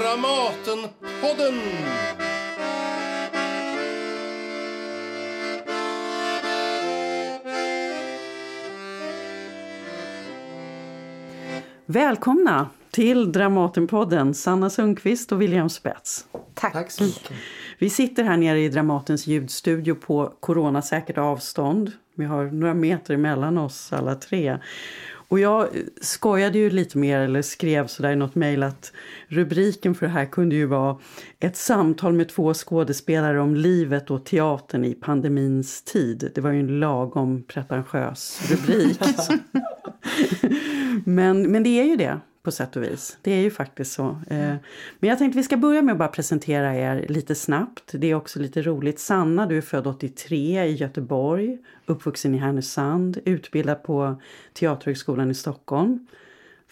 Dramatenpodden! 0.00 1.60
Välkomna 11.86 12.68
till 12.90 13.32
Dramatenpodden, 13.32 14.34
Sanna 14.34 14.70
Sundqvist 14.70 15.32
och 15.32 15.42
William 15.42 15.68
Spets. 15.68 16.26
Tack. 16.54 16.72
Tack 16.72 16.90
så 16.90 17.04
mycket. 17.04 17.32
Vi 17.78 17.90
sitter 17.90 18.24
här 18.24 18.36
nere 18.36 18.60
i 18.60 18.68
Dramatens 18.68 19.26
ljudstudio 19.26 19.94
på 19.94 20.34
coronasäkert 20.40 21.18
avstånd. 21.18 21.92
Vi 22.14 22.24
har 22.24 22.44
några 22.44 22.74
meter 22.74 23.14
emellan 23.14 23.58
oss 23.58 23.92
alla 23.92 24.14
tre. 24.14 24.58
Och 25.30 25.40
jag 25.40 25.68
skojade 26.00 26.58
ju 26.58 26.70
lite 26.70 26.98
mer 26.98 27.20
eller 27.20 27.42
skrev 27.42 27.86
sådär 27.86 28.12
i 28.12 28.16
något 28.16 28.34
mejl 28.34 28.62
att 28.62 28.92
rubriken 29.28 29.94
för 29.94 30.06
det 30.06 30.12
här 30.12 30.26
kunde 30.26 30.54
ju 30.54 30.66
vara 30.66 30.98
ett 31.38 31.56
samtal 31.56 32.12
med 32.12 32.28
två 32.28 32.54
skådespelare 32.54 33.40
om 33.40 33.54
livet 33.54 34.10
och 34.10 34.24
teatern 34.24 34.84
i 34.84 34.94
pandemins 34.94 35.82
tid. 35.82 36.30
Det 36.34 36.40
var 36.40 36.50
ju 36.50 36.60
en 36.60 36.80
lagom 36.80 37.42
pretentiös 37.42 38.50
rubrik. 38.50 39.00
men, 41.04 41.52
men 41.52 41.62
det 41.62 41.80
är 41.80 41.84
ju 41.84 41.96
det 41.96 42.20
på 42.42 42.50
sätt 42.50 42.76
och 42.76 42.82
vis. 42.82 43.18
Det 43.22 43.32
är 43.32 43.40
ju 43.42 43.50
faktiskt 43.50 43.92
så. 43.92 44.08
Eh, 44.30 44.54
Men 44.98 45.08
jag 45.10 45.18
tänkte 45.18 45.36
vi 45.38 45.42
ska 45.42 45.56
börja 45.56 45.82
med 45.82 45.92
att 45.92 45.98
bara 45.98 46.08
presentera 46.08 46.74
er 46.76 47.06
lite 47.08 47.34
snabbt. 47.34 47.90
Det 47.92 48.10
är 48.10 48.14
också 48.14 48.38
lite 48.38 48.62
roligt. 48.62 49.00
Sanna, 49.00 49.46
du 49.46 49.56
är 49.56 49.60
född 49.60 49.86
83 49.86 50.64
i 50.64 50.72
Göteborg, 50.74 51.58
uppvuxen 51.86 52.34
i 52.34 52.38
Härnösand, 52.38 53.18
utbildad 53.24 53.82
på 53.82 54.20
Teaterhögskolan 54.52 55.30
i 55.30 55.34
Stockholm. 55.34 56.06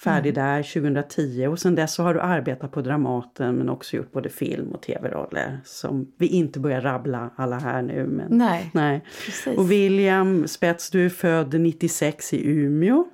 Färdig 0.05 0.35
där 0.35 0.63
2010 0.63 1.47
och 1.47 1.59
sen 1.59 1.75
dess 1.75 1.95
så 1.95 2.03
har 2.03 2.15
du 2.15 2.21
arbetat 2.21 2.73
på 2.73 2.81
Dramaten 2.81 3.55
men 3.57 3.69
också 3.69 3.97
gjort 3.97 4.13
både 4.13 4.29
film 4.29 4.69
och 4.69 4.83
tv-roller 4.83 5.61
som 5.65 6.13
vi 6.17 6.27
inte 6.27 6.61
börjar 6.61 6.81
rabbla 6.81 7.31
alla 7.37 7.59
här 7.59 7.83
nu. 7.83 8.07
Men, 8.07 8.39
Nej, 8.39 8.71
nej. 8.75 9.05
precis. 9.27 9.59
Och 9.59 9.71
William 9.71 10.49
Spets, 10.49 10.91
du 10.91 11.05
är 11.05 11.09
född 11.09 11.61
96 11.61 12.33
i 12.35 12.47
Umeå. 12.51 13.05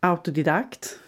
Autodidakt. 0.00 0.98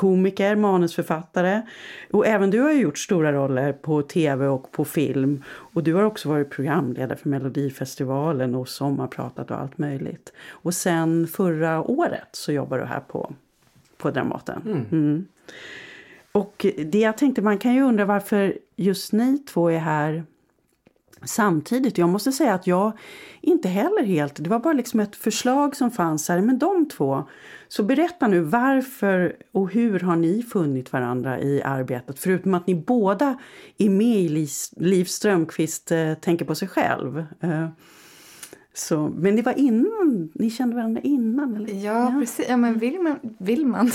Komiker, 0.00 0.56
manusförfattare. 0.56 1.62
Och 2.10 2.26
även 2.26 2.50
du 2.50 2.60
har 2.60 2.72
gjort 2.72 2.98
stora 2.98 3.32
roller 3.32 3.72
på 3.72 4.02
tv 4.02 4.46
och 4.46 4.72
på 4.72 4.84
film. 4.84 5.44
Och 5.46 5.82
du 5.82 5.94
har 5.94 6.02
också 6.02 6.28
varit 6.28 6.50
programledare 6.50 7.16
för 7.18 7.28
Melodifestivalen 7.28 8.54
och 8.54 8.68
sommarpratat 8.68 9.50
och 9.50 9.56
allt 9.56 9.78
möjligt. 9.78 10.32
Och 10.50 10.74
sen 10.74 11.26
förra 11.26 11.82
året 11.82 12.28
så 12.32 12.52
jobbar 12.52 12.78
du 12.78 12.84
här 12.84 13.00
på, 13.00 13.32
på 13.96 14.10
Dramaten. 14.10 14.86
Mm. 14.92 15.26
Och 16.32 16.66
det 16.76 16.98
jag 16.98 17.18
tänkte, 17.18 17.42
man 17.42 17.58
kan 17.58 17.74
ju 17.74 17.82
undra 17.82 18.04
varför 18.04 18.58
just 18.76 19.12
ni 19.12 19.38
två 19.38 19.70
är 19.70 19.78
här 19.78 20.24
samtidigt. 21.24 21.98
Jag 21.98 22.08
måste 22.08 22.32
säga 22.32 22.54
att 22.54 22.66
jag 22.66 22.92
inte 23.40 23.68
heller 23.68 24.04
helt, 24.04 24.44
det 24.44 24.50
var 24.50 24.58
bara 24.58 24.72
liksom 24.72 25.00
ett 25.00 25.16
förslag 25.16 25.76
som 25.76 25.90
fanns 25.90 26.28
här, 26.28 26.40
men 26.40 26.58
de 26.58 26.88
två. 26.88 27.24
Så 27.68 27.82
berätta 27.82 28.26
nu 28.26 28.40
varför 28.40 29.36
och 29.52 29.72
hur 29.72 30.00
har 30.00 30.16
ni 30.16 30.42
funnit 30.42 30.92
varandra 30.92 31.40
i 31.40 31.62
arbetet? 31.62 32.18
Förutom 32.18 32.54
att 32.54 32.66
ni 32.66 32.74
båda 32.74 33.38
är 33.78 33.88
med 33.88 34.20
i 34.20 34.48
Liv, 34.76 35.04
Strömqvist 35.04 35.90
eh, 35.90 36.14
tänker 36.14 36.44
på 36.44 36.54
sig 36.54 36.68
själv. 36.68 37.24
Eh, 37.40 37.68
Eh, 38.70 38.74
så, 38.74 39.08
men 39.16 39.36
det 39.36 39.42
var 39.42 39.58
innan, 39.58 40.30
ni 40.34 40.50
kände 40.50 40.76
varandra 40.76 41.00
innan? 41.00 41.56
Eller? 41.56 41.84
Ja, 41.84 42.16
precis. 42.20 42.46
Ja, 42.48 42.56
men 42.56 42.78
Willman... 42.78 43.18
Willman. 43.38 43.90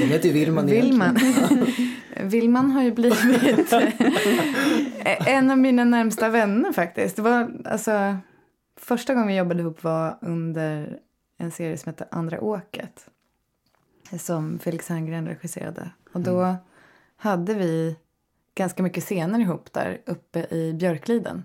Jag 0.00 0.06
heter 0.06 0.28
ju 0.28 0.32
Willman. 0.32 0.68
egentligen. 0.68 1.66
Willman 2.30 2.70
har 2.70 2.82
ju 2.82 2.92
blivit 2.92 3.72
en 5.26 5.50
av 5.50 5.58
mina 5.58 5.84
närmsta 5.84 6.28
vänner 6.28 6.72
faktiskt. 6.72 7.16
Det 7.16 7.22
var 7.22 7.50
alltså... 7.64 8.16
Första 8.76 9.14
gången 9.14 9.28
vi 9.28 9.36
jobbade 9.36 9.60
ihop 9.60 9.84
var 9.84 10.18
under 10.20 10.98
en 11.38 11.50
serie 11.50 11.76
som 11.76 11.90
hette 11.90 12.08
Andra 12.10 12.40
åket. 12.40 13.06
Som 14.18 14.58
Felix 14.58 14.88
Herngren 14.88 15.26
regisserade. 15.26 15.90
Och 16.12 16.20
då 16.20 16.56
hade 17.16 17.54
vi 17.54 17.96
ganska 18.54 18.82
mycket 18.82 19.04
scener 19.04 19.38
ihop 19.38 19.72
där 19.72 20.00
uppe 20.06 20.46
i 20.50 20.72
Björkliden. 20.72 21.44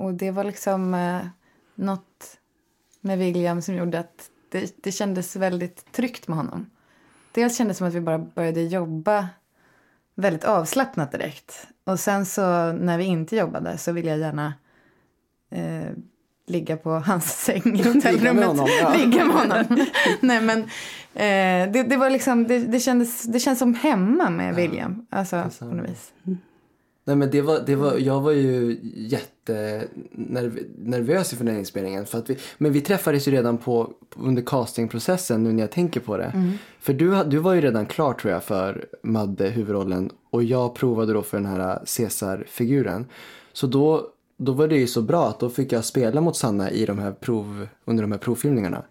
Och 0.00 0.14
det 0.14 0.30
var 0.30 0.44
liksom 0.44 0.94
eh, 0.94 1.20
något 1.74 2.38
med 3.00 3.18
William 3.18 3.62
som 3.62 3.74
gjorde 3.74 3.98
att 3.98 4.30
det, 4.48 4.74
det 4.82 4.92
kändes 4.92 5.36
väldigt 5.36 5.92
tryggt 5.92 6.28
med 6.28 6.36
honom. 6.36 6.70
Dels 7.32 7.58
kändes 7.58 7.76
det 7.76 7.78
som 7.78 7.86
att 7.86 7.94
vi 7.94 8.00
bara 8.00 8.18
började 8.18 8.62
jobba 8.62 9.28
väldigt 10.14 10.44
avslappnat 10.44 11.12
direkt. 11.12 11.66
Och 11.84 12.00
sen 12.00 12.26
så 12.26 12.72
när 12.72 12.98
vi 12.98 13.04
inte 13.04 13.36
jobbade 13.36 13.78
så 13.78 13.92
ville 13.92 14.10
jag 14.10 14.18
gärna 14.18 14.54
eh, 15.50 15.92
ligga 16.46 16.76
på 16.76 16.90
hans 16.90 17.24
säng 17.44 17.80
i 17.80 17.82
hotellrummet. 17.82 18.46
honom, 18.46 18.66
ja. 18.80 18.94
Ligga 18.96 19.24
med 19.24 19.36
honom. 19.36 19.86
Nej 20.20 20.40
men 20.40 20.58
eh, 21.14 21.72
det, 21.72 21.82
det 21.82 21.96
var 21.96 22.10
liksom, 22.10 22.46
det, 22.46 22.58
det, 22.58 22.80
kändes, 22.80 23.22
det 23.22 23.40
känns 23.40 23.58
som 23.58 23.74
hemma 23.74 24.30
med 24.30 24.54
William. 24.54 25.06
Alltså 25.10 25.50
på 25.58 25.64
något 25.64 25.90
vis. 25.90 26.12
Nej 27.04 27.16
men 27.16 27.30
det 27.30 27.42
var, 27.42 27.60
det 27.66 27.76
var, 27.76 27.98
jag 27.98 28.20
var 28.20 28.32
ju 28.32 28.78
jättenervös 29.50 31.32
inför 31.32 31.44
den 31.44 31.54
här 31.54 31.58
inspelningen. 31.58 32.06
För 32.06 32.18
att 32.18 32.30
vi, 32.30 32.38
men 32.58 32.72
vi 32.72 32.80
träffades 32.80 33.28
ju 33.28 33.32
redan 33.32 33.58
på, 33.58 33.92
under 34.16 34.42
castingprocessen 34.42 35.42
nu 35.42 35.52
när 35.52 35.62
jag 35.62 35.70
tänker 35.70 36.00
på 36.00 36.16
det. 36.16 36.32
För 36.80 36.92
du, 36.92 37.24
du 37.24 37.38
var 37.38 37.54
ju 37.54 37.60
redan 37.60 37.86
klar 37.86 38.12
tror 38.12 38.32
jag 38.32 38.44
för 38.44 38.86
Madde, 39.02 39.48
huvudrollen. 39.48 40.10
Och 40.30 40.44
jag 40.44 40.74
provade 40.74 41.12
då 41.12 41.22
för 41.22 41.36
den 41.36 41.46
här 41.46 41.82
Caesar-figuren. 41.96 43.06
Så 43.52 43.66
då, 43.66 44.06
då 44.36 44.52
var 44.52 44.68
det 44.68 44.76
ju 44.76 44.86
så 44.86 45.02
bra 45.02 45.28
att 45.28 45.40
då 45.40 45.50
fick 45.50 45.72
jag 45.72 45.84
spela 45.84 46.20
mot 46.20 46.36
Sanna 46.36 46.70
i 46.70 46.86
de 46.86 46.98
här 46.98 47.12
prov, 47.12 47.66
under 47.84 48.02
de 48.02 48.12
här 48.12 48.18
provfilmningarna. 48.18 48.82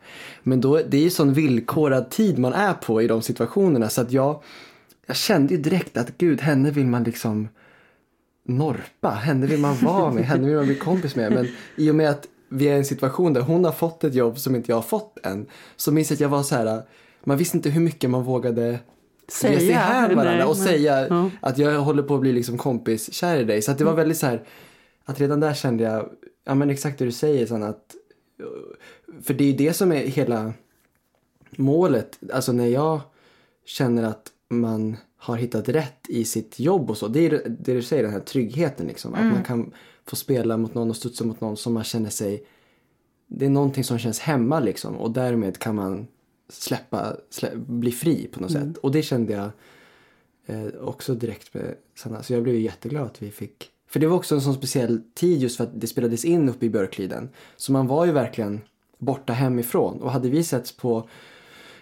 Men 0.44 0.62
då, 0.62 0.82
det 0.90 0.98
är 0.98 1.02
ju 1.02 1.10
sån 1.10 1.34
villkorad 1.34 2.10
tid 2.10 2.40
man 2.40 2.54
är 2.54 2.74
på 2.74 3.02
i 3.02 3.08
de 3.08 3.22
situationerna 3.22 3.90
så 3.90 4.02
att 4.02 4.12
jag, 4.12 4.42
jag 5.06 5.16
kände 5.16 5.54
ju 5.54 5.62
direkt 5.62 5.98
att 5.98 6.18
gud, 6.18 6.42
henne 6.42 6.72
vill 6.72 6.88
man 6.88 7.04
liksom 7.04 7.48
norpa. 8.50 9.10
Henne 9.10 9.48
vill 9.48 9.60
man 9.60 9.76
vara 9.76 10.12
med, 10.14 10.24
henne 10.26 10.48
vill 10.48 10.56
man 10.56 10.66
bli 10.66 10.76
kompis 10.76 11.16
med. 11.16 11.32
Men 11.32 11.48
i 11.76 11.92
och 11.92 11.96
med 11.96 12.10
att 12.10 12.28
vi 12.50 12.68
är 12.68 12.74
i 12.74 12.78
en 12.78 12.86
situation 12.86 13.34
där 13.34 13.42
hon 13.42 13.66
har 13.66 13.72
fått 13.72 14.04
ett 14.04 14.14
jobb 14.14 14.40
som 14.40 14.56
inte 14.56 14.72
jag 14.72 14.78
har 14.78 14.82
fått 14.82 15.18
än. 15.24 15.46
Så 15.76 15.92
minns 15.92 16.10
jag 16.10 16.16
att 16.16 16.22
jag 16.22 16.30
var 16.30 16.44
så 16.44 16.56
här, 16.56 16.82
man 17.24 17.38
visste 17.38 17.58
inte 17.58 17.70
hur 17.70 17.82
mycket 17.82 18.10
man 18.10 18.24
vågade 18.24 18.80
Säga, 19.28 19.60
sig 19.60 19.72
här 19.72 20.16
varandra 20.16 20.34
nej, 20.36 20.44
och 20.44 20.58
men- 20.58 20.68
säga 20.68 21.08
ja. 21.08 21.30
att 21.42 21.58
jag 21.58 21.80
håller 21.80 22.04
på 22.04 22.16
att 22.16 22.22
bli 22.22 22.32
liksom 22.32 22.58
kompis 22.58 23.14
kär 23.14 23.38
i 23.38 23.44
dig. 23.44 23.62
Så 23.62 23.72
att 23.72 23.78
det 23.78 23.84
var 23.86 23.94
väldigt 23.94 24.18
så 24.18 24.26
här, 24.26 24.44
att 25.06 25.20
redan 25.20 25.40
där 25.40 25.54
kände 25.54 25.84
jag, 25.84 26.10
ja 26.46 26.56
men 26.56 26.70
exakt 26.70 27.00
det 27.00 27.06
du 27.06 27.12
säger 27.12 27.46
Sanna, 27.46 27.68
att 27.68 27.96
för 29.24 29.34
det 29.34 29.44
är 29.44 29.48
ju 29.48 29.54
det 29.58 29.74
som 29.74 29.92
är 29.92 29.96
hela 30.08 30.54
målet. 31.52 32.20
Alltså 32.34 32.52
när 32.52 32.68
jag 32.68 33.00
känner 33.66 34.04
att 34.04 34.28
man 34.50 34.98
har 35.22 35.38
hittat 35.38 35.70
rätt 35.70 36.10
i 36.10 36.26
sitt 36.26 36.60
jobb 36.60 36.90
och 36.90 36.98
så. 36.98 37.08
Det 37.08 37.26
är 37.26 37.30
det 37.60 37.74
du 37.74 37.82
säger, 37.82 38.04
den 38.04 38.12
här 38.12 38.20
tryggheten 38.20 38.88
liksom. 38.88 39.14
Att 39.14 39.26
man 39.26 39.44
kan 39.44 39.74
få 40.06 40.16
spela 40.16 40.58
mot 40.58 40.74
någon 40.74 40.90
och 40.90 40.96
studsa 40.96 41.26
mot 41.26 41.42
någon 41.42 41.58
som 41.58 41.74
man 41.74 41.84
känner 41.84 42.10
sig... 42.10 42.44
Det 43.28 43.46
är 43.46 43.50
någonting 43.50 43.84
som 43.84 44.00
känns 44.00 44.20
hemma 44.20 44.60
liksom. 44.60 44.96
Och 44.96 45.12
därmed 45.12 45.58
kan 45.58 45.76
man 45.76 46.08
släppa, 46.50 47.16
slä, 47.30 47.52
bli 47.56 47.92
fri 47.92 48.28
på 48.32 48.40
något 48.40 48.52
sätt. 48.52 48.78
Och 48.78 48.92
det 48.92 49.02
kände 49.02 49.34
jag 49.34 49.50
eh, 50.46 50.68
också 50.82 51.16
direkt 51.16 51.54
med 51.54 51.76
Sanna. 51.96 52.24
Så 52.24 52.34
jag 52.34 52.44
blev 52.44 52.56
ju 52.56 52.62
jätteglad 52.62 53.06
att 53.06 53.22
vi 53.22 53.32
fick... 53.32 53.70
För 53.88 54.00
det 54.00 54.08
var 54.08 54.16
också 54.16 54.36
en 54.36 54.42
sån 54.42 54.54
speciell 54.54 55.02
tid 55.14 55.42
just 55.42 55.58
för 55.58 55.64
att 55.64 55.82
det 55.82 55.88
spelades 55.88 56.26
in 56.26 56.50
uppe 56.50 56.66
i 56.66 56.70
Björkliden. 56.70 57.30
Så 57.58 57.72
man 57.72 57.88
var 57.88 58.06
ju 58.06 58.12
verkligen 58.12 58.62
borta 58.98 59.34
hemifrån. 59.34 60.02
Och 60.02 60.12
hade 60.12 60.30
vi 60.30 60.44
setts 60.44 60.72
på 60.72 61.10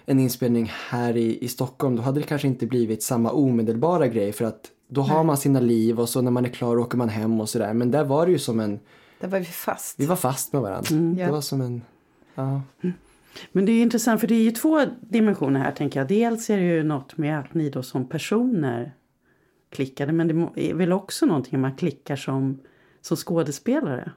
en 0.09 0.19
inspelning 0.19 0.71
här 0.89 1.17
i, 1.17 1.43
i 1.43 1.47
Stockholm 1.47 1.95
då 1.95 2.01
hade 2.01 2.19
det 2.19 2.25
kanske 2.25 2.47
inte 2.47 2.65
blivit 2.67 3.03
samma 3.03 3.31
omedelbara 3.31 4.07
grej 4.07 4.31
för 4.31 4.45
att 4.45 4.71
då 4.89 5.01
har 5.01 5.23
man 5.23 5.37
sina 5.37 5.59
liv 5.59 5.99
och 5.99 6.09
så 6.09 6.21
när 6.21 6.31
man 6.31 6.45
är 6.45 6.49
klar 6.49 6.77
åker 6.79 6.97
man 6.97 7.09
hem 7.09 7.41
och 7.41 7.49
sådär. 7.49 7.73
Men 7.73 7.91
där 7.91 8.03
var 8.03 8.25
det 8.25 8.31
ju 8.31 8.39
som 8.39 8.59
en, 8.59 8.79
Där 9.19 9.27
var 9.27 9.39
vi 9.39 9.45
fast. 9.45 9.99
vi 9.99 10.05
var 10.05 10.15
fast 10.15 10.53
med 10.53 10.61
varandra. 10.61 10.95
Det 11.15 11.21
Ja. 11.21 11.31
var 11.31 11.41
som 11.41 11.61
en, 11.61 11.81
ja. 12.35 12.61
Men 13.51 13.65
det 13.65 13.71
är 13.71 13.81
intressant 13.81 14.21
för 14.21 14.27
det 14.27 14.35
är 14.35 14.43
ju 14.43 14.51
två 14.51 14.85
dimensioner 15.01 15.59
här 15.59 15.71
tänker 15.71 15.99
jag. 15.99 16.07
Dels 16.07 16.49
är 16.49 16.57
det 16.57 16.63
ju 16.63 16.83
något 16.83 17.17
med 17.17 17.39
att 17.39 17.53
ni 17.53 17.69
då 17.69 17.83
som 17.83 18.09
personer 18.09 18.93
klickade. 19.69 20.11
Men 20.11 20.27
det 20.55 20.69
är 20.69 20.73
väl 20.73 20.93
också 20.93 21.25
någonting 21.25 21.59
man 21.61 21.75
klickar 21.75 22.15
som, 22.15 22.59
som 23.01 23.17
skådespelare. 23.17 24.11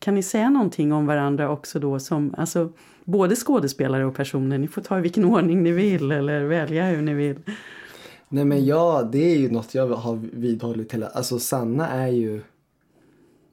Kan 0.00 0.14
ni 0.14 0.22
säga 0.22 0.50
någonting 0.50 0.92
om 0.92 1.06
varandra 1.06 1.50
också 1.50 1.78
då 1.78 1.98
som, 1.98 2.34
alltså 2.38 2.72
både 3.04 3.36
skådespelare 3.36 4.04
och 4.04 4.14
personer? 4.14 4.58
Ni 4.58 4.68
får 4.68 4.82
ta 4.82 4.98
i 4.98 5.00
vilken 5.00 5.24
ordning 5.24 5.62
ni 5.62 5.72
vill 5.72 6.12
eller 6.12 6.44
välja 6.44 6.86
hur 6.86 7.02
ni 7.02 7.14
vill. 7.14 7.38
Nej 8.28 8.44
men 8.44 8.66
ja, 8.66 9.08
det 9.12 9.32
är 9.32 9.36
ju 9.36 9.50
något 9.50 9.74
jag 9.74 9.88
har 9.88 10.20
vidhållit 10.32 10.94
hela, 10.94 11.06
alltså 11.06 11.38
Sanna 11.38 11.88
är 11.88 12.08
ju 12.08 12.40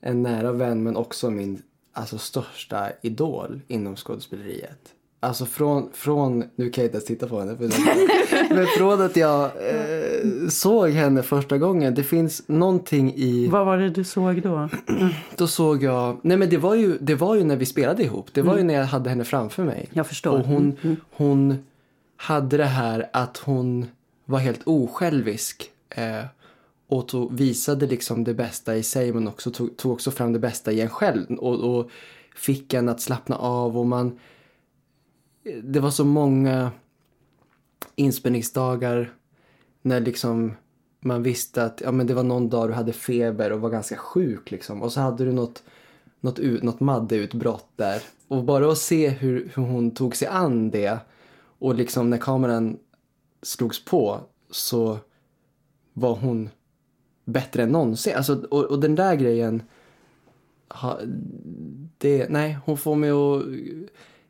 en 0.02 0.24
nära 0.24 0.52
vän 0.52 0.84
men 0.84 0.98
också 0.98 1.30
min 1.30 1.62
alltså, 1.94 2.18
största 2.18 2.90
idol 3.02 3.62
inom 3.68 3.96
skådespeleriet. 3.96 4.80
Alltså 5.20 5.46
från, 5.46 5.90
från, 5.94 6.44
nu 6.56 6.70
kan 6.70 6.82
jag 6.82 6.88
inte 6.88 6.96
ens 6.98 7.06
titta 7.06 7.28
på 7.28 7.40
henne, 7.40 7.58
men 8.50 8.66
från 8.78 9.02
att 9.02 9.16
jag 9.16 9.44
eh, 9.46 9.97
såg 10.50 10.90
henne 10.90 11.24
första 11.24 11.58
gången, 11.58 11.94
det 11.94 12.04
finns 12.04 12.44
någonting 12.48 13.14
i... 13.16 13.48
Vad 13.48 13.66
var 13.66 13.78
det 13.78 13.90
du 13.90 14.04
såg 14.04 14.42
då? 14.42 14.70
Då 15.36 15.48
såg 15.48 15.84
jag... 15.84 16.18
Nej 16.22 16.38
men 16.38 16.50
det 16.50 16.58
var 16.58 16.76
ju, 16.76 16.98
det 17.02 17.16
var 17.16 17.36
ju 17.36 17.44
när 17.44 17.56
vi 17.56 17.66
spelade 17.66 18.04
ihop. 18.04 18.30
Det 18.34 18.42
var 18.42 18.58
ju 18.58 18.64
när 18.64 18.74
jag 18.74 18.86
hade 18.86 19.10
henne 19.10 19.24
framför 19.24 19.64
mig. 19.64 19.90
Jag 19.94 20.08
förstår. 20.08 20.40
Och 20.40 20.46
hon, 20.46 20.78
hon 21.12 21.58
hade 22.18 22.58
det 22.58 22.66
här 22.66 23.10
att 23.14 23.38
hon 23.38 23.86
var 24.26 24.40
helt 24.40 24.62
osjälvisk. 24.64 25.72
Eh, 25.90 26.26
och 26.88 27.08
tog, 27.08 27.34
visade 27.34 27.88
liksom 27.88 28.24
det 28.24 28.34
bästa 28.34 28.76
i 28.76 28.84
sig 28.84 29.14
men 29.14 29.28
också 29.28 29.52
tog, 29.52 29.78
tog 29.78 29.92
också 29.92 30.12
fram 30.12 30.34
det 30.34 30.40
bästa 30.40 30.72
i 30.72 30.82
en 30.82 30.90
själv. 30.90 31.26
Och, 31.32 31.78
och 31.78 31.90
fick 32.36 32.74
en 32.74 32.90
att 32.90 33.02
slappna 33.02 33.36
av 33.36 33.78
och 33.78 33.88
man... 33.88 34.20
Det 35.64 35.80
var 35.80 35.92
så 35.92 36.06
många 36.06 36.72
inspelningsdagar 37.96 39.14
när 39.88 40.00
liksom 40.00 40.54
man 41.00 41.24
visste 41.24 41.64
att 41.64 41.82
ja, 41.82 41.92
men 41.92 42.08
det 42.08 42.14
var 42.14 42.24
någon 42.24 42.50
dag 42.50 42.70
du 42.70 42.74
hade 42.74 42.94
feber 42.94 43.52
och 43.52 43.62
var 43.62 43.70
ganska 43.70 43.98
sjuk 43.98 44.52
liksom. 44.52 44.82
Och 44.82 44.94
så 44.94 45.02
hade 45.02 45.26
du 45.26 45.32
något, 45.32 45.64
något, 46.20 46.40
ut, 46.40 46.64
något 46.64 46.80
maddeutbrott 46.80 47.70
där. 47.76 48.02
Och 48.28 48.44
bara 48.44 48.72
att 48.72 48.78
se 48.78 49.10
hur, 49.10 49.52
hur 49.56 49.64
hon 49.64 49.92
tog 49.92 50.16
sig 50.16 50.28
an 50.28 50.70
det 50.72 51.00
och 51.60 51.76
liksom 51.76 52.10
när 52.10 52.18
kameran 52.18 52.78
slogs 53.42 53.86
på 53.86 54.20
så 54.50 54.98
var 55.94 56.16
hon 56.16 56.50
bättre 57.26 57.64
än 57.64 57.70
någonsin. 57.70 58.14
Alltså, 58.16 58.36
och, 58.36 58.64
och 58.64 58.80
den 58.80 58.96
där 58.96 59.16
grejen, 59.16 59.64
ha, 60.70 61.00
det, 61.98 62.30
nej, 62.30 62.58
hon 62.66 62.78
får 62.78 62.96
mig 62.96 63.10
att... 63.10 63.44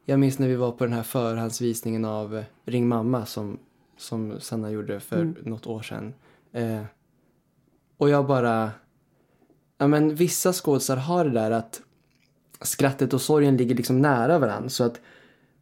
Jag 0.09 0.19
minns 0.19 0.39
när 0.39 0.47
vi 0.47 0.55
var 0.55 0.71
på 0.71 0.83
den 0.83 0.93
här 0.93 1.03
förhandsvisningen 1.03 2.05
av 2.05 2.43
Ring 2.65 2.87
mamma 2.87 3.25
som, 3.25 3.59
som 3.97 4.39
Sanna 4.39 4.71
gjorde 4.71 4.99
för 4.99 5.21
mm. 5.21 5.35
något 5.43 5.67
år 5.67 5.81
sedan. 5.81 6.13
Eh, 6.51 6.83
och 7.97 8.09
jag 8.09 8.27
bara... 8.27 8.71
Ja, 9.77 9.87
men 9.87 10.15
vissa 10.15 10.53
skådisar 10.53 10.97
har 10.97 11.25
det 11.25 11.31
där 11.31 11.51
att 11.51 11.81
skrattet 12.61 13.13
och 13.13 13.21
sorgen 13.21 13.57
ligger 13.57 13.75
liksom 13.75 14.01
nära 14.01 14.39
varandra. 14.39 14.69
Så 14.69 14.83
att 14.83 14.99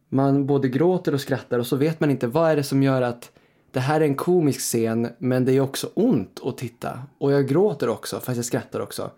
man 0.08 0.46
både 0.46 0.68
gråter 0.68 1.14
och 1.14 1.20
skrattar 1.20 1.58
och 1.58 1.66
så 1.66 1.76
vet 1.76 2.00
man 2.00 2.10
inte 2.10 2.26
vad 2.26 2.50
är 2.50 2.56
det 2.56 2.62
som 2.62 2.82
gör 2.82 3.02
att 3.02 3.32
det 3.70 3.80
här 3.80 4.00
är 4.00 4.04
en 4.04 4.14
komisk 4.14 4.60
scen 4.60 5.08
men 5.18 5.44
det 5.44 5.52
är 5.52 5.60
också 5.60 5.90
ont 5.94 6.40
att 6.44 6.58
titta. 6.58 7.02
Och 7.18 7.32
jag 7.32 7.48
gråter 7.48 7.88
också 7.88 8.20
fast 8.20 8.36
jag 8.36 8.44
skrattar 8.44 8.80
också. 8.80 9.10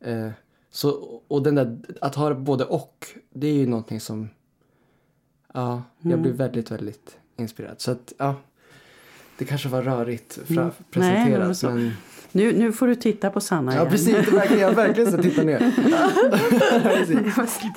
Eh, 0.00 0.30
så, 0.70 1.20
och 1.28 1.42
den 1.42 1.54
där, 1.54 1.78
att 2.00 2.14
ha 2.14 2.34
både 2.34 2.64
och, 2.64 3.06
det 3.30 3.46
är 3.46 3.54
ju 3.54 3.66
någonting 3.66 4.00
som, 4.00 4.28
ja, 5.54 5.82
jag 5.98 6.12
mm. 6.12 6.22
blir 6.22 6.32
väldigt, 6.32 6.70
väldigt 6.70 7.18
inspirerad. 7.36 7.80
Så 7.80 7.90
att, 7.90 8.12
ja, 8.18 8.34
det 9.40 9.46
kanske 9.46 9.68
var 9.68 9.82
rörigt 9.82 10.38
fra, 10.48 10.70
presenterat. 10.90 11.62
Nej, 11.62 11.72
men, 11.72 11.92
nu, 12.32 12.52
nu 12.52 12.72
får 12.72 12.86
du 12.86 12.94
titta 12.94 13.30
på 13.30 13.40
Sanna 13.40 13.72
igen. 13.72 13.84
Ja 13.84 13.90
precis, 13.90 14.26
det 14.26 14.30
verkligen, 14.30 14.62
jag 14.62 14.72
verkligen 14.72 15.12
ska 15.12 15.22
titta 15.22 15.42
ner. 15.42 15.72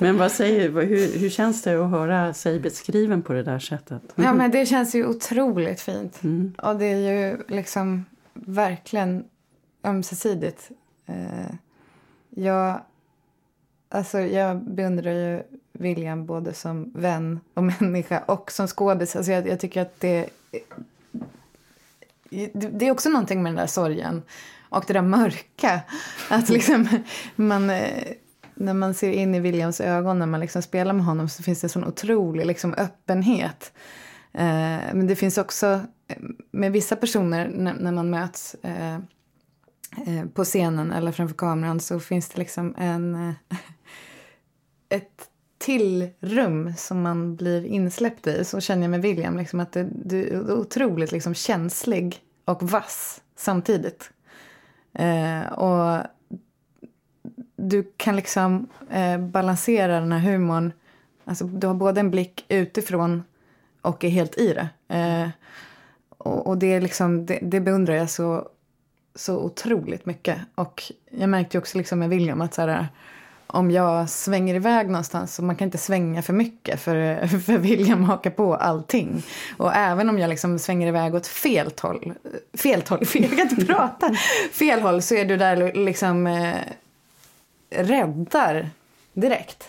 men 0.00 0.18
vad 0.18 0.32
säger, 0.32 0.70
hur, 0.70 1.18
hur 1.18 1.30
känns 1.30 1.62
det 1.62 1.84
att 1.84 1.90
höra 1.90 2.34
sig 2.34 2.60
beskriven 2.60 3.22
på 3.22 3.32
det 3.32 3.42
där 3.42 3.58
sättet? 3.58 4.02
Ja 4.14 4.34
men 4.34 4.50
det 4.50 4.66
känns 4.66 4.94
ju 4.94 5.06
otroligt 5.06 5.80
fint. 5.80 6.22
Mm. 6.22 6.54
Och 6.58 6.76
det 6.76 6.84
är 6.84 7.30
ju 7.30 7.38
liksom 7.48 8.04
verkligen 8.34 9.24
ömsesidigt. 9.84 10.70
Eh, 11.06 11.54
jag, 12.30 12.80
alltså 13.88 14.20
jag 14.20 14.56
beundrar 14.64 15.12
ju 15.12 15.42
William 15.72 16.26
både 16.26 16.52
som 16.52 16.92
vän 16.94 17.40
och 17.54 17.64
människa 17.64 18.18
och 18.26 18.50
som 18.50 18.66
skådis. 18.66 19.16
Alltså 19.16 19.32
jag, 19.32 19.48
jag 19.48 19.60
tycker 19.60 19.82
att 19.82 20.00
det 20.00 20.28
det 22.54 22.86
är 22.86 22.90
också 22.90 23.08
någonting 23.08 23.42
med 23.42 23.52
den 23.52 23.56
där 23.56 23.66
sorgen 23.66 24.22
och 24.68 24.84
det 24.86 24.92
där 24.92 25.02
mörka. 25.02 25.80
Att 26.28 26.48
liksom 26.48 26.88
man, 27.36 27.70
eh, 27.70 28.12
när 28.54 28.74
man 28.74 28.94
ser 28.94 29.10
in 29.10 29.34
i 29.34 29.40
Williams 29.40 29.80
ögon 29.80 30.18
när 30.18 30.26
man 30.26 30.40
liksom 30.40 30.62
spelar 30.62 30.92
med 30.92 31.04
honom 31.04 31.28
så 31.28 31.42
finns 31.42 31.60
det 31.60 31.64
en 31.64 31.70
sån 31.70 31.84
otrolig 31.84 32.46
liksom 32.46 32.74
öppenhet. 32.74 33.72
Eh, 34.32 34.94
men 34.94 35.06
det 35.06 35.16
finns 35.16 35.38
också 35.38 35.80
eh, 36.08 36.16
med 36.50 36.72
vissa 36.72 36.96
personer 36.96 37.48
när, 37.48 37.92
man 37.92 38.10
möts 38.10 38.56
på 40.34 40.44
scenen 40.44 40.92
eller 40.92 41.12
framför 41.12 41.36
kameran 41.36 41.80
så 41.80 42.00
finns 42.00 42.28
det 42.28 42.38
liksom 42.38 42.74
en, 42.78 43.34
ett 44.88 45.28
till 45.64 46.08
rum 46.20 46.72
som 46.76 47.02
man 47.02 47.36
blir 47.36 47.64
insläppt 47.64 48.26
i. 48.26 48.44
Så 48.44 48.60
känner 48.60 48.82
jag 48.82 48.90
med 48.90 49.02
William, 49.02 49.36
liksom, 49.36 49.60
att 49.60 49.72
det, 49.72 49.88
du 50.04 50.28
är 50.28 50.52
otroligt 50.52 51.12
liksom, 51.12 51.34
känslig 51.34 52.20
och 52.44 52.62
vass 52.62 53.22
samtidigt. 53.36 54.10
Eh, 54.92 55.52
och 55.52 56.06
du 57.56 57.92
kan 57.96 58.16
liksom 58.16 58.66
eh, 58.90 59.18
balansera 59.18 60.00
den 60.00 60.12
här 60.12 60.32
humorn. 60.32 60.72
Alltså, 61.24 61.44
du 61.44 61.66
har 61.66 61.74
både 61.74 62.00
en 62.00 62.10
blick 62.10 62.44
utifrån 62.48 63.22
och 63.82 64.04
är 64.04 64.08
helt 64.08 64.38
i 64.38 64.54
det. 64.54 64.94
Eh, 64.96 65.28
och, 66.08 66.46
och, 66.46 66.58
det, 66.58 66.66
är 66.66 66.80
liksom, 66.80 67.26
det, 67.26 67.38
det 67.42 67.60
beundrar 67.60 67.94
jag 67.94 68.10
så, 68.10 68.48
så 69.14 69.38
otroligt 69.38 70.06
mycket. 70.06 70.38
Och 70.54 70.82
jag 71.10 71.28
märkte 71.28 71.58
också 71.58 71.78
liksom 71.78 71.98
med 71.98 72.08
William 72.08 72.40
att 72.40 72.54
så 72.54 72.62
här, 72.62 72.88
om 73.54 73.70
jag 73.70 74.10
svänger 74.10 74.54
iväg 74.54 74.86
någonstans, 74.86 75.38
och 75.38 75.44
man 75.44 75.56
kan 75.56 75.66
inte 75.66 75.78
svänga 75.78 76.22
för 76.22 76.32
mycket 76.32 76.80
för, 76.80 77.26
för 77.46 77.58
William 77.58 78.04
hakar 78.04 78.30
på 78.30 78.54
allting. 78.54 79.22
Och 79.56 79.74
även 79.74 80.08
om 80.08 80.18
jag 80.18 80.28
liksom 80.28 80.58
svänger 80.58 80.88
iväg 80.88 81.14
åt 81.14 81.26
fel 81.26 81.70
håll, 81.82 82.14
fel 82.54 82.82
håll, 82.88 83.06
fel, 83.06 83.22
jag 83.22 83.30
kan 83.30 83.48
inte 83.50 83.66
prata, 83.66 84.14
fel 84.52 84.80
håll 84.80 85.02
så 85.02 85.14
är 85.14 85.24
du 85.24 85.36
där 85.36 85.72
liksom 85.74 86.26
eh, 86.26 86.54
räddar 87.70 88.70
direkt. 89.12 89.68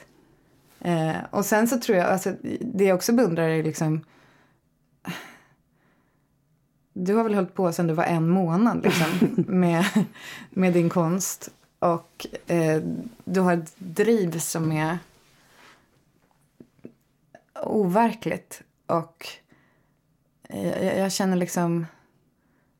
Eh, 0.80 1.16
och 1.30 1.46
sen 1.46 1.68
så 1.68 1.80
tror 1.80 1.98
jag, 1.98 2.08
alltså, 2.08 2.34
det 2.62 2.84
jag 2.84 2.96
också 2.96 3.14
beundrar 3.14 3.50
är 3.50 3.64
liksom 3.64 4.02
du 6.98 7.16
har 7.16 7.24
väl 7.24 7.36
hållit 7.36 7.54
på 7.54 7.72
sedan 7.72 7.88
du 7.88 7.94
var 7.94 8.04
en 8.04 8.30
månad 8.30 8.84
liksom, 8.84 9.08
med, 9.48 9.86
med 10.50 10.74
din 10.74 10.90
konst. 10.90 11.50
Och 11.80 12.28
eh, 12.48 12.82
du 13.24 13.40
har 13.40 13.54
ett 13.54 13.74
driv 13.78 14.40
som 14.40 14.72
är 14.72 14.98
overkligt. 17.64 18.62
Och 18.86 19.28
eh, 20.44 20.86
jag, 20.86 20.98
jag, 20.98 21.12
känner 21.12 21.38
liksom 21.38 21.86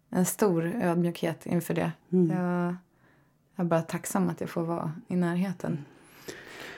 en 0.10 0.26
stor 0.26 0.66
ödmjukhet 0.66 1.46
inför 1.46 1.74
det. 1.74 1.92
Mm. 2.12 2.38
Jag, 2.38 2.76
jag 3.56 3.66
är 3.66 3.70
bara 3.70 3.82
tacksam 3.82 4.30
att 4.30 4.42
jag 4.42 4.50
får 4.50 4.64
vara 4.64 4.94
i 5.08 5.16
närheten. 5.16 5.86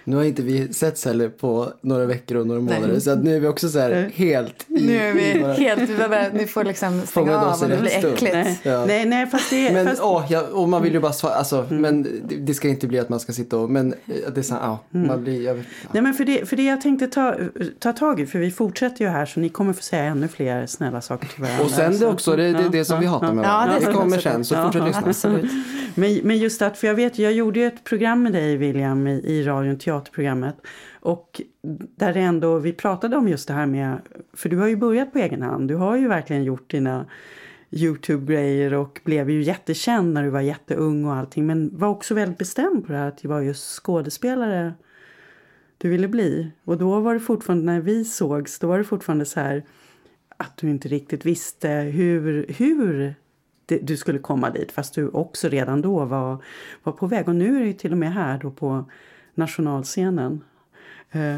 Nu 0.08 0.16
har 0.16 0.24
inte 0.24 0.42
vi 0.42 0.74
setts 0.74 1.06
heller 1.06 1.30
på 1.30 1.74
några 1.82 2.06
veckor 2.06 2.38
och 2.38 2.48
några 2.48 2.62
månader 2.62 2.88
Nej. 2.88 3.02
så 3.02 3.12
att 3.12 3.24
nu 3.24 3.36
är 3.36 3.40
vi 3.40 3.48
också 3.48 3.70
så 3.70 3.80
här 3.80 4.12
helt 4.14 4.66
i, 4.68 4.88
Nu 4.88 4.98
är 4.98 5.14
vi 5.14 5.40
bara... 5.42 5.54
helt, 5.54 5.90
vi, 5.90 5.98
bara, 5.98 6.30
vi 6.30 6.46
får 6.46 6.64
liksom 6.64 7.02
stänga 7.06 7.38
av 7.38 7.62
och 7.62 7.70
det 7.70 7.78
blir 7.78 7.92
äckligt. 7.92 8.34
Nej. 8.34 8.60
Ja. 8.64 8.86
Nej, 8.86 9.06
nej, 9.06 9.28
fast 9.28 9.50
det 9.50 9.74
Men 9.74 9.88
fast... 9.88 10.02
åh, 10.02 10.26
ja, 10.30 10.42
och 10.52 10.70
man 10.70 10.84
vill 10.84 10.94
ju 10.94 11.00
bara 11.00 11.14
svara, 11.14 11.34
alltså, 11.34 11.66
mm. 11.70 11.82
men 11.82 12.04
det, 12.04 12.36
det, 12.36 12.54
ska 12.54 12.68
inte 12.68 12.88
bli 12.88 13.00
att 13.00 13.10
man 13.10 13.20
ska 13.20 13.34
sitta 13.34 13.58
och, 13.58 13.70
men 13.70 13.94
eh, 13.94 14.32
det 14.34 14.42
är 14.42 14.44
så 14.44 14.54
ja, 14.62 14.80
mm. 14.94 15.08
man 15.08 15.24
blir, 15.24 15.46
jag, 15.46 15.58
ja. 15.58 15.64
Nej 15.92 16.02
men 16.02 16.14
för 16.14 16.26
det, 16.26 16.50
för 16.50 16.56
det 16.56 16.64
jag 16.64 16.82
tänkte 16.82 17.08
ta, 17.08 17.36
ta 17.80 17.94
tag 17.94 18.20
i, 18.20 18.26
för 18.26 18.40
vi 18.40 18.52
fortsätter 18.52 19.06
ju 19.06 19.12
här 19.12 19.26
så 19.26 19.40
ni 19.40 19.50
kommer 19.50 19.74
få 19.74 19.82
säga 19.82 20.04
ännu 20.04 20.28
fler 20.28 20.66
snälla 20.66 21.02
saker 21.02 21.28
till 21.28 21.42
varandra. 21.42 21.64
Och 21.64 21.72
sen 21.72 22.00
det 22.00 22.08
också, 22.08 22.36
det, 22.36 22.52
det, 22.52 22.70
det 22.70 22.86
som 22.86 23.00
vi 23.00 23.06
hatar 23.06 23.34
med 23.34 23.46
varandra. 23.46 23.76
Ja, 23.76 23.80
det, 23.80 23.86
det 23.86 23.94
kommer 23.94 24.18
sen, 24.18 24.46
så 24.46 24.56
fortsätt 24.56 24.84
lyssna. 24.84 25.04
Absolut. 25.06 25.52
Men, 25.96 26.20
men 26.24 26.38
just 26.38 26.62
att, 26.62 26.78
för 26.78 26.88
jag 26.88 26.96
vet, 26.96 27.20
jag 27.20 27.34
gjorde 27.34 27.60
ju 27.60 27.68
ett 27.68 27.84
program 27.84 28.24
med 28.24 28.34
dig 28.34 28.58
William 28.58 29.08
i, 29.08 29.12
i 29.12 29.44
radion, 29.44 29.78
teaterprogrammet. 29.98 30.56
Och 31.00 31.42
där 31.96 32.14
det 32.14 32.20
ändå, 32.20 32.60
vi 32.60 32.74
pratade 32.74 33.18
om 33.18 33.28
just 33.28 33.48
det 33.48 33.54
här 33.54 33.66
med, 33.66 34.02
för 34.34 34.50
du 34.50 34.58
har 34.58 34.68
ju 34.68 34.76
börjat 34.76 35.14
på 35.14 35.20
egen 35.20 35.42
hand. 35.42 35.68
Du 35.68 35.76
har 35.76 35.98
ju 35.98 36.08
verkligen 36.08 36.44
gjort 36.44 36.72
dina 36.72 37.06
Youtube-grejer 37.72 38.74
och 38.74 39.02
blev 39.04 39.30
ju 39.30 39.42
jättekänd 39.42 40.14
när 40.14 40.24
du 40.24 40.30
var 40.30 40.42
jätteung 40.42 41.06
och 41.06 41.16
allting. 41.16 41.46
Men 41.46 41.78
var 41.78 41.88
också 41.88 42.14
väldigt 42.14 42.38
bestämd 42.38 42.86
på 42.86 42.92
det 42.92 42.98
här 42.98 43.08
att 43.08 43.18
det 43.18 43.28
var 43.28 43.42
just 43.42 43.84
skådespelare 43.84 44.74
du 45.78 45.90
ville 45.90 46.08
bli. 46.08 46.52
Och 46.64 46.78
då 46.78 47.00
var 47.00 47.14
det 47.14 47.20
fortfarande, 47.20 47.66
när 47.66 47.82
vi 47.82 48.06
sågs, 48.06 48.60
då 48.60 48.68
var 48.68 48.78
det 48.78 48.84
fortfarande 48.84 49.26
så 49.26 49.40
här 49.40 49.64
att 50.38 50.58
du 50.58 50.70
inte 50.70 50.88
riktigt 50.88 51.26
visste 51.26 51.70
hur, 51.70 52.46
hur 52.58 53.16
det, 53.66 53.78
du 53.78 53.98
skulle 53.98 54.20
komma 54.20 54.50
dit. 54.50 54.72
Fast 54.72 54.96
du 54.96 55.08
också 55.08 55.48
redan 55.48 55.82
då 55.82 56.06
var, 56.06 56.44
var 56.84 56.94
på 56.94 57.08
väg. 57.08 57.28
Och 57.28 57.36
nu 57.36 57.62
är 57.62 57.66
du 57.66 57.74
till 57.74 57.92
och 57.92 57.98
med 57.98 58.14
här 58.14 58.40
då 58.40 58.52
på 58.52 58.86
nationalscenen. 59.38 60.44
Eh, 61.12 61.38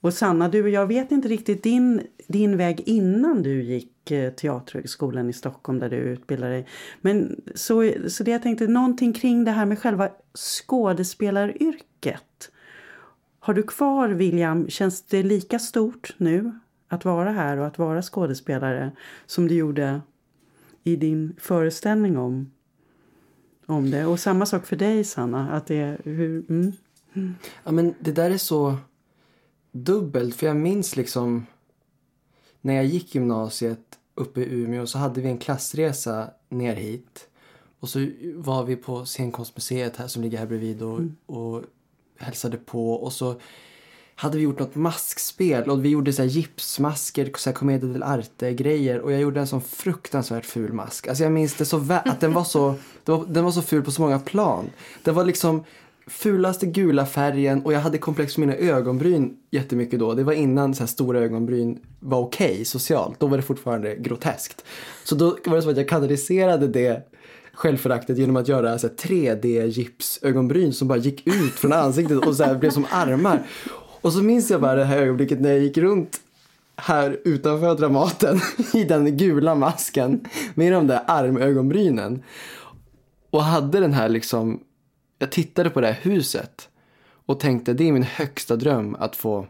och 0.00 0.14
Sanna, 0.14 0.48
du, 0.48 0.70
jag 0.70 0.86
vet 0.86 1.12
inte 1.12 1.28
riktigt 1.28 1.62
din, 1.62 2.02
din 2.26 2.56
väg 2.56 2.82
innan 2.86 3.42
du 3.42 3.62
gick 3.62 4.10
eh, 4.10 4.32
Teaterhögskolan 4.32 5.30
i 5.30 5.32
Stockholm 5.32 5.78
där 5.78 5.90
du 5.90 5.96
utbildade 5.96 6.52
dig. 6.52 6.66
Men 7.00 7.40
så, 7.54 7.92
så 8.08 8.24
det 8.24 8.30
jag 8.30 8.42
tänkte, 8.42 8.66
någonting 8.66 9.12
kring 9.12 9.44
det 9.44 9.50
här 9.50 9.66
med 9.66 9.78
själva 9.78 10.08
skådespelaryrket. 10.34 12.50
Har 13.38 13.54
du 13.54 13.62
kvar 13.62 14.08
William, 14.08 14.68
känns 14.68 15.02
det 15.02 15.22
lika 15.22 15.58
stort 15.58 16.14
nu 16.16 16.52
att 16.88 17.04
vara 17.04 17.30
här 17.30 17.56
och 17.56 17.66
att 17.66 17.78
vara 17.78 18.02
skådespelare 18.02 18.92
som 19.26 19.48
du 19.48 19.54
gjorde 19.54 20.00
i 20.84 20.96
din 20.96 21.36
föreställning 21.38 22.18
om, 22.18 22.50
om 23.66 23.90
det. 23.90 24.06
Och 24.06 24.20
samma 24.20 24.46
sak 24.46 24.66
för 24.66 24.76
dig 24.76 25.04
Sanna. 25.04 25.50
Att 25.50 25.66
det 25.66 25.98
hur, 26.04 26.50
mm. 26.50 26.72
Ja, 27.64 27.72
men 27.72 27.94
det 28.00 28.12
där 28.12 28.30
är 28.30 28.38
så 28.38 28.76
dubbelt. 29.72 30.36
För 30.36 30.46
jag 30.46 30.56
minns 30.56 30.96
liksom 30.96 31.46
när 32.60 32.74
jag 32.74 32.84
gick 32.84 33.14
gymnasiet 33.14 33.98
uppe 34.14 34.40
i 34.40 34.62
Umeå 34.62 34.86
så 34.86 34.98
hade 34.98 35.20
vi 35.20 35.28
en 35.28 35.38
klassresa 35.38 36.30
ner 36.48 36.76
hit. 36.76 37.28
Och 37.80 37.88
så 37.88 38.06
var 38.34 38.64
vi 38.64 38.76
på 38.76 39.04
scenkonstmuseet 39.04 39.96
här 39.96 40.06
som 40.06 40.22
ligger 40.22 40.38
här 40.38 40.46
bredvid 40.46 40.82
och, 40.82 40.98
mm. 40.98 41.16
och 41.26 41.62
hälsade 42.18 42.56
på. 42.56 42.92
Och 42.92 43.12
så 43.12 43.40
hade 44.14 44.36
vi 44.36 44.42
gjort 44.42 44.58
något 44.58 44.74
maskspel 44.74 45.70
och 45.70 45.84
vi 45.84 45.88
gjorde 45.88 46.12
så 46.12 46.22
här 46.22 46.28
gipsmasker, 46.28 47.30
så 47.36 47.50
här 47.50 47.54
Commedia 47.54 47.88
dell'arte-grejer 47.88 48.98
och 48.98 49.12
jag 49.12 49.20
gjorde 49.20 49.40
en 49.40 49.46
sån 49.46 49.62
fruktansvärt 49.62 50.44
ful 50.44 50.72
mask. 50.72 51.08
Alltså 51.08 51.24
jag 51.24 51.32
minns 51.32 51.54
det 51.54 51.64
så 51.64 51.78
väl, 51.78 52.08
att 52.08 52.20
den 52.20 52.32
var 52.32 52.44
så, 52.44 52.74
var, 53.04 53.26
den 53.26 53.44
var 53.44 53.50
så 53.50 53.62
ful 53.62 53.82
på 53.82 53.90
så 53.90 54.02
många 54.02 54.18
plan. 54.18 54.70
Den 55.02 55.14
var 55.14 55.24
liksom 55.24 55.64
fulaste 56.06 56.66
gula 56.66 57.06
färgen 57.06 57.62
och 57.62 57.72
jag 57.72 57.80
hade 57.80 57.98
komplex 57.98 58.34
för 58.34 58.40
mina 58.40 58.54
ögonbryn 58.54 59.36
jättemycket 59.50 59.98
då. 59.98 60.14
Det 60.14 60.24
var 60.24 60.32
innan 60.32 60.74
så 60.74 60.82
här 60.82 60.88
stora 60.88 61.20
ögonbryn 61.20 61.78
var 62.00 62.18
okej 62.18 62.52
okay, 62.52 62.64
socialt. 62.64 63.20
Då 63.20 63.26
var 63.26 63.36
det 63.36 63.42
fortfarande 63.42 63.96
groteskt. 63.96 64.64
Så 65.04 65.14
då 65.14 65.36
var 65.44 65.56
det 65.56 65.62
så 65.62 65.70
att 65.70 65.76
jag 65.76 65.88
kanaliserade 65.88 66.68
det 66.68 67.02
självföraktet 67.54 68.18
genom 68.18 68.36
att 68.36 68.48
göra 68.48 68.76
3D-gipsögonbryn 68.76 70.72
som 70.72 70.88
bara 70.88 70.98
gick 70.98 71.26
ut 71.26 71.52
från 71.52 71.72
ansiktet 71.72 72.26
och 72.26 72.36
så 72.36 72.44
här 72.44 72.54
blev 72.54 72.70
som 72.70 72.86
armar. 72.90 73.42
Och 74.00 74.12
så 74.12 74.22
minns 74.22 74.50
jag 74.50 74.60
bara 74.60 74.74
det 74.74 74.84
här 74.84 74.98
ögonblicket 74.98 75.40
när 75.40 75.50
jag 75.50 75.58
gick 75.58 75.78
runt 75.78 76.20
här 76.76 77.20
utanför 77.24 77.74
Dramaten 77.74 78.40
i 78.74 78.84
den 78.84 79.16
gula 79.16 79.54
masken 79.54 80.24
med 80.54 80.72
de 80.72 80.86
där 80.86 81.00
armögonbrynen. 81.06 82.22
Och 83.30 83.42
hade 83.42 83.80
den 83.80 83.92
här 83.92 84.08
liksom, 84.08 84.60
jag 85.18 85.32
tittade 85.32 85.70
på 85.70 85.80
det 85.80 85.86
här 85.86 86.00
huset 86.02 86.68
och 87.26 87.40
tänkte 87.40 87.72
det 87.72 87.88
är 87.88 87.92
min 87.92 88.02
högsta 88.02 88.56
dröm 88.56 88.96
att 88.98 89.16
få, 89.16 89.46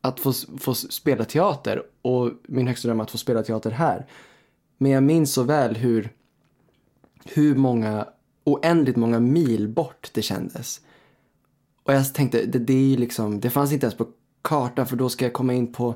att 0.00 0.20
få, 0.20 0.32
få 0.58 0.74
spela 0.74 1.24
teater 1.24 1.82
och 2.02 2.30
min 2.42 2.66
högsta 2.66 2.88
dröm 2.88 3.00
att 3.00 3.10
få 3.10 3.18
spela 3.18 3.42
teater 3.42 3.70
här. 3.70 4.06
Men 4.78 4.92
jag 4.92 5.02
minns 5.02 5.32
så 5.32 5.42
väl 5.42 5.76
hur, 5.76 6.10
hur 7.24 7.54
många, 7.54 8.06
oändligt 8.44 8.96
många 8.96 9.20
mil 9.20 9.68
bort 9.68 10.10
det 10.12 10.22
kändes. 10.22 10.80
Och 11.82 11.94
jag 11.94 12.14
tänkte, 12.14 12.46
det, 12.46 12.58
det, 12.58 12.92
är 12.94 12.96
liksom, 12.96 13.40
det 13.40 13.50
fanns 13.50 13.72
inte 13.72 13.86
ens 13.86 13.96
på 13.96 14.06
kartan 14.42 14.86
för 14.86 14.96
då 14.96 15.08
ska 15.08 15.24
jag 15.24 15.32
komma 15.32 15.54
in 15.54 15.72
på 15.72 15.94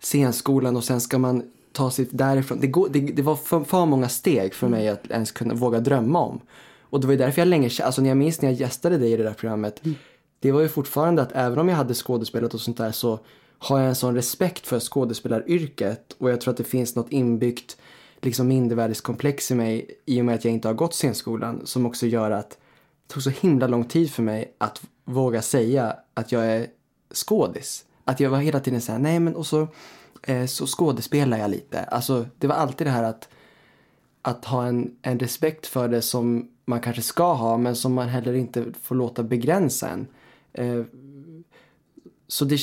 scenskolan 0.00 0.76
och 0.76 0.84
sen 0.84 1.00
ska 1.00 1.18
man 1.18 1.50
ta 1.72 1.90
sig 1.90 2.08
därifrån. 2.10 2.60
Det, 2.60 2.66
går, 2.66 2.88
det, 2.88 3.00
det 3.00 3.22
var 3.22 3.36
för, 3.36 3.64
för, 3.64 3.86
många 3.86 4.08
steg 4.08 4.54
för 4.54 4.68
mig 4.68 4.88
att 4.88 5.10
ens 5.10 5.32
kunna 5.32 5.54
våga 5.54 5.80
drömma 5.80 6.20
om. 6.20 6.40
Och 6.94 7.00
det 7.00 7.06
var 7.06 7.14
därför 7.14 7.40
jag 7.40 7.48
länge, 7.48 7.70
alltså 7.82 8.02
när 8.02 8.08
jag 8.08 8.16
minns 8.16 8.42
när 8.42 8.50
jag 8.50 8.60
gästade 8.60 8.98
dig 8.98 9.12
i 9.12 9.16
det 9.16 9.22
där 9.22 9.32
programmet. 9.32 9.84
Mm. 9.84 9.96
Det 10.40 10.52
var 10.52 10.60
ju 10.60 10.68
fortfarande 10.68 11.22
att 11.22 11.32
även 11.32 11.58
om 11.58 11.68
jag 11.68 11.76
hade 11.76 11.94
skådespelat 11.94 12.54
och 12.54 12.60
sånt 12.60 12.76
där 12.76 12.92
så 12.92 13.18
har 13.58 13.78
jag 13.78 13.88
en 13.88 13.94
sån 13.94 14.14
respekt 14.14 14.66
för 14.66 14.80
skådespelaryrket 14.80 16.16
och 16.18 16.30
jag 16.30 16.40
tror 16.40 16.52
att 16.52 16.56
det 16.56 16.64
finns 16.64 16.96
något 16.96 17.12
inbyggt 17.12 17.76
liksom 18.22 18.48
mindervärdeskomplex 18.48 19.50
i 19.50 19.54
mig 19.54 19.90
i 20.06 20.20
och 20.20 20.24
med 20.24 20.34
att 20.34 20.44
jag 20.44 20.54
inte 20.54 20.68
har 20.68 20.74
gått 20.74 20.94
scenskolan 20.94 21.66
som 21.66 21.86
också 21.86 22.06
gör 22.06 22.30
att 22.30 22.50
det 22.50 23.14
tog 23.14 23.22
så 23.22 23.30
himla 23.30 23.66
lång 23.66 23.84
tid 23.84 24.10
för 24.10 24.22
mig 24.22 24.54
att 24.58 24.82
våga 25.04 25.42
säga 25.42 25.96
att 26.14 26.32
jag 26.32 26.46
är 26.46 26.66
skådis. 27.14 27.84
Att 28.04 28.20
jag 28.20 28.30
var 28.30 28.38
hela 28.38 28.60
tiden 28.60 28.80
såhär, 28.80 28.98
nej 28.98 29.20
men 29.20 29.36
och 29.36 29.46
så, 29.46 29.68
eh, 30.22 30.46
så 30.46 30.66
skådespelar 30.66 31.38
jag 31.38 31.50
lite. 31.50 31.80
Alltså 31.80 32.26
det 32.38 32.46
var 32.46 32.54
alltid 32.54 32.86
det 32.86 32.90
här 32.90 33.04
att, 33.04 33.28
att 34.22 34.44
ha 34.44 34.66
en, 34.66 34.96
en 35.02 35.18
respekt 35.18 35.66
för 35.66 35.88
det 35.88 36.02
som 36.02 36.50
man 36.64 36.80
kanske 36.80 37.02
ska 37.02 37.32
ha 37.32 37.56
men 37.56 37.76
som 37.76 37.94
man 37.94 38.08
heller 38.08 38.34
inte 38.34 38.64
får 38.82 38.94
låta 38.94 39.22
begränsa 39.22 39.88
en. 39.88 40.06
Eh, 40.52 40.84
så 42.28 42.44
det, 42.44 42.58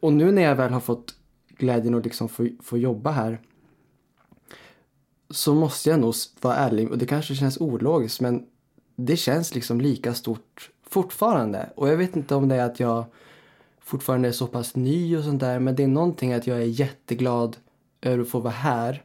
och 0.00 0.12
nu 0.12 0.32
när 0.32 0.42
jag 0.42 0.56
väl 0.56 0.72
har 0.72 0.80
fått 0.80 1.14
glädjen 1.48 1.94
att 1.94 2.04
liksom 2.04 2.28
få, 2.28 2.48
få 2.62 2.78
jobba 2.78 3.10
här 3.10 3.40
så 5.30 5.54
måste 5.54 5.90
jag 5.90 6.00
nog 6.00 6.14
vara 6.40 6.56
ärlig 6.56 6.90
och 6.90 6.98
det 6.98 7.06
kanske 7.06 7.34
känns 7.34 7.60
ologiskt 7.60 8.20
men 8.20 8.46
det 8.96 9.16
känns 9.16 9.54
liksom 9.54 9.80
lika 9.80 10.14
stort 10.14 10.70
fortfarande. 10.82 11.70
Och 11.76 11.88
jag 11.88 11.96
vet 11.96 12.16
inte 12.16 12.34
om 12.34 12.48
det 12.48 12.54
är 12.54 12.64
att 12.64 12.80
jag 12.80 13.04
fortfarande 13.80 14.28
är 14.28 14.32
så 14.32 14.46
pass 14.46 14.76
ny 14.76 15.16
och 15.16 15.24
sånt 15.24 15.40
där. 15.40 15.58
Men 15.58 15.76
det 15.76 15.82
är 15.82 15.88
någonting 15.88 16.32
att 16.32 16.46
jag 16.46 16.58
är 16.58 16.80
jätteglad 16.80 17.56
över 18.00 18.22
att 18.22 18.28
få 18.28 18.40
vara 18.40 18.52
här. 18.52 19.02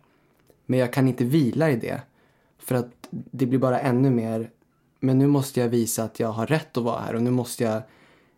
Men 0.65 0.80
jag 0.80 0.94
kan 0.94 1.08
inte 1.08 1.24
vila 1.24 1.72
i 1.72 1.75
det. 1.75 2.01
För 2.62 2.75
att 2.75 2.91
det 3.12 3.46
blir 3.46 3.60
bara 3.60 3.80
ännu 3.80 4.10
mer. 4.10 4.50
Men 5.00 5.20
nu 5.20 5.27
måste 5.27 5.60
jag 5.60 5.70
visa 5.70 6.03
att 6.03 6.20
jag 6.20 6.32
har 6.32 6.48
rätt 6.48 6.77
att 6.77 6.84
vara 6.84 7.00
här 7.00 7.15
och 7.15 7.22
nu 7.22 7.32
måste 7.32 7.63
jag 7.63 7.82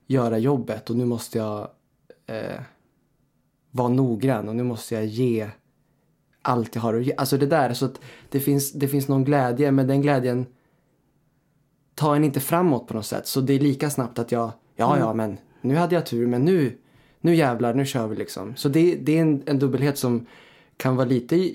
göra 0.07 0.37
jobbet 0.37 0.89
och 0.89 0.95
nu 0.95 1.05
måste 1.05 1.37
jag 1.37 1.67
eh, 2.27 2.61
vara 3.71 3.89
noggrann 3.89 4.49
och 4.49 4.55
nu 4.55 4.63
måste 4.63 4.95
jag 4.95 5.05
ge 5.05 5.49
allt 6.41 6.75
jag 6.75 6.81
har 6.81 6.93
att 6.93 7.05
ge. 7.05 7.13
Alltså 7.17 7.37
det 7.37 7.45
där, 7.45 7.73
så 7.73 7.85
att 7.85 7.99
det 8.29 8.39
finns, 8.39 8.71
det 8.71 8.87
finns 8.87 9.07
någon 9.07 9.23
glädje 9.23 9.71
men 9.71 9.87
den 9.87 10.01
glädjen 10.01 10.45
tar 11.95 12.15
en 12.15 12.23
inte 12.23 12.39
framåt 12.39 12.87
på 12.87 12.93
något 12.93 13.05
sätt. 13.05 13.27
Så 13.27 13.41
det 13.41 13.53
är 13.53 13.59
lika 13.59 13.89
snabbt 13.89 14.19
att 14.19 14.31
jag, 14.31 14.51
ja 14.75 14.97
ja 14.97 15.11
mm. 15.11 15.17
men 15.17 15.37
nu 15.61 15.75
hade 15.75 15.95
jag 15.95 16.05
tur 16.05 16.27
men 16.27 16.41
nu, 16.41 16.77
nu 17.21 17.35
jävlar, 17.35 17.73
nu 17.73 17.85
kör 17.85 18.07
vi 18.07 18.15
liksom. 18.15 18.55
Så 18.55 18.69
det, 18.69 18.95
det 18.95 19.17
är 19.17 19.21
en, 19.21 19.43
en 19.45 19.59
dubbelhet 19.59 19.97
som 19.97 20.25
kan 20.77 20.95
vara 20.95 21.07
lite 21.07 21.51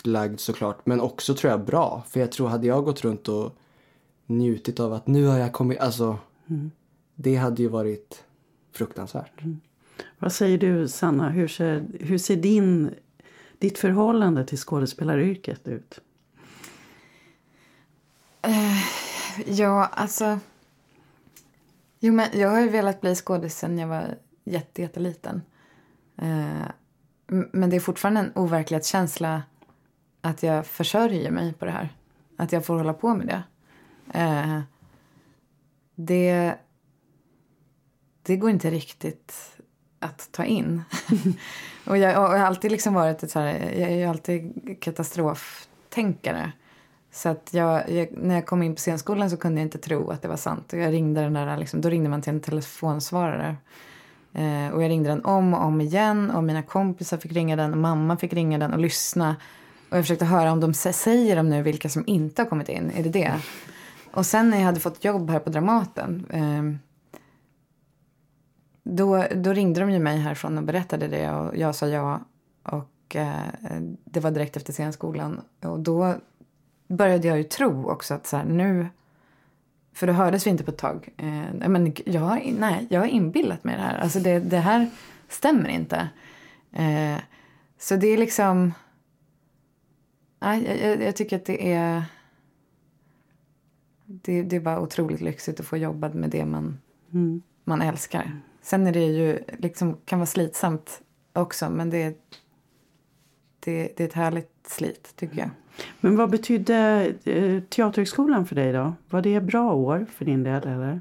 ångestlagd 0.00 0.40
såklart 0.40 0.86
men 0.86 1.00
också 1.00 1.34
tror 1.34 1.50
jag 1.50 1.64
bra. 1.64 2.02
För 2.08 2.20
jag 2.20 2.32
tror 2.32 2.48
hade 2.48 2.66
jag 2.66 2.84
gått 2.84 3.04
runt 3.04 3.28
och 3.28 3.56
njutit 4.26 4.80
av 4.80 4.92
att 4.92 5.06
nu 5.06 5.26
har 5.26 5.38
jag 5.38 5.52
kommit, 5.52 5.78
alltså 5.78 6.18
mm. 6.48 6.70
det 7.14 7.36
hade 7.36 7.62
ju 7.62 7.68
varit 7.68 8.24
fruktansvärt. 8.72 9.42
Mm. 9.42 9.60
Vad 10.18 10.32
säger 10.32 10.58
du 10.58 10.88
Sanna, 10.88 11.30
hur 11.30 11.48
ser, 11.48 11.86
hur 12.00 12.18
ser 12.18 12.36
din, 12.36 12.94
ditt 13.58 13.78
förhållande 13.78 14.44
till 14.44 14.58
skådespelaryrket 14.58 15.68
ut? 15.68 16.00
Uh, 18.46 18.82
ja, 19.46 19.86
alltså... 19.86 20.38
Jo, 22.02 22.12
men 22.12 22.28
jag 22.32 22.48
har 22.48 22.60
ju 22.60 22.68
velat 22.68 23.00
bli 23.00 23.14
skådis 23.14 23.58
sen 23.58 23.78
jag 23.78 23.88
var 23.88 24.18
jätte, 24.44 24.82
jätteliten. 24.82 25.42
Uh, 26.22 26.70
men 27.52 27.70
det 27.70 27.76
är 27.76 27.80
fortfarande 27.80 28.20
en 28.20 28.32
overklighetskänsla 28.34 29.42
att 30.20 30.42
jag 30.42 30.66
försörjer 30.66 31.30
mig 31.30 31.52
på 31.52 31.64
det 31.64 31.70
här. 31.70 31.88
Att 32.36 32.52
jag 32.52 32.66
får 32.66 32.76
hålla 32.76 32.94
på 32.94 33.14
med 33.14 33.26
det. 33.26 33.42
Eh, 34.18 34.60
det, 35.94 36.54
det 38.22 38.36
går 38.36 38.50
inte 38.50 38.70
riktigt 38.70 39.56
att 39.98 40.28
ta 40.32 40.44
in. 40.44 40.82
och 41.86 41.98
jag, 41.98 42.24
och 42.24 42.34
jag, 42.34 42.38
har 42.38 42.46
alltid 42.46 42.70
liksom 42.70 42.94
varit 42.94 43.22
ett 43.22 43.30
så 43.30 43.38
här, 43.38 43.54
jag 43.78 43.90
är 43.90 43.96
ju 43.96 44.04
alltid 44.04 44.52
katastroftänkare. 44.80 46.52
Så 47.12 47.28
att 47.28 47.54
jag, 47.54 47.90
jag, 47.90 48.08
när 48.12 48.34
jag 48.34 48.46
kom 48.46 48.62
in 48.62 48.74
på 48.74 48.78
scenskolan 48.78 49.30
så 49.30 49.36
kunde 49.36 49.60
jag 49.60 49.66
inte 49.66 49.78
tro 49.78 50.10
att 50.10 50.22
det 50.22 50.28
var 50.28 50.36
sant. 50.36 50.72
Och 50.72 50.78
jag 50.78 50.92
ringde 50.92 51.20
den 51.20 51.32
där, 51.32 51.56
liksom, 51.56 51.80
då 51.80 51.88
ringde 51.88 52.10
man 52.10 52.22
till 52.22 52.32
en 52.32 52.40
telefonsvarare. 52.40 53.56
Eh, 54.32 54.68
och 54.68 54.82
jag 54.82 54.88
ringde 54.88 55.08
den 55.08 55.24
om 55.24 55.54
och 55.54 55.64
om 55.64 55.80
igen 55.80 56.30
och 56.30 56.44
mina 56.44 56.62
kompisar 56.62 57.16
fick 57.16 57.32
ringa 57.32 57.56
den 57.56 57.72
och 57.72 57.78
mamma 57.78 58.16
fick 58.16 58.32
ringa 58.32 58.58
den 58.58 58.72
och 58.72 58.78
lyssna. 58.78 59.36
Och 59.90 59.96
jag 59.96 60.04
försökte 60.04 60.24
höra 60.24 60.52
om 60.52 60.60
de 60.60 60.74
säger 60.74 61.36
de 61.36 61.48
nu 61.48 61.62
vilka 61.62 61.88
som 61.88 62.04
inte 62.06 62.42
har 62.42 62.48
kommit 62.48 62.68
in. 62.68 62.90
Är 62.90 63.02
det 63.02 63.08
det? 63.08 63.40
Och 64.12 64.26
sen 64.26 64.50
när 64.50 64.58
jag 64.58 64.64
hade 64.64 64.80
fått 64.80 65.04
jobb 65.04 65.30
här 65.30 65.38
på 65.38 65.50
Dramaten. 65.50 66.26
Eh, 66.30 66.90
då, 68.82 69.24
då 69.34 69.52
ringde 69.52 69.80
de 69.80 69.90
ju 69.90 69.98
mig 69.98 70.18
härifrån 70.18 70.58
och 70.58 70.64
berättade 70.64 71.08
det 71.08 71.30
och 71.30 71.56
jag 71.56 71.74
sa 71.74 71.86
ja. 71.86 72.20
Och 72.62 73.16
eh, 73.16 73.80
det 74.04 74.20
var 74.20 74.30
direkt 74.30 74.56
efter 74.56 74.72
scenskolan. 74.72 75.40
Och 75.62 75.80
då 75.80 76.14
började 76.88 77.28
jag 77.28 77.38
ju 77.38 77.44
tro 77.44 77.90
också 77.90 78.14
att 78.14 78.26
så 78.26 78.36
här, 78.36 78.44
nu... 78.44 78.86
För 79.92 80.06
då 80.06 80.12
hördes 80.12 80.46
vi 80.46 80.50
inte 80.50 80.64
på 80.64 80.70
ett 80.70 80.78
tag. 80.78 81.08
Eh, 81.16 81.68
men 81.68 81.94
jag, 82.04 82.54
nej, 82.58 82.86
jag 82.90 83.00
har 83.00 83.06
inbillat 83.06 83.64
mig 83.64 83.76
det 83.76 83.82
här. 83.82 83.98
Alltså 83.98 84.18
det, 84.20 84.38
det 84.38 84.58
här 84.58 84.90
stämmer 85.28 85.68
inte. 85.68 86.08
Eh, 86.72 87.16
så 87.78 87.96
det 87.96 88.06
är 88.06 88.18
liksom... 88.18 88.72
Nej, 90.40 90.80
jag, 90.82 91.02
jag 91.02 91.16
tycker 91.16 91.36
att 91.36 91.44
det 91.44 91.72
är... 91.72 92.04
Det, 94.06 94.42
det, 94.42 94.56
är 94.56 94.60
bara 94.60 94.80
otroligt 94.80 95.20
lyxigt 95.20 95.60
att 95.60 95.66
få 95.66 95.76
jobba 95.76 96.08
med 96.08 96.30
det 96.30 96.44
man, 96.44 96.78
mm. 97.12 97.42
man 97.64 97.82
älskar. 97.82 98.40
Sen 98.62 98.86
är 98.86 98.92
det 98.92 99.06
ju 99.06 99.38
liksom, 99.58 99.96
kan 100.04 100.18
vara 100.18 100.26
slitsamt 100.26 101.02
också 101.32 101.70
men 101.70 101.90
det, 101.90 102.16
det, 103.60 103.92
det 103.96 104.00
är 104.00 104.08
ett 104.08 104.12
härligt 104.12 104.66
slit 104.66 105.12
tycker 105.16 105.38
jag. 105.38 105.50
Men 106.00 106.16
vad 106.16 106.30
betydde 106.30 106.76
eh, 107.24 107.62
Teaterhögskolan 107.62 108.46
för 108.46 108.54
dig 108.54 108.72
då? 108.72 108.94
Var 109.10 109.22
det 109.22 109.40
bra 109.40 109.72
år 109.72 110.06
för 110.12 110.24
din 110.24 110.42
del 110.42 110.68
eller? 110.68 111.00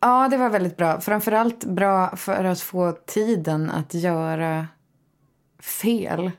Ja, 0.00 0.28
det 0.28 0.36
var 0.36 0.50
väldigt 0.50 0.76
bra. 0.76 1.00
Framförallt 1.00 1.64
bra 1.64 2.16
för 2.16 2.44
att 2.44 2.60
få 2.60 2.92
tiden 2.92 3.70
att 3.70 3.94
göra 3.94 4.66
fel. 5.60 6.30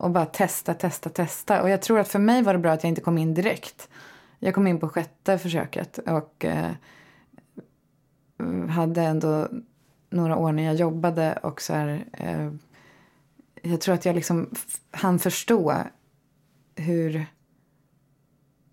Och 0.00 0.10
bara 0.10 0.26
testa, 0.26 0.74
testa, 0.74 1.10
testa. 1.10 1.62
Och 1.62 1.70
jag 1.70 1.82
tror 1.82 1.98
att 1.98 2.08
för 2.08 2.18
mig 2.18 2.42
var 2.42 2.52
det 2.52 2.58
bra 2.58 2.72
att 2.72 2.84
jag 2.84 2.88
inte 2.88 3.00
kom 3.00 3.18
in 3.18 3.34
direkt. 3.34 3.88
Jag 4.38 4.54
kom 4.54 4.66
in 4.66 4.80
på 4.80 4.88
sjätte 4.88 5.38
försöket 5.38 5.98
och 5.98 6.44
eh, 6.44 6.70
hade 8.68 9.02
ändå 9.02 9.48
några 10.10 10.36
år 10.36 10.52
när 10.52 10.62
jag 10.62 10.74
jobbade 10.74 11.38
och 11.42 11.62
så 11.62 11.72
här, 11.72 12.04
eh, 12.12 12.52
jag 13.62 13.80
tror 13.80 13.94
att 13.94 14.04
jag 14.04 14.14
liksom 14.14 14.50
hann 14.90 15.18
förstå 15.18 15.74
hur, 16.76 17.26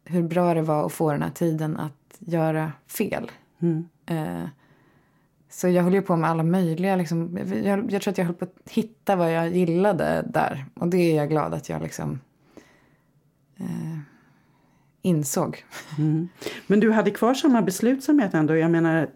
hur 0.04 0.24
bra 0.24 0.54
det 0.54 0.62
var 0.62 0.86
att 0.86 0.94
få 0.94 1.12
den 1.12 1.22
här 1.22 1.32
tiden 1.32 1.78
att 1.78 2.18
göra 2.20 2.72
fel. 2.88 3.32
Mm. 3.60 3.90
Eh, 4.06 4.50
så 5.50 5.68
jag 5.68 5.84
höll 5.84 5.94
ju 5.94 6.02
på 6.02 6.16
med 6.16 6.30
alla 6.30 6.44
möjliga. 6.44 6.96
Liksom, 6.96 7.40
jag, 7.64 7.92
jag 7.92 8.02
tror 8.02 8.12
att 8.12 8.18
jag 8.18 8.26
höll 8.26 8.36
på 8.36 8.46
att 8.46 8.70
hitta 8.70 9.16
vad 9.16 9.34
jag 9.34 9.56
gillade 9.56 10.24
där. 10.34 10.66
Och 10.74 10.88
det 10.88 10.98
är 10.98 11.16
jag 11.16 11.30
glad 11.30 11.54
att 11.54 11.70
jag 11.70 11.82
liksom 11.82 12.20
eh, 13.60 13.98
insåg. 15.08 15.64
Mm. 15.98 16.30
Men 16.68 16.80
du 16.80 16.92
hade 16.92 17.12
kvar 17.12 17.34
samma 17.34 17.62
beslutsamhet 17.62 18.34
ändå? 18.34 18.56
Jag 18.56 18.72
menar 18.72 19.10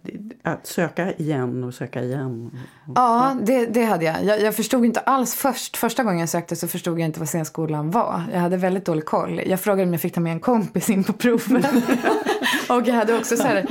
att 0.43 0.67
söka 0.67 1.13
igen 1.13 1.63
och 1.63 1.73
söka 1.73 2.03
igen. 2.03 2.51
Ja, 2.95 3.37
det, 3.43 3.65
det 3.65 3.83
hade 3.83 4.05
jag. 4.05 4.25
jag. 4.25 4.41
Jag 4.41 4.55
förstod 4.55 4.85
inte 4.85 4.99
alls 4.99 5.35
först. 5.35 5.77
Första 5.77 6.03
gången 6.03 6.19
jag 6.19 6.29
sökte 6.29 6.55
så 6.55 6.67
förstod 6.67 6.99
jag 6.99 7.05
inte 7.05 7.19
vad 7.19 7.29
scenskolan 7.29 7.91
var. 7.91 8.23
Jag 8.33 8.39
hade 8.39 8.57
väldigt 8.57 8.85
dålig 8.85 9.05
koll. 9.05 9.41
Jag 9.45 9.59
frågade 9.59 9.83
om 9.83 9.93
jag 9.93 10.01
fick 10.01 10.13
ta 10.13 10.21
med 10.21 10.31
en 10.31 10.39
kompis 10.39 10.89
in 10.89 11.03
på 11.03 11.13
proven. 11.13 11.63
och 12.69 12.87
jag 12.87 12.93
hade 12.93 13.17
också 13.17 13.37
så 13.37 13.43
här, 13.43 13.65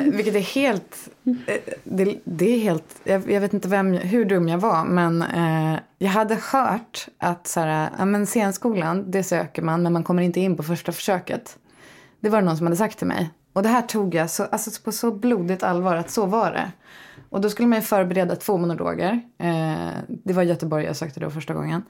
vilket 0.00 0.34
är 0.34 0.40
helt, 0.40 1.08
eh, 1.46 1.74
det, 1.84 2.18
det 2.24 2.54
är 2.54 2.58
helt, 2.58 3.00
jag, 3.04 3.30
jag 3.30 3.40
vet 3.40 3.54
inte 3.54 3.68
vem, 3.68 3.92
hur 3.92 4.24
dum 4.24 4.48
jag 4.48 4.58
var, 4.58 4.84
men 4.84 5.22
eh, 5.22 5.78
jag 5.98 6.10
hade 6.10 6.34
hört 6.52 7.06
att 7.18 7.46
så 7.46 7.60
här, 7.60 7.90
ja 7.98 8.04
men 8.04 8.26
scenskolan, 8.26 9.10
det 9.10 9.22
söker 9.22 9.62
man, 9.62 9.82
men 9.82 9.92
man 9.92 10.04
kommer 10.04 10.22
inte 10.22 10.40
in 10.40 10.56
på 10.56 10.62
första 10.62 10.92
försöket. 10.92 11.58
Det 12.20 12.28
var 12.28 12.40
det 12.40 12.46
någon 12.46 12.56
som 12.56 12.66
hade 12.66 12.76
sagt 12.76 12.98
till 12.98 13.06
mig. 13.06 13.30
Och 13.52 13.62
det 13.62 13.68
här 13.68 13.82
tog 13.82 14.14
jag 14.14 14.30
så, 14.30 14.44
alltså 14.44 14.82
på 14.82 14.92
så 14.92 15.12
blodigt 15.12 15.62
allvar 15.62 15.96
att 15.96 16.10
så 16.10 16.26
var 16.26 16.50
det. 16.52 16.72
Och 17.30 17.40
då 17.40 17.50
skulle 17.50 17.68
man 17.68 17.78
ju 17.78 17.82
förbereda 17.82 18.36
två 18.36 18.58
monologer. 18.58 19.20
Eh, 19.38 19.88
det 20.08 20.32
var 20.32 20.42
Göteborg 20.42 20.84
jag 20.84 20.96
sökte 20.96 21.20
då 21.20 21.30
första 21.30 21.54
gången. 21.54 21.82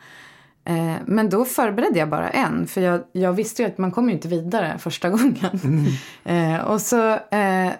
Eh, 0.65 0.95
men 1.07 1.29
då 1.31 1.45
förberedde 1.45 1.99
jag 1.99 2.09
bara 2.09 2.31
en. 2.31 2.67
För 2.67 2.81
jag, 2.81 3.01
jag 3.13 3.33
visste 3.33 3.63
ju 3.63 3.69
att 3.69 3.79
man 3.79 3.91
kommer 3.91 4.09
ju 4.09 4.15
inte 4.15 4.29
vidare 4.29 4.79
första 4.79 5.11
gången. 5.17 5.87
Eh, 6.25 6.57
och 6.57 6.81
så 6.81 7.13
eh, 7.13 7.73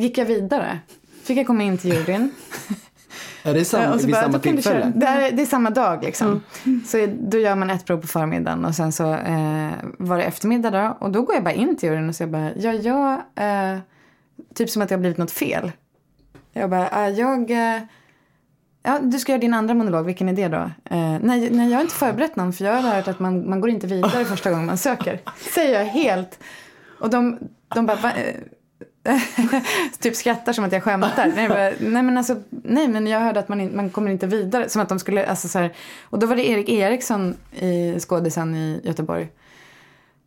gick 0.00 0.18
jag 0.18 0.24
vidare. 0.24 0.78
Fick 1.22 1.38
jag 1.38 1.46
komma 1.46 1.62
in 1.62 1.78
till 1.78 1.92
juryn. 1.92 2.30
Är 3.46 3.54
det 3.54 3.64
samma, 3.64 3.94
och 3.94 4.00
så 4.00 4.08
bara, 4.08 4.22
samma 4.22 4.38
tillfälle? 4.38 4.92
Det, 4.94 5.06
är, 5.06 5.32
det 5.32 5.42
är 5.42 5.46
samma 5.46 5.70
dag 5.70 6.04
liksom. 6.04 6.42
Så 6.86 7.06
då 7.20 7.38
gör 7.38 7.54
man 7.54 7.70
ett 7.70 7.84
prov 7.84 8.00
på 8.00 8.06
förmiddagen 8.06 8.64
och 8.64 8.74
sen 8.74 8.92
så 8.92 9.14
eh, 9.14 9.70
var 9.98 10.18
det 10.18 10.24
eftermiddag 10.24 10.70
då. 10.70 10.96
Och 11.00 11.12
då 11.12 11.22
går 11.22 11.34
jag 11.34 11.44
bara 11.44 11.54
in 11.54 11.76
till 11.76 11.88
juryn 11.88 12.08
och 12.08 12.14
säger 12.14 12.30
bara, 12.30 12.50
ja, 12.56 12.72
jag, 12.72 13.12
eh, 13.74 13.78
typ 14.54 14.70
som 14.70 14.82
att 14.82 14.88
det 14.88 14.94
har 14.94 15.00
blivit 15.00 15.18
något 15.18 15.30
fel. 15.30 15.72
Jag 16.52 16.70
bara, 16.70 16.88
ah, 16.92 17.08
jag, 17.08 17.50
eh, 17.50 17.82
ja 18.82 18.98
du 19.02 19.18
ska 19.18 19.32
göra 19.32 19.40
din 19.40 19.54
andra 19.54 19.74
monolog, 19.74 20.06
vilken 20.06 20.28
är 20.28 20.32
det 20.32 20.48
då? 20.48 20.70
Eh, 20.90 21.18
nej, 21.22 21.50
nej, 21.50 21.70
jag 21.70 21.76
har 21.76 21.82
inte 21.82 21.94
förberett 21.94 22.36
någon 22.36 22.52
för 22.52 22.64
jag 22.64 22.72
har 22.72 22.94
hört 22.94 23.08
att 23.08 23.20
man, 23.20 23.50
man 23.50 23.60
går 23.60 23.70
inte 23.70 23.86
vidare 23.86 24.24
första 24.24 24.50
gången 24.50 24.66
man 24.66 24.78
söker. 24.78 25.20
Säger 25.54 25.78
jag 25.78 25.86
helt. 25.86 26.38
Och 27.00 27.10
de, 27.10 27.38
de 27.74 27.86
bara, 27.86 28.12
typ 29.98 30.16
skrattar 30.16 30.52
som 30.52 30.64
att 30.64 30.72
jag 30.72 30.82
skämtar. 30.82 31.32
Nej, 31.36 31.48
bara, 31.48 31.70
nej 31.90 32.02
men 32.02 32.18
alltså, 32.18 32.36
nej 32.50 32.88
men 32.88 33.06
jag 33.06 33.20
hörde 33.20 33.40
att 33.40 33.48
man, 33.48 33.60
in, 33.60 33.76
man 33.76 33.90
kommer 33.90 34.10
inte 34.10 34.26
vidare. 34.26 34.68
Som 34.68 34.82
att 34.82 34.88
de 34.88 34.98
skulle, 34.98 35.26
alltså 35.26 35.48
så 35.48 35.58
här, 35.58 35.72
och 36.04 36.18
då 36.18 36.26
var 36.26 36.36
det 36.36 36.48
Erik 36.48 36.68
Eriksson 36.68 37.34
i 37.60 38.00
skådisen 38.00 38.54
i 38.54 38.80
Göteborg. 38.84 39.28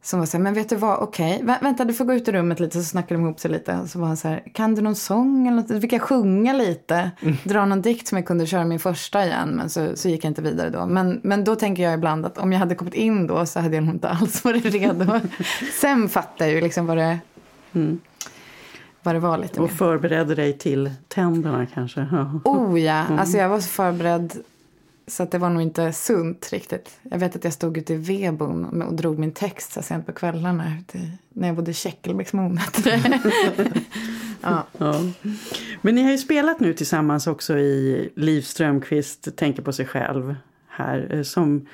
Som 0.01 0.19
var 0.19 0.25
så 0.25 0.37
här, 0.37 0.43
men 0.43 0.53
vet 0.53 0.69
du 0.69 0.75
vad, 0.75 0.99
okej, 0.99 1.41
vä- 1.43 1.61
vänta 1.63 1.85
du 1.85 1.93
får 1.93 2.05
gå 2.05 2.13
ut 2.13 2.27
i 2.27 2.31
rummet 2.31 2.59
lite 2.59 2.77
så 2.77 2.83
snackar 2.83 3.15
de 3.15 3.23
ihop 3.25 3.39
sig 3.39 3.51
lite. 3.51 3.87
Så 3.87 3.99
var 3.99 4.07
han 4.07 4.17
så 4.17 4.27
här, 4.27 4.43
kan 4.53 4.75
du 4.75 4.81
någon 4.81 4.95
sång 4.95 5.47
eller 5.47 5.57
något? 5.61 5.81
Fick 5.81 5.93
jag 5.93 6.01
sjunga 6.01 6.53
lite, 6.53 7.11
dra 7.43 7.65
någon 7.65 7.81
dikt 7.81 8.07
som 8.07 8.17
jag 8.17 8.25
kunde 8.27 8.45
köra 8.45 8.65
min 8.65 8.79
första 8.79 9.25
igen. 9.25 9.49
Men 9.49 9.69
så, 9.69 9.95
så 9.95 10.09
gick 10.09 10.23
jag 10.23 10.29
inte 10.29 10.41
vidare 10.41 10.69
då. 10.69 10.85
Men, 10.85 11.19
men 11.23 11.43
då 11.43 11.55
tänker 11.55 11.83
jag 11.83 11.93
ibland 11.93 12.25
att 12.25 12.37
om 12.37 12.51
jag 12.51 12.59
hade 12.59 12.75
kommit 12.75 12.93
in 12.93 13.27
då 13.27 13.45
så 13.45 13.59
hade 13.59 13.75
jag 13.75 13.83
nog 13.83 13.95
inte 13.95 14.09
alls 14.09 14.43
varit 14.43 14.65
redo. 14.65 15.19
Sen 15.81 16.09
fattar 16.09 16.45
jag 16.45 16.55
ju 16.55 16.61
liksom 16.61 16.85
vad 16.85 16.97
det, 16.97 17.19
vad 19.03 19.15
det 19.15 19.19
var 19.19 19.38
lite. 19.38 19.62
Och 19.62 19.71
förberedde 19.71 20.35
dig 20.35 20.57
till 20.57 20.91
tänderna 21.07 21.65
kanske? 21.73 22.01
Oh 22.43 22.79
ja, 22.81 22.93
alltså 22.93 23.38
jag 23.38 23.49
var 23.49 23.59
så 23.59 23.67
förberedd 23.69 24.33
så 25.07 25.23
att 25.23 25.31
det 25.31 25.38
var 25.38 25.49
nog 25.49 25.62
inte 25.62 25.93
sunt 25.93 26.49
riktigt. 26.51 26.99
Jag 27.03 27.19
vet 27.19 27.35
att 27.35 27.43
jag 27.43 27.53
stod 27.53 27.77
ute 27.77 27.93
i 27.93 27.97
vedbon 27.97 28.81
och 28.81 28.93
drog 28.93 29.19
min 29.19 29.31
text 29.31 29.71
så 29.71 29.81
sent 29.81 30.05
på 30.05 30.12
kvällarna 30.12 30.71
i, 30.93 31.12
när 31.29 31.47
jag 31.47 31.55
bodde 31.55 31.71
i 31.71 31.73
Käckelbäcksmonet. 31.73 32.85
ja. 34.41 34.63
Ja. 34.77 34.95
Men 35.81 35.95
ni 35.95 36.03
har 36.03 36.12
ju 36.12 36.17
spelat 36.17 36.59
nu 36.59 36.73
tillsammans 36.73 37.27
också 37.27 37.57
i 37.57 38.09
Liv 38.15 38.41
Strömquist 38.41 39.35
tänker 39.35 39.62
på 39.62 39.73
sig 39.73 39.85
själv 39.85 40.35
här. 40.67 41.07
eh, 41.15 41.21
Som, 41.23 41.65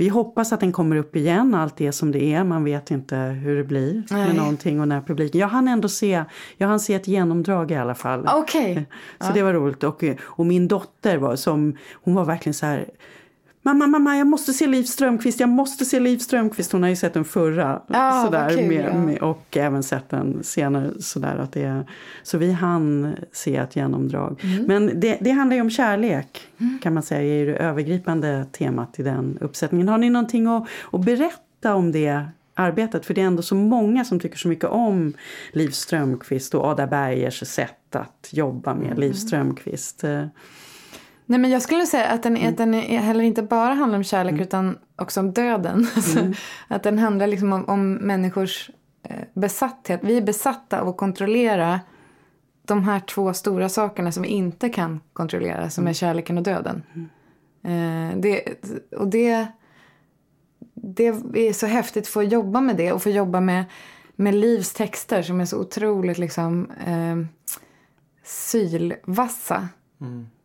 vi 0.00 0.08
hoppas 0.08 0.52
att 0.52 0.60
den 0.60 0.72
kommer 0.72 0.96
upp 0.96 1.16
igen, 1.16 1.54
allt 1.54 1.76
det 1.76 1.92
som 1.92 2.12
det 2.12 2.34
är. 2.34 2.44
Man 2.44 2.64
vet 2.64 2.90
inte 2.90 3.16
hur 3.16 3.56
det 3.56 3.64
blir 3.64 4.02
Nej. 4.10 4.26
med 4.26 4.36
någonting 4.36 4.80
och 4.80 4.88
när 4.88 5.00
publiken... 5.00 5.40
Jag 5.40 5.48
hann 5.48 5.68
ändå 5.68 5.88
se, 5.88 6.24
jag 6.56 6.68
hann 6.68 6.80
se 6.80 6.94
ett 6.94 7.08
genomdrag 7.08 7.70
i 7.70 7.74
alla 7.74 7.94
fall. 7.94 8.28
Okej. 8.34 8.86
Så 9.20 9.32
det 9.32 9.42
var 9.42 9.52
roligt. 9.52 9.84
Och, 9.84 10.04
och 10.22 10.46
min 10.46 10.68
dotter 10.68 11.16
var 11.16 11.36
som, 11.36 11.76
hon 11.92 12.14
var 12.14 12.24
verkligen 12.24 12.54
så 12.54 12.66
här 12.66 12.88
Mamma, 13.62 13.86
mamma, 13.86 14.16
jag 14.16 14.26
måste 14.26 14.52
se 14.52 14.66
Liv 14.66 14.84
Strömquist, 14.84 15.40
jag 15.40 15.48
måste 15.48 15.84
se 15.84 16.00
Liv 16.00 16.18
Strömquist. 16.18 16.72
Hon 16.72 16.82
har 16.82 16.90
ju 16.90 16.96
sett 16.96 17.14
den 17.14 17.24
förra. 17.24 17.82
Ja, 17.86 18.22
sådär, 18.24 18.48
kul, 18.48 18.68
med, 18.68 18.84
ja. 18.84 18.98
med, 18.98 19.18
och 19.18 19.56
även 19.56 19.82
sett 19.82 20.08
den 20.08 20.42
senare. 20.42 20.90
Sådär, 21.00 21.36
att 21.36 21.52
det, 21.52 21.84
så 22.22 22.38
vi 22.38 22.52
hann 22.52 23.14
se 23.32 23.56
ett 23.56 23.76
genomdrag. 23.76 24.40
Mm. 24.42 24.64
Men 24.64 25.00
det, 25.00 25.18
det 25.20 25.30
handlar 25.30 25.54
ju 25.56 25.60
om 25.60 25.70
kärlek, 25.70 26.48
kan 26.82 26.94
man 26.94 27.02
säga, 27.02 27.42
är 27.42 27.46
det 27.46 27.56
övergripande 27.56 28.46
temat 28.52 28.98
i 28.98 29.02
den 29.02 29.38
uppsättningen. 29.40 29.88
Har 29.88 29.98
ni 29.98 30.10
någonting 30.10 30.46
att, 30.46 30.68
att 30.92 31.04
berätta 31.04 31.74
om 31.74 31.92
det 31.92 32.22
arbetet? 32.54 33.06
För 33.06 33.14
det 33.14 33.20
är 33.20 33.26
ändå 33.26 33.42
så 33.42 33.54
många 33.54 34.04
som 34.04 34.20
tycker 34.20 34.38
så 34.38 34.48
mycket 34.48 34.70
om 34.70 35.12
Liv 35.52 35.70
Strömquist 35.70 36.54
och 36.54 36.64
Ada 36.64 36.86
Bergers 36.86 37.46
sätt 37.46 37.96
att 37.96 38.28
jobba 38.32 38.74
med 38.74 38.86
Mm. 38.86 38.98
Liv 38.98 39.12
Strömquist. 39.12 40.04
Nej 41.30 41.38
men 41.38 41.50
jag 41.50 41.62
skulle 41.62 41.86
säga 41.86 42.06
att 42.06 42.22
den, 42.22 42.48
att 42.48 42.56
den 42.56 42.74
är 42.74 42.98
heller 42.98 43.24
inte 43.24 43.42
bara 43.42 43.74
handlar 43.74 43.98
om 43.98 44.04
kärlek 44.04 44.40
utan 44.40 44.78
också 44.96 45.20
om 45.20 45.32
döden. 45.32 45.86
Alltså, 45.96 46.32
att 46.68 46.82
den 46.82 46.98
handlar 46.98 47.26
liksom 47.26 47.52
om, 47.52 47.64
om 47.68 47.94
människors 47.94 48.70
eh, 49.02 49.16
besatthet. 49.34 50.00
Vi 50.02 50.16
är 50.16 50.22
besatta 50.22 50.80
av 50.80 50.88
att 50.88 50.96
kontrollera 50.96 51.80
de 52.66 52.84
här 52.84 53.00
två 53.00 53.34
stora 53.34 53.68
sakerna 53.68 54.12
som 54.12 54.22
vi 54.22 54.28
inte 54.28 54.68
kan 54.68 55.00
kontrollera. 55.12 55.70
Som 55.70 55.86
är 55.86 55.92
kärleken 55.92 56.38
och 56.38 56.44
döden. 56.44 56.82
Eh, 57.64 58.18
det, 58.18 58.64
och 58.96 59.08
det, 59.08 59.46
det 60.74 61.08
är 61.34 61.52
så 61.52 61.66
häftigt 61.66 62.04
att 62.04 62.08
få 62.08 62.22
jobba 62.22 62.60
med 62.60 62.76
det 62.76 62.92
och 62.92 63.02
få 63.02 63.10
jobba 63.10 63.40
med, 63.40 63.64
med 64.16 64.34
Livs 64.34 64.72
texter 64.72 65.22
som 65.22 65.40
är 65.40 65.44
så 65.44 65.60
otroligt 65.60 66.18
liksom 66.18 66.70
eh, 66.86 67.16
sylvassa. 68.24 69.68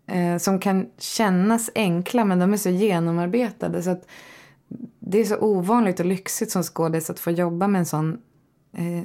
Eh, 0.07 0.37
som 0.37 0.59
kan 0.59 0.89
kännas 0.97 1.69
enkla 1.75 2.25
men 2.25 2.39
de 2.39 2.53
är 2.53 2.57
så 2.57 2.69
genomarbetade. 2.69 3.83
Så 3.83 3.89
att 3.89 4.07
det 4.99 5.19
är 5.19 5.25
så 5.25 5.37
ovanligt 5.37 5.99
och 5.99 6.05
lyxigt 6.05 6.51
som 6.51 6.63
skådis 6.63 7.09
att 7.09 7.19
få 7.19 7.31
jobba 7.31 7.67
med 7.67 7.79
en 7.79 7.85
sån 7.85 8.17
eh, 8.77 9.03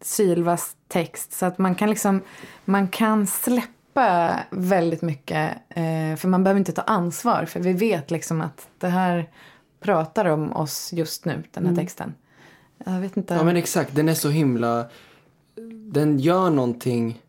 sylvass 0.00 0.76
text. 0.88 1.32
Så 1.32 1.46
att 1.46 1.58
man 1.58 1.74
kan 1.74 1.90
liksom, 1.90 2.20
man 2.64 2.88
kan 2.88 3.26
släppa 3.26 4.40
väldigt 4.50 5.02
mycket. 5.02 5.52
Eh, 5.68 6.16
för 6.16 6.28
man 6.28 6.44
behöver 6.44 6.58
inte 6.58 6.72
ta 6.72 6.82
ansvar. 6.82 7.44
För 7.44 7.60
vi 7.60 7.72
vet 7.72 8.10
liksom 8.10 8.40
att 8.40 8.68
det 8.78 8.88
här 8.88 9.30
pratar 9.80 10.24
om 10.24 10.52
oss 10.52 10.92
just 10.92 11.24
nu, 11.24 11.42
den 11.50 11.66
här 11.66 11.76
texten. 11.76 12.14
Jag 12.84 13.00
vet 13.00 13.16
inte. 13.16 13.34
Ja 13.34 13.44
men 13.44 13.56
exakt, 13.56 13.94
den 13.94 14.08
är 14.08 14.14
så 14.14 14.28
himla... 14.28 14.86
Den 15.92 16.18
gör 16.18 16.50
någonting... 16.50 17.20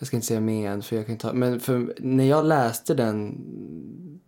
Jag 0.00 0.06
ska 0.06 0.16
inte 0.16 0.26
säga 0.26 0.40
mer 0.40 0.70
än 0.70 0.82
för 0.82 0.96
jag 0.96 1.06
kan 1.06 1.16
ta... 1.16 1.32
Men 1.32 1.60
för 1.60 1.94
när 1.98 2.24
jag 2.24 2.44
läste 2.44 2.94
den, 2.94 3.34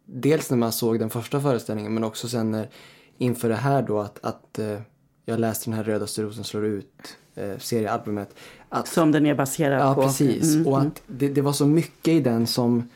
dels 0.07 0.51
när 0.51 0.57
man 0.57 0.73
såg 0.73 0.99
den 0.99 1.11
första 1.11 1.41
föreställningen 1.41 1.95
men 1.95 2.05
också 2.05 2.29
sen 2.29 2.51
när, 2.51 2.69
inför 3.19 3.49
det 3.49 3.55
här 3.55 3.83
då 3.83 3.99
att, 4.01 4.25
att 4.25 4.59
eh, 4.59 4.81
jag 5.25 5.41
läste 5.41 5.71
den 5.71 5.77
här 5.77 5.85
Rödaste 5.85 6.23
rosen 6.23 6.45
slår 6.45 6.65
ut 6.65 7.17
eh, 7.35 7.59
seriealbumet. 7.59 8.35
Att, 8.69 8.89
som 8.89 9.13
den 9.13 9.27
är 9.27 9.35
baserad 9.35 9.81
ja 9.81 9.95
på. 9.95 10.03
precis, 10.03 10.55
Mm, 10.55 10.67
och 10.67 10.77
mm. 10.77 10.89
att 10.89 11.03
det, 11.07 11.29
det 11.29 11.41
var 11.41 11.53
så 11.53 11.67
mycket 11.67 12.15
i 12.15 12.21
den 12.21 12.47
som 12.47 12.89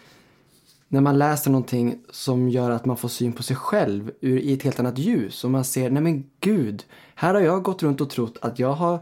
när 0.88 1.00
man 1.00 1.18
läser 1.18 1.50
någonting 1.50 1.98
som 2.10 2.48
gör 2.48 2.70
att 2.70 2.84
man 2.84 2.96
får 2.96 3.08
syn 3.08 3.32
på 3.32 3.42
sig 3.42 3.56
själv 3.56 4.10
ur, 4.20 4.38
i 4.38 4.52
ett 4.52 4.62
helt 4.62 4.80
annat 4.80 4.98
ljus 4.98 5.44
och 5.44 5.50
man 5.50 5.64
ser, 5.64 5.90
nej 5.90 6.02
men 6.02 6.24
gud, 6.40 6.84
här 7.14 7.34
har 7.34 7.40
jag 7.40 7.62
gått 7.62 7.82
runt 7.82 8.00
och 8.00 8.10
trott 8.10 8.38
att 8.40 8.58
jag 8.58 8.72
har 8.72 9.00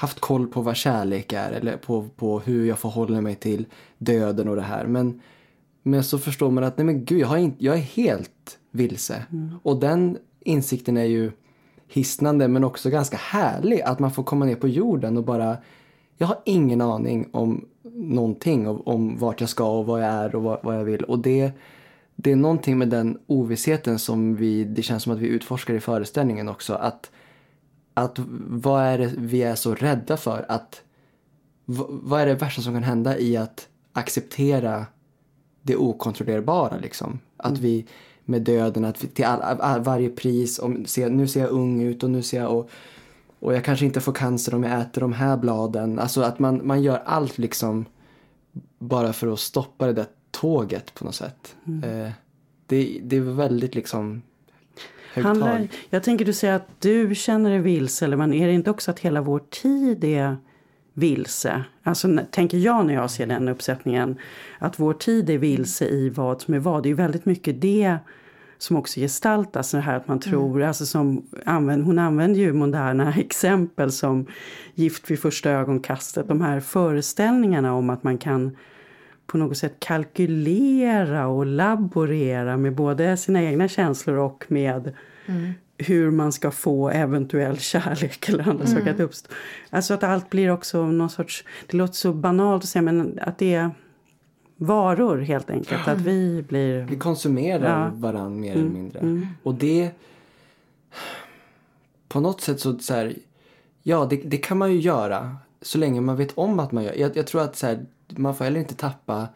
haft 0.00 0.20
koll 0.20 0.46
på 0.46 0.62
vad 0.62 0.76
kärlek 0.76 1.32
är 1.32 1.52
eller 1.52 1.76
på, 1.76 2.08
på 2.16 2.40
hur 2.40 2.66
jag 2.66 2.78
förhåller 2.78 3.20
mig 3.20 3.34
till 3.34 3.66
döden 3.98 4.48
och 4.48 4.56
det 4.56 4.62
här. 4.62 4.86
Men, 4.86 5.20
men 5.82 6.04
så 6.04 6.18
förstår 6.18 6.50
man 6.50 6.64
att 6.64 6.78
nej 6.78 6.84
men 6.84 7.04
gud, 7.04 7.20
jag, 7.20 7.28
har 7.28 7.36
inte, 7.36 7.64
jag 7.64 7.74
är 7.74 7.80
helt 7.80 8.58
vilse. 8.70 9.24
Och 9.62 9.80
den 9.80 10.18
insikten 10.40 10.96
är 10.96 11.04
ju 11.04 11.32
hisnande 11.88 12.48
men 12.48 12.64
också 12.64 12.90
ganska 12.90 13.16
härlig. 13.16 13.80
Att 13.80 13.98
man 13.98 14.10
får 14.10 14.22
komma 14.22 14.44
ner 14.44 14.54
på 14.54 14.68
jorden 14.68 15.16
och 15.16 15.24
bara, 15.24 15.56
jag 16.16 16.26
har 16.26 16.38
ingen 16.44 16.80
aning 16.80 17.28
om 17.32 17.64
någonting, 17.94 18.68
om, 18.68 18.82
om 18.86 19.18
vart 19.18 19.40
jag 19.40 19.50
ska 19.50 19.78
och 19.78 19.86
vad 19.86 20.02
jag 20.02 20.08
är 20.08 20.34
och 20.34 20.42
vad, 20.42 20.58
vad 20.62 20.76
jag 20.78 20.84
vill. 20.84 21.04
Och 21.04 21.18
det, 21.18 21.52
det 22.16 22.32
är 22.32 22.36
någonting 22.36 22.78
med 22.78 22.88
den 22.88 23.18
ovissheten 23.26 23.98
som 23.98 24.36
vi, 24.36 24.64
det 24.64 24.82
känns 24.82 25.02
som 25.02 25.12
att 25.12 25.18
vi 25.18 25.26
utforskar 25.26 25.74
i 25.74 25.80
föreställningen 25.80 26.48
också. 26.48 26.74
Att, 26.74 27.10
att 28.00 28.18
vad 28.48 28.82
är 28.82 28.98
det 28.98 29.12
vi 29.16 29.42
är 29.42 29.54
så 29.54 29.74
rädda 29.74 30.16
för? 30.16 30.46
Att, 30.48 30.82
vad 31.64 32.20
är 32.20 32.26
det 32.26 32.34
värsta 32.34 32.62
som 32.62 32.74
kan 32.74 32.82
hända 32.82 33.18
i 33.18 33.36
att 33.36 33.68
acceptera 33.92 34.86
det 35.62 35.76
okontrollerbara 35.76 36.78
liksom? 36.78 37.18
Att 37.36 37.58
vi 37.58 37.86
med 38.24 38.42
döden, 38.42 38.84
att 38.84 39.04
vi, 39.04 39.08
till 39.08 39.24
all, 39.24 39.40
all, 39.42 39.80
varje 39.80 40.10
pris, 40.10 40.58
om, 40.58 40.86
se, 40.86 41.08
nu 41.08 41.28
ser 41.28 41.40
jag 41.40 41.50
ung 41.50 41.82
ut 41.82 42.02
och 42.02 42.10
nu 42.10 42.22
ser 42.22 42.40
jag 42.40 42.58
och, 42.58 42.70
och 43.38 43.54
jag 43.54 43.64
kanske 43.64 43.86
inte 43.86 44.00
får 44.00 44.12
cancer 44.12 44.54
om 44.54 44.62
jag 44.62 44.80
äter 44.80 45.00
de 45.00 45.12
här 45.12 45.36
bladen. 45.36 45.98
Alltså 45.98 46.20
att 46.20 46.38
man, 46.38 46.66
man 46.66 46.82
gör 46.82 47.02
allt 47.04 47.38
liksom 47.38 47.84
bara 48.78 49.12
för 49.12 49.32
att 49.32 49.40
stoppa 49.40 49.86
det 49.86 49.92
där 49.92 50.06
tåget 50.30 50.94
på 50.94 51.04
något 51.04 51.14
sätt. 51.14 51.56
Eh, 51.66 52.10
det, 52.66 53.00
det 53.02 53.16
är 53.16 53.20
väldigt 53.20 53.74
liksom 53.74 54.22
Handlar, 55.14 55.68
jag 55.90 56.02
tänker 56.02 56.24
du 56.24 56.32
säger 56.32 56.54
att 56.54 56.68
du 56.78 57.14
känner 57.14 57.50
dig 57.50 57.58
vilse, 57.58 58.04
eller 58.04 58.16
men 58.16 58.34
är 58.34 58.46
det 58.46 58.52
inte 58.52 58.70
också 58.70 58.90
att 58.90 58.98
hela 58.98 59.20
vår 59.20 59.38
tid 59.38 60.04
är 60.04 60.36
vilse? 60.94 61.64
Alltså 61.82 62.18
tänker 62.30 62.58
jag 62.58 62.86
när 62.86 62.94
jag 62.94 63.10
ser 63.10 63.26
den 63.26 63.48
uppsättningen, 63.48 64.18
att 64.58 64.78
vår 64.78 64.94
tid 64.94 65.30
är 65.30 65.38
vilse 65.38 65.88
i 65.88 66.10
vad 66.10 66.42
som 66.42 66.54
är 66.54 66.58
vad. 66.58 66.82
Det 66.82 66.86
är 66.86 66.90
ju 66.90 66.96
väldigt 66.96 67.24
mycket 67.24 67.60
det 67.60 67.96
som 68.58 68.76
också 68.76 69.00
gestaltas, 69.00 69.70
det 69.70 69.80
här 69.80 69.96
att 69.96 70.08
man 70.08 70.20
tror, 70.20 70.62
alltså 70.62 70.86
som 70.86 71.26
använd, 71.44 71.84
hon 71.84 71.98
använder 71.98 72.40
ju 72.40 72.52
moderna 72.52 73.14
exempel 73.18 73.92
som 73.92 74.26
gift 74.74 75.10
vid 75.10 75.20
första 75.20 75.50
ögonkastet, 75.50 76.28
de 76.28 76.40
här 76.40 76.60
föreställningarna 76.60 77.74
om 77.74 77.90
att 77.90 78.02
man 78.02 78.18
kan 78.18 78.56
på 79.30 79.38
något 79.38 79.56
sätt 79.56 79.74
kalkylera 79.78 81.26
och 81.26 81.46
laborera 81.46 82.56
med 82.56 82.74
både 82.74 83.16
sina 83.16 83.42
egna 83.42 83.68
känslor 83.68 84.16
och 84.16 84.44
med 84.48 84.92
hur 85.78 86.10
man 86.10 86.32
ska 86.32 86.50
få 86.50 86.90
eventuell 86.90 87.58
kärlek 87.58 88.28
eller 88.28 88.48
andra 88.48 88.66
saker 88.66 88.90
att 88.90 89.00
uppstå. 89.00 89.32
Alltså 89.70 89.94
att 89.94 90.02
allt 90.02 90.30
blir 90.30 90.50
också 90.50 90.86
någon 90.86 91.10
sorts, 91.10 91.44
det 91.66 91.76
låter 91.76 91.94
så 91.94 92.12
banalt 92.12 92.62
att 92.62 92.68
säga 92.68 92.82
men 92.82 93.18
att 93.22 93.38
det 93.38 93.54
är 93.54 93.70
varor 94.56 95.18
helt 95.18 95.50
enkelt. 95.50 95.88
Att 95.88 96.00
vi 96.00 96.44
blir... 96.48 96.84
Vi 96.84 96.96
konsumerar 96.96 97.80
Ja. 97.80 97.86
Mm. 97.86 98.00
varann 98.00 98.40
mer 98.40 98.52
eller 98.52 98.70
mindre. 98.70 99.28
Och 99.42 99.54
det... 99.54 99.90
På 102.08 102.20
något 102.20 102.40
sätt 102.40 102.60
så, 102.60 102.78
så 102.78 102.94
här, 102.94 103.14
Ja, 103.82 104.06
det, 104.10 104.16
det 104.16 104.36
kan 104.36 104.58
man 104.58 104.72
ju 104.72 104.80
göra. 104.80 105.36
Så 105.62 105.78
länge 105.78 106.00
man 106.00 106.16
vet 106.16 106.38
om 106.38 106.60
att 106.60 106.72
man 106.72 106.84
gör. 106.84 106.94
Jag, 106.94 107.16
jag 107.16 107.26
tror 107.26 107.42
att 107.42 107.56
så 107.56 107.66
här, 107.66 107.86
man 108.18 108.34
får 108.34 108.44
heller 108.44 108.60
inte 108.60 108.74
tappa... 108.74 109.28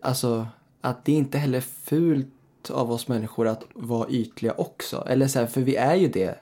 Alltså, 0.00 0.46
att 0.80 1.04
det 1.04 1.12
inte 1.12 1.38
heller 1.38 1.58
är 1.58 1.62
fult 1.62 2.70
av 2.70 2.92
oss 2.92 3.08
människor 3.08 3.46
att 3.46 3.64
vara 3.74 4.08
ytliga 4.08 4.52
också. 4.52 5.04
Eller 5.08 5.28
så 5.28 5.38
här, 5.38 5.46
för 5.46 5.60
vi 5.60 5.76
är 5.76 5.94
ju 5.94 6.08
det, 6.08 6.38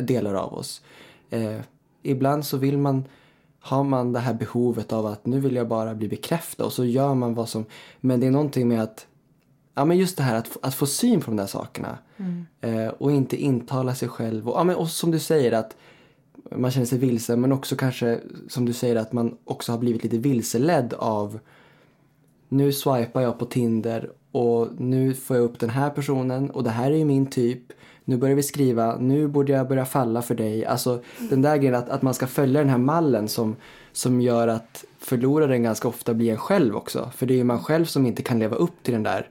delar 0.00 0.34
av 0.34 0.54
oss. 0.54 0.82
Eh, 1.30 1.60
ibland 2.02 2.44
så 2.46 2.56
vill 2.56 2.78
man 2.78 3.04
har 3.60 3.84
man 3.84 4.12
det 4.12 4.18
här 4.18 4.34
behovet 4.34 4.92
av 4.92 5.06
att 5.06 5.26
nu 5.26 5.40
vill 5.40 5.54
jag 5.54 5.68
bara 5.68 5.94
bli 5.94 6.08
bekräftad 6.08 6.64
och 6.64 6.72
så 6.72 6.84
gör 6.84 7.14
man 7.14 7.34
vad 7.34 7.48
som... 7.48 7.64
Men 8.00 8.20
det 8.20 8.26
är 8.26 8.30
någonting 8.30 8.68
med 8.68 8.82
att... 8.82 9.06
Ja 9.74 9.84
men 9.84 9.98
just 9.98 10.16
det 10.16 10.22
här 10.22 10.34
att, 10.34 10.48
få- 10.48 10.58
att 10.62 10.74
få 10.74 10.86
syn 10.86 11.20
på 11.20 11.26
de 11.26 11.36
där 11.36 11.46
sakerna. 11.46 11.98
Eh, 12.60 12.88
och 12.88 13.12
inte 13.12 13.36
intala 13.36 13.94
sig 13.94 14.08
själv. 14.08 14.48
Och, 14.48 14.58
ja, 14.58 14.64
men, 14.64 14.76
och 14.76 14.88
som 14.88 15.10
du 15.10 15.18
säger 15.18 15.52
att 15.52 15.76
man 16.56 16.70
känner 16.70 16.86
sig 16.86 16.98
vilse 16.98 17.36
men 17.36 17.52
också 17.52 17.76
kanske 17.76 18.20
som 18.48 18.64
du 18.64 18.72
säger 18.72 18.96
att 18.96 19.12
man 19.12 19.36
också 19.44 19.72
har 19.72 19.78
blivit 19.78 20.02
lite 20.02 20.18
vilseledd 20.18 20.94
av 20.94 21.38
nu 22.48 22.72
swipar 22.72 23.20
jag 23.20 23.38
på 23.38 23.46
Tinder 23.46 24.10
och 24.32 24.68
nu 24.78 25.14
får 25.14 25.36
jag 25.36 25.44
upp 25.44 25.58
den 25.58 25.70
här 25.70 25.90
personen 25.90 26.50
och 26.50 26.64
det 26.64 26.70
här 26.70 26.90
är 26.90 26.96
ju 26.96 27.04
min 27.04 27.26
typ. 27.26 27.62
Nu 28.04 28.16
börjar 28.16 28.36
vi 28.36 28.42
skriva, 28.42 28.96
nu 28.96 29.28
borde 29.28 29.52
jag 29.52 29.68
börja 29.68 29.84
falla 29.84 30.22
för 30.22 30.34
dig. 30.34 30.64
Alltså 30.64 31.02
den 31.30 31.42
där 31.42 31.56
grejen 31.56 31.74
att, 31.74 31.88
att 31.88 32.02
man 32.02 32.14
ska 32.14 32.26
följa 32.26 32.60
den 32.60 32.70
här 32.70 32.78
mallen 32.78 33.28
som, 33.28 33.56
som 33.92 34.20
gör 34.20 34.48
att 34.48 34.84
förloraren 34.98 35.62
ganska 35.62 35.88
ofta 35.88 36.14
blir 36.14 36.30
en 36.30 36.38
själv 36.38 36.76
också. 36.76 37.10
För 37.14 37.26
det 37.26 37.34
är 37.34 37.38
ju 37.38 37.44
man 37.44 37.62
själv 37.64 37.84
som 37.84 38.06
inte 38.06 38.22
kan 38.22 38.38
leva 38.38 38.56
upp 38.56 38.82
till 38.82 38.94
den 38.94 39.02
där. 39.02 39.28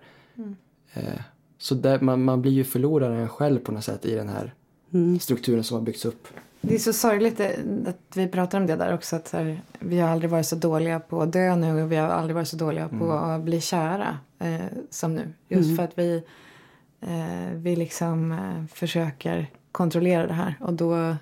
Eh, 0.94 1.22
så 1.58 1.76
där, 1.76 2.00
man, 2.00 2.24
man 2.24 2.42
blir 2.42 2.52
ju 2.52 2.64
förloraren 2.64 3.30
själv 3.30 3.60
på 3.60 3.72
något 3.72 3.84
sätt 3.84 4.06
i 4.06 4.16
den 4.16 4.30
här 4.30 4.54
strukturen 5.20 5.64
som 5.64 5.78
har 5.78 5.82
byggts 5.82 6.06
upp. 6.06 6.28
Det 6.62 6.76
är 6.76 6.80
så 6.80 6.94
sorgligt 6.94 7.40
att 7.88 8.16
vi 8.16 8.28
pratar 8.28 8.58
om 8.60 8.68
det 8.68 8.76
där 8.76 8.94
också. 8.94 9.16
Att 9.16 9.32
här, 9.32 9.62
vi 9.80 10.00
har 10.00 10.10
aldrig 10.10 10.32
varit 10.32 10.46
så 10.46 10.56
dåliga 10.56 11.00
på 11.00 11.22
att 11.22 11.34
dö 11.34 11.56
nu 11.56 11.84
och 11.84 11.92
vi 11.92 11.96
har 11.96 12.08
aldrig 12.08 12.36
varit 12.36 12.48
så 12.48 12.56
dåliga 12.56 12.90
på 12.90 13.12
att 13.12 13.42
bli 13.42 13.62
kära 13.62 14.18
eh, 14.40 14.66
som 14.90 15.16
nu. 15.16 15.34
Just 15.48 15.76
för 15.78 15.84
att 15.84 15.98
vi, 15.98 16.24
eh, 17.02 17.54
vi 17.56 17.76
liksom 17.76 18.32
eh, 18.32 18.66
försöker 18.74 19.48
kontrollera 19.72 20.28
det 20.28 20.34
här 20.34 20.56
och 20.60 20.74
då, 20.74 21.16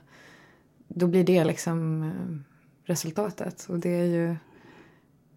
då 0.88 1.08
blir 1.08 1.24
det 1.24 1.44
liksom 1.44 2.04
eh, 2.04 2.38
resultatet. 2.86 3.66
Och 3.70 3.80
det 3.80 3.90
är 4.00 4.06
ju 4.06 4.36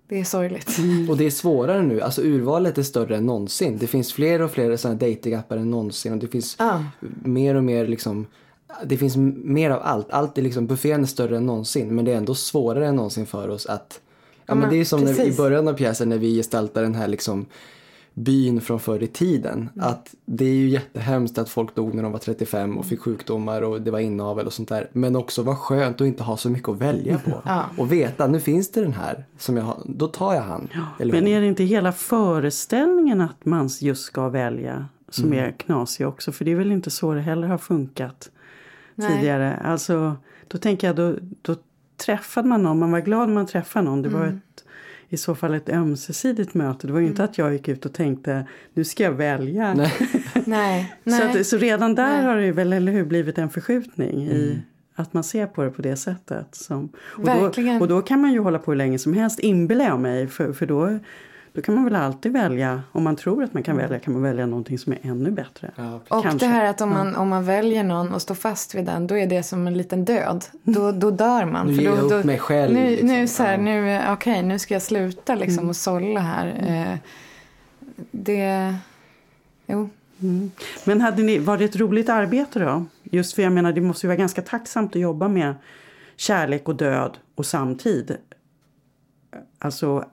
det 0.08 0.20
är 0.20 0.24
sorgligt. 0.24 0.76
Och 1.10 1.16
det 1.16 1.26
är 1.26 1.30
svårare 1.30 1.82
nu. 1.82 2.00
Alltså 2.00 2.22
urvalet 2.22 2.78
är 2.78 2.82
större 2.82 3.16
än 3.16 3.26
någonsin. 3.26 3.78
Det 3.78 3.86
finns 3.86 4.12
fler 4.12 4.42
och 4.42 4.50
fler 4.50 4.76
sådana 4.76 4.98
datingappar 4.98 5.56
än 5.56 5.70
någonsin. 5.70 6.12
Och 6.12 6.18
det 6.18 6.28
finns 6.28 6.56
Ja. 6.58 6.84
mer 7.22 7.54
och 7.54 7.64
mer 7.64 7.86
liksom. 7.86 8.26
Det 8.84 8.96
finns 8.96 9.16
mer 9.44 9.70
av 9.70 9.80
allt. 9.82 10.10
Allt 10.10 10.38
är 10.38 10.42
liksom, 10.42 10.66
buffén 10.66 11.02
är 11.02 11.06
större 11.06 11.36
än 11.36 11.46
någonsin. 11.46 11.94
Men 11.94 12.04
det 12.04 12.12
är 12.12 12.16
ändå 12.16 12.34
svårare 12.34 12.86
än 12.86 12.96
någonsin 12.96 13.26
för 13.26 13.48
oss 13.48 13.66
att. 13.66 14.00
Ja, 14.46 14.54
men 14.54 14.70
det 14.70 14.76
är 14.76 14.84
som 14.84 15.00
när, 15.04 15.20
i 15.20 15.36
början 15.36 15.68
av 15.68 15.72
pjäsen 15.72 16.08
när 16.08 16.18
vi 16.18 16.36
gestaltar 16.36 16.82
den 16.82 16.94
här 16.94 17.08
liksom 17.08 17.46
byn 18.14 18.60
från 18.60 18.80
förr 18.80 19.02
i 19.02 19.06
tiden. 19.06 19.68
Mm. 19.74 19.88
Att 19.88 20.14
det 20.24 20.44
är 20.44 20.54
ju 20.54 20.68
jättehemskt 20.68 21.38
att 21.38 21.48
folk 21.48 21.74
dog 21.74 21.94
när 21.94 22.02
de 22.02 22.12
var 22.12 22.18
35 22.18 22.78
och 22.78 22.86
fick 22.86 23.00
sjukdomar 23.00 23.62
och 23.62 23.82
det 23.82 23.90
var 23.90 23.98
inavel 23.98 24.46
och 24.46 24.52
sånt 24.52 24.68
där. 24.68 24.88
Men 24.92 25.16
också 25.16 25.42
vad 25.42 25.58
skönt 25.58 26.00
att 26.00 26.06
inte 26.06 26.22
ha 26.22 26.36
så 26.36 26.50
mycket 26.50 26.68
att 26.68 26.78
välja 26.78 27.18
på. 27.18 27.30
Ja. 27.44 27.64
Och 27.78 27.92
veta, 27.92 28.26
nu 28.26 28.40
finns 28.40 28.70
det 28.70 28.80
den 28.80 28.92
här 28.92 29.24
som 29.38 29.56
jag 29.56 29.64
har, 29.64 29.82
då 29.84 30.06
tar 30.06 30.34
jag 30.34 30.42
han. 30.42 30.68
Eller 30.98 31.12
Men 31.12 31.26
är 31.26 31.40
det 31.40 31.46
inte 31.46 31.64
hela 31.64 31.92
föreställningen 31.92 33.20
att 33.20 33.44
man 33.44 33.70
just 33.80 34.02
ska 34.02 34.28
välja 34.28 34.86
som 35.08 35.24
Mm. 35.24 35.38
är 35.38 35.50
knasig 35.52 36.06
också? 36.08 36.32
För 36.32 36.44
det 36.44 36.50
är 36.50 36.56
väl 36.56 36.72
inte 36.72 36.90
så 36.90 37.14
det 37.14 37.20
heller 37.20 37.48
har 37.48 37.58
funkat 37.58 38.30
Nej. 39.00 39.16
tidigare. 39.16 39.56
Alltså, 39.64 40.16
då 40.48 40.58
tänker 40.58 40.86
jag, 40.86 40.96
då, 40.96 41.16
då 41.42 41.56
träffade 41.96 42.48
man 42.48 42.62
någon, 42.62 42.78
man 42.78 42.90
var 42.90 43.00
glad 43.00 43.28
man 43.28 43.46
träffade 43.46 43.84
någon. 43.84 44.02
Det 44.02 44.08
var 44.08 44.22
Mm. 44.22 44.36
ett, 44.36 44.64
i 45.08 45.16
så 45.16 45.34
fall 45.34 45.54
ett 45.54 45.68
ömsesidigt 45.68 46.54
möte. 46.54 46.86
Det 46.86 46.92
var 46.92 47.00
ju 47.00 47.06
inte 47.06 47.24
att 47.24 47.38
jag 47.38 47.52
gick 47.52 47.68
ut 47.68 47.86
och 47.86 47.92
tänkte, 47.92 48.46
nu 48.74 48.84
ska 48.84 49.02
jag 49.02 49.12
välja. 49.12 49.74
Nej. 49.74 49.92
Nej, 50.44 50.94
Så, 51.32 51.38
att, 51.38 51.46
så 51.46 51.56
redan 51.56 51.94
där 51.94 52.16
Nej. 52.16 52.24
har 52.24 52.36
det 52.36 52.52
väl, 52.52 52.72
eller 52.72 52.92
hur, 52.92 53.04
blivit 53.04 53.38
en 53.38 53.50
förskjutning 53.50 54.22
Mm. 54.24 54.36
i 54.36 54.58
att 54.94 55.12
man 55.12 55.24
ser 55.24 55.46
på 55.46 55.62
det 55.64 55.70
på 55.70 55.82
det 55.82 55.96
sättet. 55.96 56.54
Som, 56.54 56.88
och, 56.98 57.28
Verkligen. 57.28 57.78
Då, 57.78 57.80
och 57.84 57.88
då 57.88 58.02
kan 58.02 58.20
man 58.20 58.32
ju 58.32 58.38
hålla 58.38 58.58
på 58.58 58.70
hur 58.70 58.76
länge 58.76 58.98
som 58.98 59.12
helst, 59.14 59.38
inbillar 59.40 59.84
jag 59.84 60.00
mig. 60.00 60.26
För, 60.26 60.52
för 60.52 60.66
då, 60.66 60.98
då 61.52 61.62
kan 61.62 61.74
man 61.74 61.84
väl 61.84 61.96
alltid 61.96 62.32
välja, 62.32 62.82
om 62.92 63.04
man 63.04 63.16
tror 63.16 63.44
att 63.44 63.54
man 63.54 63.62
kan 63.62 63.76
välja, 63.76 63.98
kan 63.98 64.12
man 64.12 64.22
välja 64.22 64.46
någonting 64.46 64.78
som 64.78 64.92
är 64.92 64.98
ännu 65.02 65.30
bättre. 65.30 65.70
Ja, 65.76 66.00
Och 66.08 66.22
Kanske. 66.22 66.46
det 66.46 66.52
här 66.52 66.64
att 66.64 66.80
om 66.80 66.90
man, 66.90 67.16
om 67.16 67.28
man 67.28 67.44
väljer 67.44 67.84
någon 67.84 68.14
och 68.14 68.22
står 68.22 68.34
fast 68.34 68.74
vid 68.74 68.84
den, 68.84 69.06
då 69.06 69.16
är 69.16 69.26
det 69.26 69.42
som 69.42 69.66
en 69.66 69.74
liten 69.78 70.04
död. 70.04 70.44
Då, 70.62 70.92
då 70.92 71.10
dör 71.10 71.44
man. 71.44 71.66
Nu 71.66 71.72
ger 71.72 71.82
jag 71.82 71.98
upp 71.98 72.10
då, 72.10 72.22
mig 72.26 72.38
själv, 72.38 72.74
Nu, 72.74 72.90
liksom. 72.90 73.08
nu, 73.08 73.28
så 73.28 73.42
här, 73.42 73.58
nu, 73.58 74.00
okej, 74.12 74.42
nu 74.42 74.58
ska 74.58 74.74
jag 74.74 74.82
sluta 74.82 75.34
liksom 75.34 75.68
och 75.68 75.76
sålla 75.76 76.20
här. 76.20 76.46
Eh, 76.66 76.98
det, 78.10 78.74
jo. 79.66 79.88
Men 80.84 81.00
hade 81.00 81.22
ni, 81.22 81.38
var 81.38 81.58
det 81.58 81.64
ett 81.64 81.76
roligt 81.76 82.08
arbete 82.08 82.58
då? 82.58 82.84
Just 83.02 83.34
för 83.34 83.42
jag 83.42 83.52
menar, 83.52 83.72
det 83.72 83.80
måste 83.80 84.06
ju 84.06 84.08
vara 84.08 84.16
ganska 84.18 84.42
tacksamt 84.42 84.96
att 84.96 85.02
jobba 85.02 85.28
med 85.28 85.54
kärlek 86.16 86.68
och 86.68 86.76
död 86.76 87.18
och 87.34 87.46
samtid. 87.46 88.16
Alltså, 89.58 90.04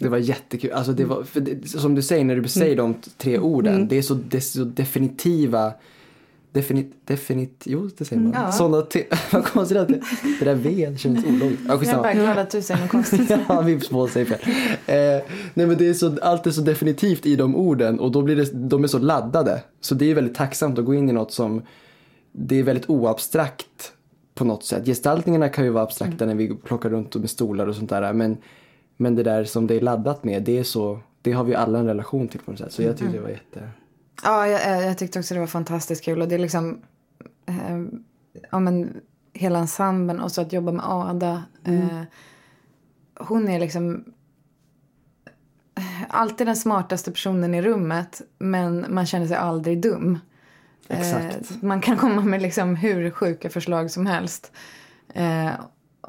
Det 0.00 0.08
var 0.08 0.18
jättekul. 0.18 0.72
Alltså 0.72 0.92
det 0.92 1.04
var, 1.04 1.24
det, 1.40 1.68
som 1.68 1.94
du 1.94 2.02
säger 2.02 2.24
när 2.24 2.36
du 2.36 2.48
säger 2.48 2.76
de 2.76 2.94
t- 2.94 3.10
tre 3.18 3.38
orden. 3.38 3.88
Det 3.88 3.98
är 3.98 4.02
så, 4.02 4.14
det 4.14 4.36
är 4.36 4.40
så 4.40 4.64
definitiva. 4.64 5.72
Definit, 6.52 6.92
definit, 7.06 7.62
jo 7.66 7.90
det 7.98 8.04
säger 8.04 8.22
man. 8.22 8.32
Ja. 8.36 8.52
Sådana 8.52 8.82
te- 8.82 9.04
vad 9.32 9.44
konstigt 9.44 9.78
att 9.78 9.88
det, 9.88 10.00
det 10.38 10.44
där 10.44 10.54
V 10.54 10.94
känns 10.98 11.24
ologiskt. 11.26 11.62
Ja, 11.68 11.74
Jag 11.82 11.88
är 11.88 11.96
bara 11.96 12.12
glad 12.14 12.38
att 12.38 12.50
du 12.50 12.62
säger 12.62 12.80
något 12.80 12.90
konstigt. 12.90 13.30
ja, 13.48 13.60
Vips 13.60 13.88
på 13.88 14.08
säger 14.08 14.26
fel. 14.26 14.38
Eh, 14.86 15.22
nej 15.54 15.66
men 15.66 15.76
det 15.78 15.88
är 15.88 15.94
så, 15.94 16.18
allt 16.22 16.46
är 16.46 16.50
så 16.50 16.60
definitivt 16.60 17.26
i 17.26 17.36
de 17.36 17.56
orden 17.56 18.00
och 18.00 18.10
då 18.12 18.22
blir 18.22 18.36
det, 18.36 18.50
de 18.68 18.84
är 18.84 18.88
så 18.88 18.98
laddade. 18.98 19.62
Så 19.80 19.94
det 19.94 20.10
är 20.10 20.14
väldigt 20.14 20.34
tacksamt 20.36 20.78
att 20.78 20.84
gå 20.84 20.94
in 20.94 21.08
i 21.08 21.12
något 21.12 21.32
som, 21.32 21.62
det 22.32 22.58
är 22.58 22.62
väldigt 22.62 22.90
oabstrakt 22.90 23.92
på 24.34 24.44
något 24.44 24.64
sätt. 24.64 24.86
Gestaltningarna 24.86 25.48
kan 25.48 25.64
ju 25.64 25.70
vara 25.70 25.84
abstrakta 25.84 26.26
när 26.26 26.34
vi 26.34 26.54
plockar 26.54 26.90
runt 26.90 27.14
med 27.14 27.30
stolar 27.30 27.66
och 27.66 27.74
sånt 27.76 27.90
där. 27.90 28.12
Men, 28.12 28.36
men 29.00 29.14
det 29.14 29.22
där 29.22 29.44
som 29.44 29.66
det 29.66 29.74
är 29.74 29.80
laddat 29.80 30.24
med, 30.24 30.42
det 30.42 30.58
är 30.58 30.64
så, 30.64 31.00
det 31.22 31.32
har 31.32 31.44
vi 31.44 31.54
alla 31.54 31.78
en 31.78 31.86
relation 31.86 32.28
till 32.28 32.40
på 32.40 32.50
något 32.50 32.60
sätt. 32.60 32.72
Så 32.72 32.82
jag 32.82 32.96
tyckte 32.96 33.16
det 33.16 33.22
var 33.22 33.28
jätte... 33.28 33.70
Ja, 34.22 34.48
jag, 34.48 34.82
jag 34.82 34.98
tyckte 34.98 35.18
också 35.18 35.34
det 35.34 35.40
var 35.40 35.46
fantastiskt 35.46 36.04
kul. 36.04 36.22
Och 36.22 36.28
det 36.28 36.34
är 36.34 36.38
liksom... 36.38 36.80
Eh, 37.46 37.84
ja, 38.50 38.60
men, 38.60 39.00
hela 39.32 39.58
ensemblen 39.58 40.20
och 40.20 40.32
så 40.32 40.40
att 40.40 40.52
jobba 40.52 40.72
med 40.72 40.84
Ada. 40.88 41.42
Eh, 41.64 42.02
hon 43.14 43.48
är 43.48 43.60
liksom 43.60 44.04
alltid 46.08 46.46
den 46.46 46.56
smartaste 46.56 47.10
personen 47.10 47.54
i 47.54 47.62
rummet 47.62 48.22
men 48.38 48.86
man 48.88 49.06
känner 49.06 49.26
sig 49.26 49.36
aldrig 49.36 49.80
dum. 49.80 50.18
Exakt. 50.88 51.50
Eh, 51.50 51.56
man 51.60 51.80
kan 51.80 51.96
komma 51.96 52.22
med 52.22 52.42
liksom 52.42 52.76
hur 52.76 53.10
sjuka 53.10 53.50
förslag 53.50 53.90
som 53.90 54.06
helst. 54.06 54.52
Eh, 55.14 55.50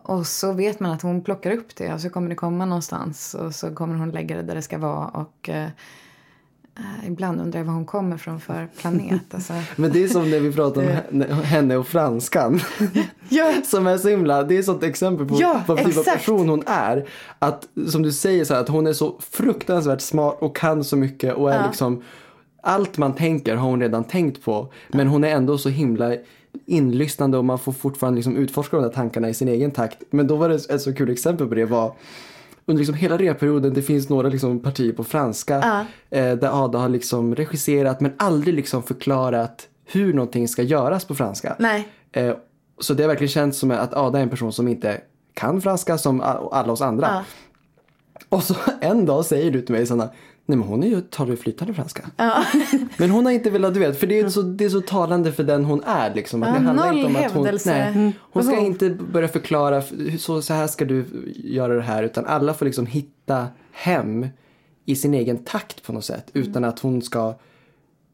och 0.04 0.28
så 0.28 0.52
vet 0.52 0.80
man 0.80 0.92
att 0.92 1.02
hon 1.02 1.22
plockar 1.24 1.52
upp 1.52 1.76
det 1.76 1.94
och 1.94 2.02
så 2.02 2.10
kommer 2.10 2.30
det 2.30 2.36
komma 2.36 2.66
någonstans 2.66 3.34
och 3.34 3.56
så 3.56 3.76
kommer 3.76 3.96
hon 3.96 4.12
lägga 4.12 4.36
det 4.36 4.42
där 4.44 4.56
det 4.56 4.62
ska 4.62 4.78
vara. 4.78 5.08
Och 5.08 5.50
eh, 5.50 5.66
eh 6.78 7.08
ibland 7.08 7.42
undrar 7.42 7.60
jag 7.60 7.66
var 7.66 7.74
hon 7.74 7.86
kommer 7.86 8.18
från 8.18 8.40
för 8.40 8.70
planet. 8.78 9.22
Alltså. 9.34 9.54
Men 9.76 9.92
det 9.92 10.04
är 10.04 10.08
som 10.08 10.30
när 10.32 10.40
vi 10.40 10.52
pratar 10.52 10.82
om 11.12 11.22
henne- 11.44 11.78
och 11.78 11.88
franskan. 11.88 12.60
ja, 13.30 13.54
Som 13.66 13.88
är 13.88 13.98
så 13.98 14.10
himla, 14.10 14.44
det 14.44 14.56
är 14.56 14.60
ett 14.60 14.66
sånt 14.66 14.84
exempel 14.84 15.28
på 15.28 15.38
Ja, 15.40 15.62
vad 15.68 15.78
typ 15.78 15.98
av 15.98 16.04
person 16.04 16.50
hon 16.50 16.64
är. 16.66 17.08
Att 17.40 17.68
som 17.88 18.02
du 18.02 18.12
säger 18.12 18.46
så 18.46 18.54
här, 18.54 18.62
att 18.62 18.70
hon 18.70 18.88
är 18.88 18.94
så 18.94 19.20
fruktansvärt 19.20 20.02
smart 20.02 20.38
och 20.40 20.56
kan 20.56 20.84
så 20.84 20.98
mycket 20.98 21.36
och 21.36 21.52
är 21.52 21.56
Ja. 21.56 21.68
liksom 21.68 22.04
allt 22.64 22.98
man 22.98 23.14
tänker 23.14 23.56
har 23.56 23.70
hon 23.70 23.82
redan 23.82 24.04
tänkt 24.04 24.44
på. 24.44 24.74
Men 24.90 25.08
hon 25.08 25.24
är 25.24 25.30
ändå 25.30 25.58
så 25.58 25.70
himla 25.70 26.16
inlyssnande 26.66 27.38
och 27.38 27.46
man 27.46 27.60
får 27.60 27.72
fortfarande 27.72 28.16
liksom 28.16 28.38
utforska 28.38 28.78
de 28.78 28.84
där 28.84 28.90
tankarna 28.94 29.30
i 29.30 29.34
sin 29.34 29.48
egen 29.48 29.72
takt. 29.72 29.98
Men 30.10 30.28
då 30.28 30.36
var 30.36 30.50
det 30.50 30.56
ett 30.70 30.82
så 30.82 30.94
kul 30.94 31.10
exempel 31.10 31.48
på 31.48 31.56
det 31.56 31.66
var 31.66 31.94
under 32.66 32.80
liksom 32.80 32.96
hela 32.96 33.18
reperioden, 33.18 33.74
det 33.74 33.82
finns 33.82 34.10
några 34.10 34.30
liksom 34.30 34.60
partier 34.60 34.94
på 34.94 35.04
franska 35.04 35.60
Ja. 35.64 35.86
eh, 36.18 36.36
där 36.38 36.64
Ada 36.66 36.80
har 36.80 36.90
liksom 36.90 37.36
regisserat 37.36 38.02
men 38.02 38.14
aldrig 38.18 38.56
liksom 38.56 38.84
förklarat 38.84 39.68
hur 39.86 40.14
någonting 40.14 40.48
ska 40.48 40.62
göras 40.64 41.06
på 41.06 41.16
franska. 41.16 41.56
Eh, 42.12 42.36
så 42.80 42.94
det 42.94 43.04
har 43.04 43.08
verkligen 43.08 43.30
känts 43.30 43.60
som 43.60 43.72
att 43.72 43.94
Ada 43.94 44.20
är 44.20 44.24
en 44.24 44.30
person 44.30 44.54
som 44.54 44.68
inte 44.68 45.02
kan 45.34 45.62
franska 45.62 45.98
som 45.98 46.22
alla 46.52 46.74
oss 46.74 46.82
andra. 46.82 47.08
Ja. 47.08 47.24
Och 48.30 48.44
så 48.44 48.56
en 48.82 49.06
dag 49.06 49.26
säger 49.26 49.52
du 49.52 49.62
till 49.62 49.76
mig 49.76 49.86
Sanna, 49.86 50.10
nej 50.46 50.58
men 50.58 50.68
hon 50.68 50.84
är 50.84 50.88
ju, 50.88 51.02
talar 51.02 51.32
ju 51.32 51.38
flytande 51.38 51.74
franska. 51.74 52.10
Ja. 52.18 52.44
Men 52.98 53.10
hon 53.12 53.26
har 53.26 53.32
inte 53.32 53.50
velat, 53.50 53.74
du 53.74 53.80
vet, 53.80 54.00
för 54.00 54.08
det 54.08 54.20
är 54.20 54.30
så, 54.30 54.42
det 54.42 54.66
är 54.66 54.70
så 54.70 54.82
talande 54.82 55.32
för 55.32 55.44
den 55.44 55.66
hon 55.66 55.84
är. 55.84 56.16
Liksom. 56.16 56.44
Att 56.44 56.50
Ja, 56.50 56.56
det 56.56 56.66
handlar 56.66 56.94
inte 56.94 57.08
om 57.08 57.16
att 57.16 57.32
hon, 57.32 57.48
nej, 57.66 58.14
hon 58.20 58.44
ska 58.44 58.60
inte 58.60 58.90
börja 58.90 59.28
förklara, 59.28 59.84
så, 60.20 60.42
så 60.42 60.54
här 60.54 60.68
ska 60.68 60.86
du 60.86 61.06
göra 61.36 61.76
det 61.76 61.82
här. 61.82 62.04
Utan 62.04 62.26
alla 62.26 62.54
får 62.54 62.66
liksom 62.66 62.86
hitta 62.86 63.48
hem 63.72 64.28
i 64.86 64.96
sin 64.96 65.14
egen 65.14 65.38
takt 65.38 65.84
på 65.84 65.94
något 65.94 66.06
sätt. 66.06 66.32
Utan 66.34 66.64
att 66.64 66.80
hon 66.80 67.02
ska, 67.02 67.34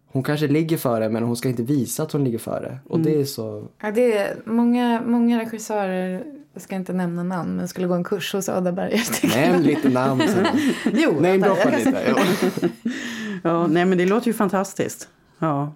hon 0.08 0.24
kanske 0.24 0.48
ligger 0.48 0.78
före 0.78 1.10
men 1.10 1.24
hon 1.24 1.36
ska 1.36 1.50
inte 1.50 1.63
visa 1.63 2.04
att 2.04 2.12
hon 2.12 2.24
ligger 2.24 2.38
före. 2.40 2.78
Och 2.90 3.00
det 3.00 3.22
är 3.22 3.26
så, 3.26 3.68
Ja, 3.82 3.92
det 3.92 4.18
är 4.18 4.38
många, 4.46 5.02
många 5.06 5.40
regissörer, 5.40 6.24
jag 6.58 6.62
ska 6.62 6.76
inte 6.76 6.93
nämna 6.93 7.24
namn, 7.24 7.56
men 7.56 7.67
skulle 7.67 7.88
gå 7.88 7.93
en 7.93 8.04
kurs 8.04 8.34
hos 8.34 8.50
Ada 8.50 8.72
Berger. 8.72 9.36
nämn 9.36 9.63
lite 9.63 9.89
namn. 9.89 10.24
Jo, 10.93 11.17
Nej, 11.20 11.38
droppa 11.38 11.70
lite. 11.70 12.15
Ja, 13.43 13.67
nej 13.67 13.86
men 13.86 13.98
det 13.98 14.06
låter 14.06 14.28
ju 14.28 14.34
fantastiskt. 14.34 15.10
Ja. 15.39 15.74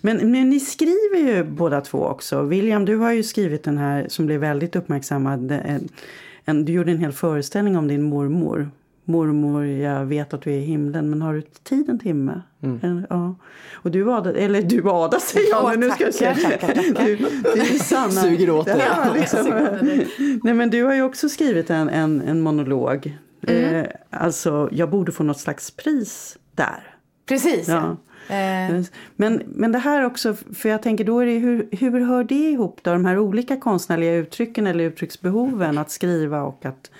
Men, 0.00 0.30
men 0.30 0.50
ni 0.50 0.60
skriver 0.60 1.16
ju 1.16 1.44
båda 1.44 1.80
två 1.80 1.98
också. 1.98 2.42
William, 2.42 2.84
du 2.84 2.96
har 2.96 3.12
ju 3.12 3.22
skrivit 3.22 3.62
den 3.64 3.78
här 3.78 4.06
som 4.08 4.26
blev 4.26 4.40
väldigt 4.40 4.76
uppmärksammad. 4.76 5.50
En, 5.52 5.88
en, 6.44 6.64
du 6.64 6.72
gjorde 6.72 6.92
en 6.92 6.98
hel 6.98 7.12
föreställning 7.12 7.76
om 7.76 7.88
din 7.88 8.02
mormor. 8.02 8.70
Mormor, 9.04 9.64
jag 9.66 10.04
vet 10.04 10.34
att 10.34 10.42
du 10.42 10.50
är 10.50 10.56
i 10.56 10.60
himlen, 10.60 11.10
men 11.10 11.22
har 11.22 11.34
du 11.34 11.42
tid 11.42 11.88
en 11.88 11.98
timme? 11.98 12.42
En- 12.60 13.06
Ja. 13.10 13.34
Och 13.74 13.90
du 13.90 14.12
Ada, 14.12 14.34
eller 14.34 14.62
du 14.62 14.82
Ada 14.90 15.20
säger 15.20 15.50
jag, 15.50 15.62
Ja, 15.64 15.68
men 15.70 15.80
nu 15.80 15.90
ska 15.90 16.04
jag 16.04 16.14
säga. 16.14 16.34
Du, 16.98 17.16
du 17.16 17.60
är 17.60 17.78
Sanna. 17.78 18.10
Suger 18.10 18.50
åt 18.50 18.66
dig. 18.66 18.82
Ja, 18.96 19.14
liksom. 19.14 19.46
Nej 20.42 20.54
men 20.54 20.70
du 20.70 20.82
har 20.84 20.94
ju 20.94 21.02
också 21.02 21.28
skrivit 21.28 21.70
en, 21.70 21.88
en, 21.88 22.20
en 22.20 22.40
monolog. 22.40 23.18
Eh, 23.46 23.84
alltså, 24.10 24.68
jag 24.72 24.90
borde 24.90 25.12
få 25.12 25.22
något 25.22 25.40
slags 25.40 25.70
pris 25.70 26.38
där. 26.54 26.94
Precis, 27.28 27.68
ja. 27.68 27.96
Ja. 28.28 28.34
Eh, 28.36 28.82
Men, 29.16 29.42
men 29.46 29.72
det 29.72 29.78
här 29.78 30.04
också, 30.04 30.34
för 30.54 30.68
jag 30.68 30.82
tänker 30.82 31.04
då 31.04 31.18
är 31.20 31.26
det 31.26 31.38
hur, 31.38 31.68
hur 31.72 32.00
hör 32.00 32.24
det 32.24 32.34
ihop 32.50 32.78
då? 32.82 32.92
De 32.92 33.04
här 33.04 33.18
olika 33.18 33.56
konstnärliga 33.56 34.14
uttrycken 34.14 34.66
eller 34.66 34.84
uttrycksbehoven 34.84 35.78
att 35.78 35.90
skriva 35.90 36.42
och 36.42 36.64
att 36.66 36.90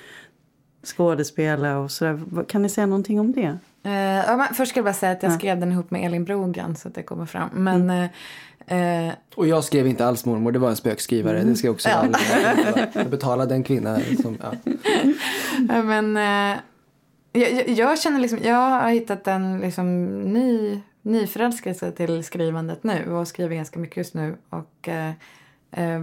skådespela 0.85 1.79
och 1.79 1.91
sådär. 1.91 2.45
Kan 2.49 2.63
ni 2.63 2.69
säga 2.69 2.87
någonting 2.87 3.21
om 3.21 3.33
det? 3.33 3.59
eh, 3.85 3.93
ja, 4.27 4.37
men 4.37 4.55
först 4.55 4.71
ska 4.71 4.79
jag 4.79 4.85
bara 4.85 4.95
säga 4.95 5.13
att 5.13 5.23
jag 5.23 5.33
Ja. 5.33 5.37
skrev 5.39 5.61
den 5.61 5.73
ihop 5.73 5.91
med 5.91 6.05
Elin 6.07 6.25
Brogran 6.25 6.77
så 6.77 6.89
att 6.89 6.95
det 6.95 7.03
kommer 7.03 7.27
fram. 7.27 7.49
Men 7.53 7.91
eh, 7.91 9.07
eh, 9.07 9.13
Och 9.35 9.47
jag 9.47 9.65
skrev 9.65 9.87
inte 9.87 10.07
alls 10.07 10.25
mormor, 10.25 10.53
det 10.53 10.59
var 10.59 10.71
en 10.71 10.77
spökskrivare. 10.77 11.43
Det 11.45 11.57
ska 11.57 11.67
jag 11.67 11.75
också 11.75 11.89
Ja. 11.89 12.05
Jag 12.93 13.11
betalade 13.11 13.55
en 13.55 13.63
kvinna 13.65 14.01
som, 14.23 14.39
ja. 14.43 14.53
Ja, 15.69 15.83
men 15.83 16.17
eh, 16.17 16.59
jag, 17.33 17.69
jag, 17.69 17.99
känner 17.99 18.19
liksom, 18.21 18.39
jag 18.43 18.57
har 18.71 18.91
hittat 18.91 19.27
en 19.29 19.59
liksom 19.61 20.21
ny, 20.23 20.81
ny 21.03 21.27
förälskelse 21.27 21.93
till 21.93 22.25
skrivandet 22.25 22.85
nu 22.85 23.13
och 23.13 23.29
skriver 23.29 23.57
ganska 23.57 23.79
mycket 23.79 23.97
just 23.97 24.15
nu. 24.15 24.37
Och 24.51 24.89
eh, 24.89 25.11
eh, 25.71 26.03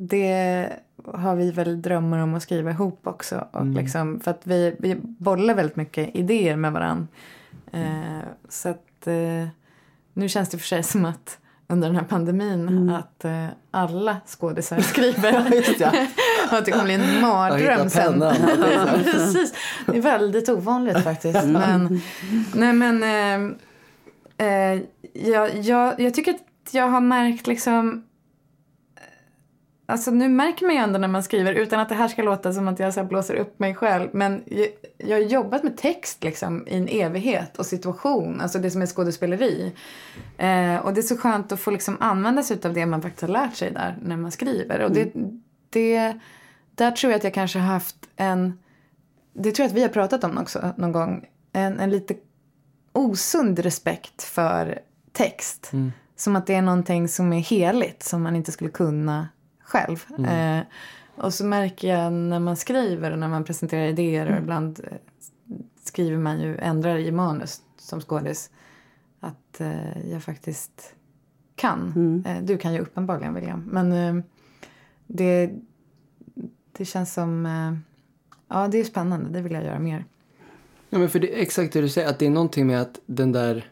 det 0.00 0.68
har 1.04 1.36
vi 1.36 1.50
väl 1.50 1.82
drömmar 1.82 2.18
om 2.18 2.34
att 2.34 2.42
skriva 2.42 2.70
ihop 2.70 3.06
också. 3.06 3.46
Och 3.50 3.66
liksom, 3.66 4.20
för 4.20 4.30
att 4.30 4.40
vi, 4.44 4.76
vi 4.78 4.94
bollar 5.02 5.54
väldigt 5.54 5.76
mycket 5.76 6.16
idéer 6.16 6.56
med 6.56 6.72
varandra. 6.72 7.06
Eh, 7.72 8.24
så 8.48 8.68
att 8.68 9.06
eh, 9.06 9.48
nu 10.12 10.28
känns 10.28 10.48
det 10.48 10.58
för 10.58 10.66
sig 10.66 10.82
som 10.82 11.04
att 11.04 11.38
under 11.72 11.88
den 11.88 11.96
här 11.96 12.04
pandemin 12.04 12.90
att 12.90 13.24
eh, 13.24 13.46
alla 13.70 14.16
skådisar 14.26 14.80
skriver. 14.80 15.64
Ja. 15.78 15.92
Och 16.50 16.58
att 16.58 16.64
det 16.64 16.70
kommer 16.70 16.84
bli 16.84 16.94
en 16.94 17.20
mardröm 17.20 17.90
sen. 17.90 18.20
precis. 19.04 19.54
Det 19.86 19.96
är 19.96 20.02
väldigt 20.02 20.48
ovanligt 20.48 21.04
faktiskt. 21.04 21.44
Men, 21.44 22.00
nej 22.54 22.72
men, 22.72 23.02
eh, 23.02 23.56
eh, 24.46 24.80
jag, 25.12 25.56
jag, 25.56 26.00
jag 26.00 26.14
tycker 26.14 26.30
att 26.34 26.74
jag 26.74 26.88
har 26.88 27.00
märkt 27.00 27.46
liksom 27.46 28.04
Alltså 29.86 30.10
nu 30.10 30.28
märker 30.28 30.66
man 30.66 30.74
ju 30.74 30.80
ändå 30.80 30.98
när 30.98 31.08
man 31.08 31.22
skriver, 31.22 31.52
utan 31.52 31.80
att 31.80 31.88
det 31.88 31.94
här 31.94 32.08
ska 32.08 32.22
låta 32.22 32.52
som 32.52 32.68
att 32.68 32.78
jag 32.78 32.94
så 32.94 33.04
blåser 33.04 33.34
upp 33.34 33.58
mig 33.58 33.74
själv. 33.74 34.08
Men 34.12 34.42
jag, 34.46 34.68
jag 34.96 35.16
har 35.16 35.22
jobbat 35.22 35.62
med 35.62 35.76
text 35.76 36.24
liksom 36.24 36.68
i 36.68 36.76
en 36.76 36.88
evighet 36.88 37.58
och 37.58 37.66
situation, 37.66 38.40
alltså 38.40 38.58
det 38.58 38.70
som 38.70 38.82
är 38.82 38.86
skådespeleri. 38.86 39.72
Eh, 40.38 40.76
och 40.76 40.94
det 40.94 41.00
är 41.00 41.02
så 41.02 41.16
skönt 41.16 41.52
att 41.52 41.60
få 41.60 41.70
liksom 41.70 41.96
använda 42.00 42.42
sig 42.42 42.58
av 42.64 42.74
det 42.74 42.86
man 42.86 43.02
faktiskt 43.02 43.22
har 43.22 43.28
lärt 43.28 43.56
sig 43.56 43.70
där 43.70 43.98
när 44.02 44.16
man 44.16 44.30
skriver. 44.32 44.80
Och 44.80 44.92
det, 44.92 45.12
det, 45.70 46.18
där 46.74 46.90
tror 46.90 47.12
jag 47.12 47.18
att 47.18 47.24
jag 47.24 47.34
kanske 47.34 47.58
har 47.58 47.72
haft 47.72 47.96
en, 48.16 48.58
det 49.32 49.52
tror 49.52 49.64
jag 49.64 49.70
att 49.70 49.76
vi 49.76 49.82
har 49.82 49.88
pratat 49.88 50.24
om 50.24 50.38
också 50.38 50.74
någon 50.76 50.92
gång, 50.92 51.24
en, 51.52 51.80
en 51.80 51.90
lite 51.90 52.14
osund 52.92 53.58
respekt 53.58 54.22
för 54.22 54.78
text. 55.12 55.70
Som 56.16 56.36
att 56.36 56.46
det 56.46 56.54
är 56.54 56.62
någonting 56.62 57.08
som 57.08 57.32
är 57.32 57.40
heligt 57.40 58.02
som 58.02 58.22
man 58.22 58.36
inte 58.36 58.52
skulle 58.52 58.70
kunna 58.70 59.28
själv. 59.72 60.26
Eh, 60.26 60.60
och 61.16 61.34
så 61.34 61.44
märker 61.44 61.88
jag 61.88 62.12
när 62.12 62.38
man 62.40 62.56
skriver 62.56 63.10
och 63.10 63.18
när 63.18 63.28
man 63.28 63.44
presenterar 63.44 63.84
idéer 63.84 64.32
och 64.32 64.38
ibland 64.38 64.80
eh, 64.84 64.96
skriver 65.82 66.18
man 66.18 66.40
ju, 66.40 66.56
ändrar 66.56 66.98
i 66.98 67.12
manus 67.12 67.62
som 67.78 68.00
skådis. 68.00 68.50
Att 69.20 69.60
eh, 69.60 70.10
jag 70.10 70.22
faktiskt 70.22 70.94
kan. 71.54 72.24
Eh, 72.26 72.42
du 72.42 72.58
kan 72.58 72.74
ju 72.74 72.80
uppenbarligen 72.80 73.34
William. 73.34 73.68
Men 73.70 73.92
eh, 73.92 74.24
det, 75.06 75.50
det 76.72 76.84
känns 76.84 77.14
som, 77.14 77.46
eh, 77.46 77.72
ja 78.48 78.68
det 78.68 78.80
är 78.80 78.84
spännande, 78.84 79.30
det 79.30 79.40
vill 79.40 79.52
jag 79.52 79.64
göra 79.64 79.78
mer. 79.78 80.04
Ja 80.90 80.98
men 80.98 81.08
för 81.08 81.18
det 81.18 81.38
är 81.38 81.42
exakt 81.42 81.72
det 81.72 81.80
du 81.80 81.88
säger, 81.88 82.08
att 82.08 82.18
det 82.18 82.26
är 82.26 82.30
någonting 82.30 82.66
med 82.66 82.80
att 82.80 83.00
den 83.06 83.32
där, 83.32 83.70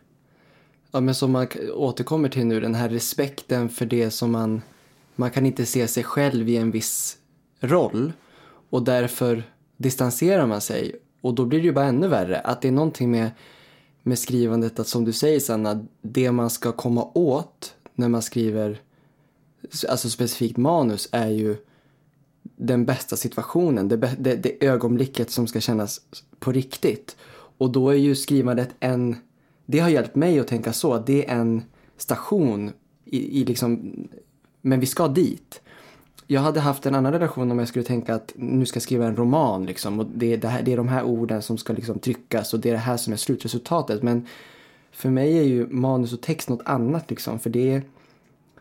ja 0.91 1.01
men 1.01 1.15
som 1.15 1.33
man 1.33 1.47
återkommer 1.75 2.29
till 2.29 2.47
nu, 2.47 2.61
den 2.61 2.75
här 2.75 2.89
respekten 2.89 3.69
för 3.69 3.87
det 3.87 4.11
som 4.11 4.33
man, 4.33 4.63
man 5.21 5.31
kan 5.31 5.47
inte 5.47 5.67
se 5.67 5.89
sig 5.89 6.05
själv 6.05 6.49
i 6.49 6.57
en 6.57 6.71
viss 6.71 7.17
roll 7.61 8.13
och 8.71 8.83
därför 8.83 9.43
distanserar 9.77 10.47
man 10.47 10.61
sig 10.61 10.97
och 11.21 11.35
då 11.35 11.45
blir 11.45 11.59
det 11.59 11.65
ju 11.65 11.73
bara 11.73 11.85
ännu 11.85 12.09
värre, 12.09 12.41
att 12.41 12.63
det 12.63 12.69
är 12.69 12.73
någonting 12.73 13.11
med, 13.11 13.31
med 14.03 14.19
skrivandet 14.19 14.81
att 14.81 14.89
som 14.89 15.05
du 15.05 15.13
säger 15.13 15.41
Sanna, 15.41 15.87
det 16.03 16.33
man 16.33 16.51
ska 16.51 16.73
komma 16.73 17.11
åt 17.15 17.75
när 17.95 18.09
man 18.09 18.23
skriver 18.23 18.81
alltså 19.89 20.11
specifikt 20.11 20.57
manus 20.57 21.09
är 21.13 21.29
ju 21.29 21.57
den 22.43 22.85
bästa 22.85 23.17
situationen, 23.17 23.89
det, 23.89 23.97
det, 23.97 24.35
det 24.37 24.67
ögonblicket 24.67 25.31
som 25.31 25.47
ska 25.47 25.61
kännas 25.61 26.01
på 26.39 26.53
riktigt. 26.53 27.17
Och 27.59 27.73
då 27.73 27.89
är 27.89 27.95
ju 27.95 28.15
skrivandet 28.15 28.69
en, 28.81 29.17
det 29.67 29.79
har 29.79 29.89
hjälpt 29.89 30.15
mig 30.15 30.39
att 30.39 30.49
tänka 30.49 30.73
så, 30.73 30.93
att 30.95 31.07
det 31.07 31.31
är 31.31 31.35
en 31.35 31.63
station 31.97 32.73
i, 33.05 33.41
i 33.41 33.45
liksom, 33.45 33.93
men 34.61 34.81
vi 34.81 34.87
ska 34.87 35.09
dit. 35.09 35.61
Jag 36.27 36.41
hade 36.41 36.61
haft 36.61 36.87
en 36.87 36.95
annan 36.95 37.13
relation 37.13 37.51
om 37.51 37.59
jag 37.59 37.69
skulle 37.69 37.85
tänka 37.85 38.15
att 38.15 38.33
nu 38.37 38.67
ska 38.67 38.77
jag 38.77 38.83
skriva 38.83 39.07
en 39.07 39.17
roman 39.17 39.67
liksom 39.67 40.01
och 40.01 40.07
det 40.15 40.33
är, 40.33 40.37
det, 40.37 40.49
här, 40.49 40.63
det 40.63 40.73
är 40.73 40.77
de 40.77 40.89
här 40.89 41.03
orden 41.03 41.43
som 41.43 41.59
ska 41.59 41.73
liksom 41.73 41.99
tryckas 41.99 42.55
och 42.55 42.61
det 42.61 42.69
är 42.69 42.73
det 42.73 42.79
här 42.79 42.97
som 42.97 43.13
är 43.13 43.17
slutresultatet. 43.17 44.03
Men 44.03 44.27
för 44.93 45.11
mig 45.11 45.39
är 45.39 45.43
ju 45.43 45.67
manus 45.69 46.13
och 46.13 46.21
text 46.21 46.49
något 46.49 46.63
annat 46.65 47.11
liksom. 47.11 47.39
För 47.39 47.51
det 47.51 47.73
är, 47.73 47.83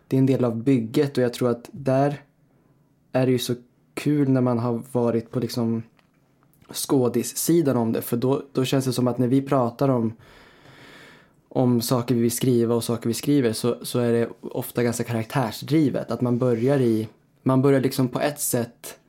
det 0.08 0.16
är 0.16 0.20
en 0.20 0.26
del 0.26 0.46
av 0.46 0.64
bygget 0.64 1.18
och 1.18 1.24
jag 1.24 1.34
tror 1.34 1.50
att 1.50 1.70
där 1.72 2.22
är 3.12 3.26
det 3.26 3.32
ju 3.32 3.40
så 3.40 3.56
kul 3.94 4.30
när 4.30 4.42
man 4.42 4.60
har 4.60 4.84
varit 4.92 5.32
på 5.32 5.40
liksom 5.40 5.84
skådissidan 6.72 7.78
om 7.78 7.92
det. 7.92 8.02
För 8.02 8.18
då, 8.18 8.44
då 8.52 8.66
känns 8.66 8.86
det 8.86 8.94
som 8.94 9.08
att 9.08 9.18
när 9.18 9.28
vi 9.28 9.42
pratar 9.42 9.90
om 9.90 10.14
om 11.50 11.82
saker 11.82 12.16
vi 12.16 12.22
vill 12.22 12.32
skriva 12.32 12.76
och 12.76 12.84
saker 12.84 13.08
vi 13.08 13.14
skriver 13.14 13.54
så, 13.54 13.78
så 13.82 14.00
är 14.00 14.14
det 14.14 14.30
ofta 14.42 14.84
ganska 14.84 15.04
karaktärsdrivet. 15.04 16.12
Att 16.12 16.22
man 16.22 16.38
börjar 16.38 16.80
i, 16.80 17.08
man 17.44 17.62
börjar 17.62 17.82
liksom 17.82 18.08
på 18.08 18.20
ett 18.20 18.40
sätt 18.40 19.00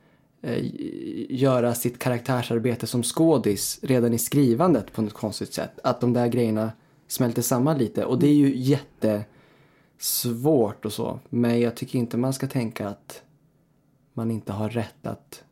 eh, 0.41 0.65
göra 1.29 1.75
sitt 1.75 1.99
karaktärsarbete 1.99 2.87
som 2.87 3.03
skådis 3.03 3.79
redan 3.81 4.13
i 4.13 4.17
skrivandet 4.17 4.93
på 4.93 5.01
något 5.01 5.13
konstigt 5.13 5.53
sätt. 5.53 5.79
Att 5.83 6.01
de 6.01 6.13
där 6.13 6.27
grejerna 6.27 6.71
smälter 7.07 7.41
samman 7.41 7.77
lite 7.77 8.05
och 8.05 8.19
det 8.19 8.27
är 8.27 8.33
ju 8.33 8.77
jättesvårt 9.97 10.85
och 10.85 10.93
så. 10.93 11.19
Men 11.29 11.59
jag 11.59 11.75
tycker 11.75 11.99
inte 11.99 12.17
man 12.17 12.33
ska 12.33 12.47
tänka 12.47 12.89
att 12.89 13.23
man 14.13 14.31
inte 14.31 14.51
har 14.51 14.69
rätt 14.69 15.07
att 15.07 15.43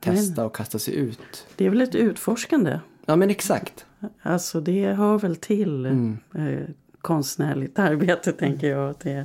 testa 0.00 0.46
och 0.46 0.56
kasta 0.56 0.78
sig 0.78 0.94
ut. 0.94 1.46
Det 1.56 1.66
är 1.66 1.70
väl 1.70 1.80
ett 1.80 1.94
utforskande. 1.94 2.78
Ja 3.08 3.16
men 3.16 3.30
exakt. 3.30 3.86
Alltså 4.22 4.60
det 4.60 4.86
hör 4.92 5.18
väl 5.18 5.36
till 5.36 5.86
Mm. 5.86 6.18
eh, 6.34 6.68
konstnärligt 7.00 7.78
arbete 7.78 8.32
tänker 8.32 8.70
jag. 8.70 8.90
Att 8.90 9.00
det 9.00 9.10
är. 9.12 9.24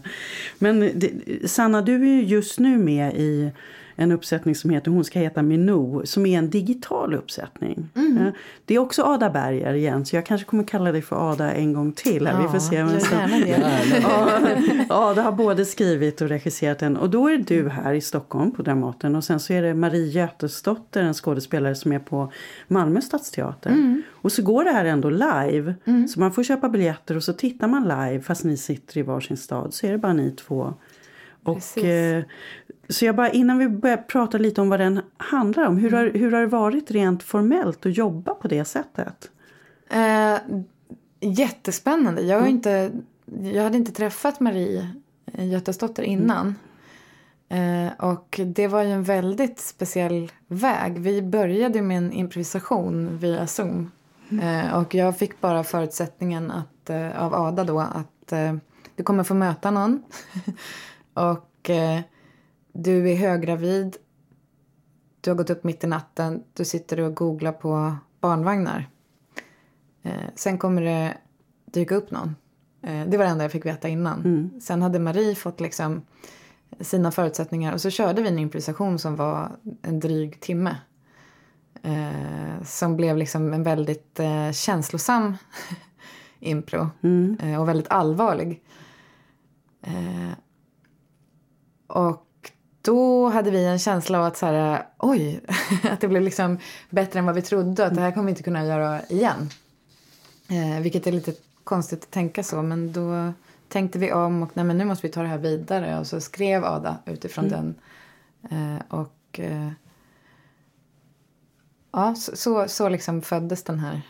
Men 0.60 0.80
det, 0.80 1.12
Sanna, 1.50 1.82
du 1.82 1.94
är 1.96 2.06
ju 2.16 2.24
just 2.24 2.60
nu 2.60 2.78
med 2.78 3.14
i 3.16 3.52
en 3.96 4.12
uppsättning 4.12 4.56
som 4.56 4.70
heter 4.70 4.92
Hon 4.92 5.04
ska 5.04 5.20
heta 5.20 5.42
Minou 5.42 6.06
som 6.06 6.26
är 6.26 6.38
en 6.38 6.50
digital 6.50 7.14
uppsättning. 7.14 7.90
Mm. 7.96 8.26
Ja, 8.26 8.32
Det 8.66 8.76
är 8.76 8.80
också 8.80 9.04
Ada 9.04 9.30
Berger 9.30 9.74
igen 9.74 10.06
så 10.06 10.16
jag 10.16 10.26
kanske 10.26 10.48
kommer 10.48 10.64
kalla 10.64 10.92
dig 10.92 11.02
för 11.02 11.32
Ada 11.32 11.52
en 11.52 11.74
gång 11.74 11.92
till. 11.92 12.28
Här. 12.28 12.42
Vi 12.42 12.48
får 12.48 12.60
se. 12.60 12.84
Men 12.84 13.02
så. 13.02 13.16
Ja, 14.90 15.10
Ada 15.10 15.22
har 15.22 15.32
både 15.32 15.66
skrivit 15.66 16.22
och 16.22 16.30
regisserat 16.30 16.80
den. 16.80 16.98
Och 16.98 17.10
då 17.10 17.28
är 17.30 17.38
du 17.38 17.70
här 17.70 17.94
i 17.94 18.02
Stockholm 18.02 18.52
på 18.52 18.62
Dramaten. 18.62 19.16
Och 19.16 19.24
sen 19.24 19.40
så 19.40 19.54
är 19.54 19.62
det 19.62 19.74
Marie 19.74 20.08
Götesdotter, 20.08 21.02
en 21.04 21.14
skådespelare 21.14 21.76
som 21.76 21.92
är 21.92 22.00
på 22.00 22.32
Malmö 22.68 23.02
stadsteater. 23.02 24.02
Och 24.12 24.32
så 24.32 24.42
går 24.42 24.64
det 24.64 24.72
här 24.72 24.86
ändå 24.86 25.10
live. 25.10 25.76
Så 26.08 26.20
man 26.20 26.32
får 26.32 26.44
köpa 26.44 26.70
biljetter 26.70 27.16
och 27.16 27.24
så 27.24 27.34
tittar 27.34 27.68
man 27.68 27.84
live 27.84 28.22
fast 28.22 28.44
ni 28.44 28.58
sitter 28.58 28.98
i 28.98 29.02
varsin 29.02 29.38
stad. 29.38 29.74
Så 29.74 29.88
är 29.88 29.92
det 29.92 29.98
bara 29.98 30.14
ni 30.14 30.32
två. 30.32 30.74
Och, 31.44 31.78
eh, 31.78 32.24
så 32.90 33.06
jag 33.06 33.16
bara, 33.16 33.30
innan 33.30 33.58
vi 33.58 33.68
börjar 33.68 33.98
prata 33.98 34.38
lite 34.38 34.62
om 34.62 34.70
vad 34.70 34.80
den 34.80 35.02
handlar 35.18 35.68
om. 35.68 35.78
Hur 35.78 35.92
har, 35.92 36.12
hur 36.14 36.32
har 36.32 36.42
det 36.42 36.48
varit 36.48 36.92
rent 36.92 37.24
formellt 37.24 37.86
att 37.86 37.98
jobba 37.98 38.34
på 38.34 38.48
det 38.48 38.66
sättet? 38.66 39.32
Eh, 39.90 40.38
jättespännande. 41.20 42.22
Jag, 42.22 42.40
har 42.40 42.48
inte, 42.48 42.92
jag 43.26 43.64
hade 43.64 43.78
inte 43.78 43.92
träffat 43.92 44.40
Marie 44.40 44.90
Götesdotter 45.38 46.04
innan. 46.04 46.56
Eh, 47.50 47.94
och 47.98 48.40
det 48.46 48.68
var 48.68 48.84
ju 48.84 48.92
en 48.92 49.04
väldigt 49.04 49.60
speciell 49.60 50.32
väg. 50.48 51.00
Vi 51.00 51.22
började 51.22 51.82
med 51.82 51.98
en 51.98 52.12
improvisation 52.12 53.18
via 53.18 53.48
Zoom. 53.48 53.92
Eh, 54.42 54.78
och 54.78 54.96
jag 54.96 55.18
fick 55.18 55.42
bara 55.42 55.64
förutsättningen 55.64 56.52
att, 56.52 56.90
eh, 56.90 57.24
av 57.24 57.34
Ada 57.34 57.64
då 57.64 57.80
att 57.80 58.32
eh, 58.32 58.54
du 58.96 59.04
kommer 59.04 59.24
få 59.24 59.34
möta 59.34 59.72
någon. 59.72 60.04
och 61.14 61.70
eh, 61.70 62.02
du 62.74 63.12
är 63.12 63.16
höggravid. 63.16 63.98
Du 65.22 65.30
har 65.30 65.36
gått 65.36 65.50
upp 65.50 65.64
mitt 65.64 65.84
i 65.84 65.88
natten. 65.88 66.44
Du 66.54 66.66
sitter 66.66 67.00
och 67.00 67.16
googlar 67.16 67.52
på 67.52 67.96
barnvagnar. 68.20 68.90
Eh, 70.04 70.14
sen 70.36 70.58
kommer 70.58 70.82
det 70.82 71.18
dyka 71.66 71.96
upp 71.96 72.12
någon. 72.12 72.36
Eh, 72.82 73.08
det 73.08 73.18
var 73.18 73.26
det 73.26 73.32
enda 73.32 73.44
jag 73.44 73.52
fick 73.52 73.66
veta 73.66 73.88
innan. 73.88 74.22
Sen 74.62 74.82
hade 74.82 75.00
Marie 75.00 75.36
fått 75.36 75.60
liksom 75.60 76.02
sina 76.80 77.12
förutsättningar 77.12 77.74
och 77.74 77.82
så 77.82 77.90
körde 77.90 78.22
vi 78.22 78.28
en 78.28 78.40
improvisation 78.40 79.00
som 79.00 79.16
var 79.16 79.52
en 79.82 80.00
dryg 80.00 80.40
timme. 80.40 80.78
Eh, 81.82 82.64
som 82.64 82.98
blev 82.98 83.18
liksom 83.18 83.54
en 83.54 83.64
väldigt 83.64 84.20
eh, 84.20 84.52
känslosam 84.52 85.38
impro 86.40 86.90
eh, 87.40 87.62
och 87.62 87.68
väldigt 87.68 87.92
allvarlig. 87.92 88.62
Och 91.94 92.52
då 92.82 93.30
hade 93.30 93.52
vi 93.52 93.66
en 93.66 93.80
känsla 93.80 94.20
av 94.20 94.26
att 94.26 94.38
så 94.38 94.46
här, 94.46 94.86
oj, 94.98 95.42
att 95.84 96.02
det 96.02 96.08
blev 96.08 96.22
liksom 96.22 96.58
bättre 96.90 97.20
än 97.20 97.26
vad 97.26 97.36
vi 97.36 97.42
trodde. 97.42 97.86
Att 97.86 97.96
det 97.96 98.02
här 98.02 98.12
kommer 98.12 98.26
vi 98.26 98.30
inte 98.30 98.44
kunna 98.44 98.66
göra 98.66 99.02
igen. 99.06 99.50
Eh, 100.50 100.82
vilket 100.82 101.08
är 101.08 101.12
lite 101.12 101.34
konstigt 101.64 102.04
att 102.04 102.12
tänka 102.12 102.44
så, 102.44 102.62
men 102.62 102.94
då 102.94 103.34
tänkte 103.68 104.00
vi 104.00 104.14
om 104.14 104.44
och 104.44 104.50
nej, 104.54 104.66
men 104.66 104.78
nu 104.78 104.86
måste 104.86 105.08
vi 105.08 105.14
ta 105.14 105.22
det 105.22 105.28
här 105.28 105.38
vidare. 105.38 106.00
Och 106.00 106.08
så 106.08 106.22
skrev 106.22 106.66
Ada 106.66 106.98
utifrån 107.06 107.50
den. 107.50 107.76
Eh, 108.52 109.00
och 109.00 109.40
eh, 109.40 109.70
ja, 111.92 112.16
så, 112.16 112.36
så, 112.36 112.68
så 112.68 112.90
liksom 112.90 113.22
föddes 113.22 113.64
den 113.64 113.80
här. 113.80 114.02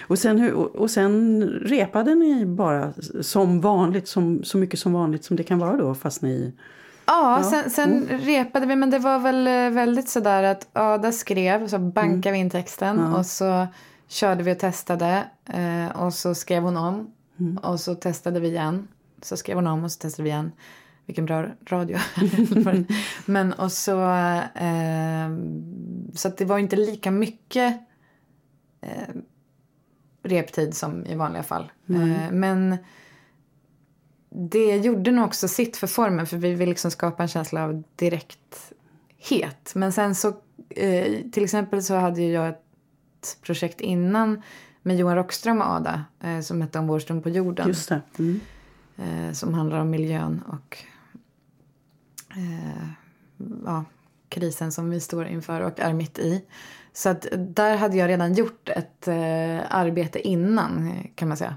Och 0.00 0.18
sen, 0.18 0.54
och 0.54 0.90
sen 0.90 1.42
repade 1.42 2.14
ni 2.14 2.46
bara 2.46 2.92
som 3.20 3.60
vanligt, 3.60 4.08
som, 4.08 4.44
så 4.44 4.58
mycket 4.58 4.80
som 4.80 4.92
vanligt 4.92 5.24
som 5.24 5.36
det 5.36 5.42
kan 5.42 5.58
vara 5.58 5.76
då 5.76 5.94
fast 5.94 6.22
ni... 6.22 6.52
Ja, 7.08 7.42
sen, 7.50 7.70
sen 7.70 8.08
repade 8.08 8.66
vi, 8.66 8.76
men 8.76 8.90
det 8.90 8.98
var 8.98 9.18
väl 9.18 9.46
eh, 9.46 9.70
väldigt 9.70 10.08
sådär 10.08 10.42
att 10.42 10.68
Ada 10.72 11.12
skrev, 11.12 11.68
så 11.68 11.78
bankade 11.78 12.32
vi 12.32 12.38
in 12.38 12.50
texten 12.50 13.14
och 13.14 13.26
så 13.26 13.66
körde 14.08 14.42
vi 14.42 14.52
och 14.52 14.58
testade 14.58 15.24
eh, 15.46 16.02
och 16.02 16.14
så 16.14 16.34
skrev 16.34 16.62
hon 16.62 16.76
om 16.76 17.12
och 17.62 17.80
så 17.80 17.94
testade 17.94 18.40
vi 18.40 18.48
igen. 18.48 18.88
Så 19.22 19.36
skrev 19.36 19.56
hon 19.56 19.66
om 19.66 19.84
och 19.84 19.92
så 19.92 19.98
testade 19.98 20.22
vi 20.22 20.30
igen. 20.30 20.52
Vilken 21.06 21.26
bra 21.26 21.46
radio. 21.66 21.98
men 23.26 23.52
och 23.52 23.72
så, 23.72 24.02
eh, 24.54 25.28
så 26.14 26.28
det 26.28 26.44
var 26.44 26.58
inte 26.58 26.76
lika 26.76 27.10
mycket 27.10 27.80
eh, 28.80 29.14
reptid 30.22 30.76
som 30.76 31.06
i 31.06 31.14
vanliga 31.14 31.42
fall. 31.42 31.72
Eh, 31.88 32.30
men 32.30 32.76
det 34.30 34.76
gjorde 34.76 35.10
nog 35.10 35.24
också 35.24 35.48
sitt 35.48 35.76
för 35.76 35.86
formen 35.86 36.26
för 36.26 36.36
vi 36.36 36.54
vill 36.54 36.68
liksom 36.68 36.90
skapa 36.90 37.22
en 37.22 37.28
känsla 37.28 37.64
av 37.64 37.82
direkthet. 37.96 39.72
Men 39.74 39.92
sen 39.92 40.14
så, 40.14 40.28
eh, 40.70 41.30
till 41.32 41.44
exempel 41.44 41.82
så 41.82 41.94
hade 41.94 42.22
jag 42.22 42.48
ett 42.48 43.38
projekt 43.42 43.80
innan 43.80 44.42
med 44.82 44.96
Johan 44.96 45.16
Rockström 45.16 45.60
och 45.60 45.66
Ada 45.66 46.04
eh, 46.20 46.40
som 46.40 46.60
hette 46.60 46.78
Om 46.78 46.86
vår 46.86 46.98
stund 46.98 47.22
på 47.22 47.28
jorden. 47.28 47.68
Just 47.68 47.88
det. 47.88 48.02
Mm. 48.18 48.40
Eh, 48.96 49.32
som 49.32 49.54
handlar 49.54 49.80
om 49.80 49.90
miljön 49.90 50.42
och 50.46 50.78
ja, 53.64 53.84
krisen 54.28 54.72
som 54.72 54.90
vi 54.90 55.00
står 55.00 55.26
inför 55.26 55.60
och 55.60 55.80
är 55.80 55.92
mitt 55.92 56.18
i. 56.18 56.44
Så 56.92 57.08
att 57.08 57.26
där 57.36 57.76
hade 57.76 57.96
jag 57.96 58.08
redan 58.08 58.34
gjort 58.34 58.68
ett 58.68 59.08
arbete 59.68 60.28
innan 60.28 60.92
kan 61.14 61.28
man 61.28 61.36
säga. 61.36 61.56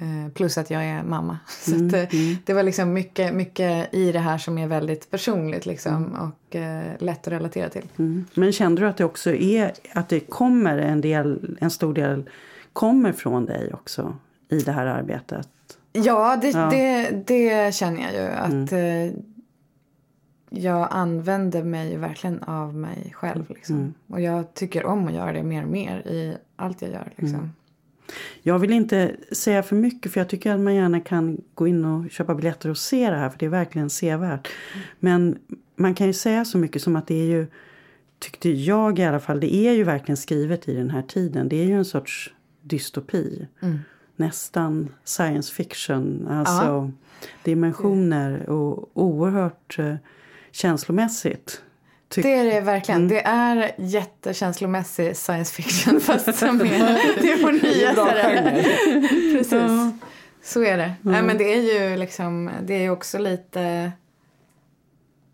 Eh, 0.00 0.32
plus 0.32 0.58
att 0.58 0.70
jag 0.70 0.84
är 0.84 1.02
mamma. 1.02 1.38
Så 1.48 1.74
att, 1.74 1.92
eh, 1.92 2.18
det 2.44 2.52
var 2.52 2.62
liksom 2.62 2.92
mycket, 2.92 3.34
mycket 3.34 3.94
i 3.94 4.12
det 4.12 4.18
här 4.18 4.38
som 4.38 4.58
är 4.58 4.66
väldigt 4.66 5.10
personligt 5.10 5.66
liksom, 5.66 6.12
och 6.12 6.56
eh, 6.56 6.92
lätt 6.98 7.26
att 7.26 7.32
relatera 7.32 7.68
till. 7.68 7.88
Mm. 7.98 8.24
Men 8.34 8.52
kände 8.52 8.82
du 8.82 8.88
att 8.88 8.96
det 8.96 9.04
också 9.04 9.30
är 9.34 9.72
att 9.92 10.08
det 10.08 10.20
kommer 10.20 10.78
en 10.78 11.00
del, 11.00 11.56
en 11.60 11.70
stor 11.70 11.94
del 11.94 12.30
kommer 12.72 13.12
från 13.12 13.46
dig 13.46 13.74
också 13.74 14.16
i 14.48 14.58
det 14.58 14.72
här 14.72 14.86
arbetet? 14.86 15.48
Ja, 15.92 16.38
det, 16.42 16.50
Ja. 16.50 16.70
Det, 16.70 17.10
det 17.26 17.74
känner 17.74 18.02
jag 18.02 18.12
ju. 18.12 18.28
Att 18.28 18.72
eh, 18.72 19.18
jag 20.50 20.88
använder 20.90 21.62
mig 21.62 21.96
verkligen 21.96 22.42
av 22.42 22.74
mig 22.74 23.12
själv. 23.14 23.44
Liksom. 23.48 23.94
Och 24.06 24.20
jag 24.20 24.54
tycker 24.54 24.86
om 24.86 25.06
att 25.06 25.14
göra 25.14 25.32
det 25.32 25.42
mer 25.42 25.62
och 25.62 25.70
mer 25.70 25.98
i 25.98 26.36
allt 26.56 26.82
jag 26.82 26.90
gör. 26.90 27.12
Liksom. 27.16 27.52
Jag 28.42 28.58
vill 28.58 28.72
inte 28.72 29.16
säga 29.32 29.62
för 29.62 29.76
mycket 29.76 30.12
för 30.12 30.20
jag 30.20 30.28
tycker 30.28 30.54
att 30.54 30.60
man 30.60 30.74
gärna 30.74 31.00
kan 31.00 31.40
gå 31.54 31.68
in 31.68 31.84
och 31.84 32.10
köpa 32.10 32.34
biljetter 32.34 32.70
och 32.70 32.78
se 32.78 33.10
det 33.10 33.16
här 33.16 33.30
för 33.30 33.38
det 33.38 33.46
är 33.46 33.50
verkligen 33.50 33.90
sevärt. 33.90 34.48
Men 35.00 35.38
man 35.76 35.94
kan 35.94 36.06
ju 36.06 36.12
säga 36.12 36.44
så 36.44 36.58
mycket 36.58 36.82
som 36.82 36.96
att 36.96 37.06
det 37.06 37.14
är 37.14 37.26
ju, 37.26 37.46
tyckte 38.18 38.50
jag 38.50 38.98
i 38.98 39.04
alla 39.04 39.20
fall, 39.20 39.40
det 39.40 39.54
är 39.54 39.72
ju 39.72 39.84
verkligen 39.84 40.16
skrivet 40.16 40.68
i 40.68 40.74
den 40.74 40.90
här 40.90 41.02
tiden. 41.02 41.48
Det 41.48 41.56
är 41.56 41.64
ju 41.64 41.74
en 41.74 41.84
sorts 41.84 42.34
dystopi. 42.62 43.46
Nästan 44.16 44.88
science 45.04 45.54
fiction. 45.54 46.28
Alltså 46.30 46.92
dimensioner 47.44 48.50
och 48.50 48.90
oerhört 48.94 49.78
eh, 49.78 49.94
känslomässigt. 50.50 51.62
Det 52.14 52.34
är 52.34 52.44
det 52.44 52.60
verkligen. 52.60 53.08
Det 53.08 53.20
är 53.26 53.72
jättekänslomässig 53.78 55.16
science 55.16 55.54
fiction 55.54 56.00
fast 56.00 56.34
som 56.34 56.60
är, 56.60 57.20
det 57.22 57.32
är 57.32 57.42
vår 57.42 57.52
nya. 57.52 57.94
Precis. 59.38 60.00
Så 60.44 60.62
är 60.64 60.76
det. 60.78 60.92
Nej, 61.02 61.22
men 61.22 61.38
det 61.38 61.54
är 61.54 61.90
ju 61.90 61.96
liksom, 61.96 62.50
det 62.62 62.74
är 62.74 62.90
också 62.90 63.18
lite 63.18 63.92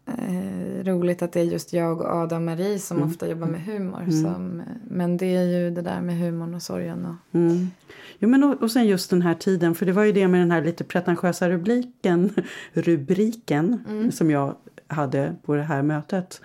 eh, 0.07 0.85
roligt 0.85 1.23
att 1.23 1.33
det 1.33 1.41
är 1.41 1.45
just 1.45 1.73
jag 1.73 2.01
och 2.01 2.07
Adam 2.07 2.45
Marie 2.45 2.79
som 2.79 3.03
ofta 3.03 3.29
jobbar 3.29 3.47
med 3.47 3.65
humor. 3.65 4.11
Som, 4.23 4.63
men 4.91 5.17
det 5.17 5.37
är 5.37 5.45
ju 5.45 5.71
det 5.71 5.83
där 5.83 6.01
med 6.01 6.19
humorn 6.19 6.55
och 6.55 6.63
sorgen. 6.63 7.07
Och, 7.07 7.15
Mm. 7.39 7.71
Jo, 8.19 8.29
men 8.29 8.45
och, 8.45 8.63
och 8.63 8.71
sen 8.71 8.87
just 8.87 9.11
den 9.11 9.23
här 9.23 9.35
tiden, 9.35 9.75
för 9.75 9.87
det 9.87 9.93
var 9.93 10.05
ju 10.05 10.13
det 10.13 10.29
med 10.29 10.41
den 10.41 10.51
här 10.51 10.63
lite 10.65 10.85
pretentiösa 10.85 11.49
rubriken, 11.51 12.35
rubriken 12.73 13.85
Mm. 13.89 14.13
som 14.13 14.31
jag 14.31 14.55
hade 14.89 15.35
på 15.43 15.55
det 15.55 15.63
här 15.63 15.83
mötet. 15.83 16.41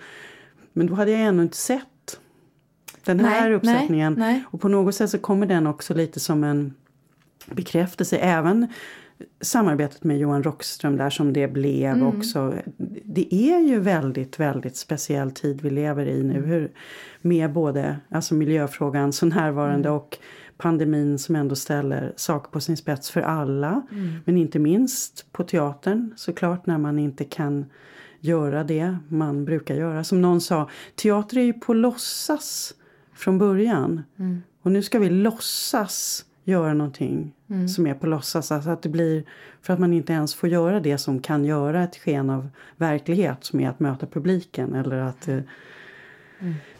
Men 0.72 0.86
då 0.86 0.94
hade 0.94 1.10
jag 1.10 1.20
ännu 1.20 1.42
inte 1.42 1.56
sett 1.56 2.20
den 3.04 3.20
här 3.20 3.40
Nej, 3.48 3.54
uppsättningen. 3.54 4.14
nej, 4.18 4.32
nej. 4.32 4.44
Och 4.50 4.60
på 4.60 4.68
något 4.68 4.94
sätt 4.94 5.10
så 5.10 5.18
kommer 5.18 5.46
den 5.46 5.66
också 5.66 5.94
lite 5.94 6.20
som 6.20 6.44
en 6.44 6.74
bekräftelse. 7.46 8.16
Även 8.16 8.66
samarbetet 9.40 10.04
med 10.04 10.18
Johan 10.18 10.42
Rockström 10.42 10.96
där 10.96 11.10
som 11.10 11.32
det 11.32 11.48
blev 11.48 11.92
Mm. 11.92 12.06
också. 12.06 12.54
Det 13.04 13.34
är 13.34 13.58
ju 13.60 13.78
väldigt, 13.80 14.40
väldigt 14.40 14.76
speciell 14.76 15.30
tid 15.30 15.60
vi 15.62 15.70
lever 15.70 16.06
i 16.06 16.22
nu. 16.22 16.42
Hur, 16.46 16.70
med 17.20 17.52
både 17.52 17.96
alltså 18.08 18.34
miljöfrågan 18.34 19.12
så 19.12 19.26
närvarande 19.26 19.88
Mm. 19.88 20.00
och 20.00 20.18
pandemin 20.56 21.18
som 21.18 21.36
ändå 21.36 21.54
ställer 21.56 22.12
saker 22.16 22.50
på 22.50 22.60
sin 22.60 22.76
spets 22.76 23.10
för 23.10 23.20
alla. 23.20 23.82
Mm. 23.92 24.12
Men 24.24 24.36
inte 24.36 24.58
minst 24.58 25.26
på 25.32 25.44
teatern 25.44 26.12
såklart 26.16 26.66
när 26.66 26.78
man 26.78 26.98
inte 26.98 27.24
kan 27.24 27.64
göra 28.24 28.64
det 28.64 28.96
man 29.08 29.44
brukar 29.44 29.74
göra. 29.74 30.04
Som 30.04 30.22
någon 30.22 30.40
sa, 30.40 30.70
teater 30.94 31.38
är 31.38 31.42
ju 31.42 31.52
på 31.52 31.74
låtsas 31.74 32.74
från 33.14 33.38
början. 33.38 34.02
Mm. 34.18 34.42
Och 34.62 34.72
nu 34.72 34.82
ska 34.82 34.98
vi 34.98 35.10
låtsas 35.10 36.24
göra 36.44 36.74
någonting 36.74 37.34
som 37.68 37.86
är 37.86 37.94
på 37.94 38.06
låtsas. 38.06 38.52
Alltså 38.52 38.70
att 38.70 38.82
det 38.82 38.88
blir, 38.88 39.24
för 39.62 39.72
att 39.72 39.78
man 39.78 39.92
inte 39.92 40.12
ens 40.12 40.34
får 40.34 40.48
göra 40.48 40.80
det 40.80 40.98
som 40.98 41.20
kan 41.20 41.44
göra 41.44 41.84
ett 41.84 41.96
sken 41.96 42.30
av 42.30 42.48
verklighet 42.76 43.44
som 43.44 43.60
är 43.60 43.68
att 43.68 43.80
möta 43.80 44.06
publiken. 44.06 44.74
Eller 44.74 44.96
att 44.96 45.28
eh, 45.28 45.38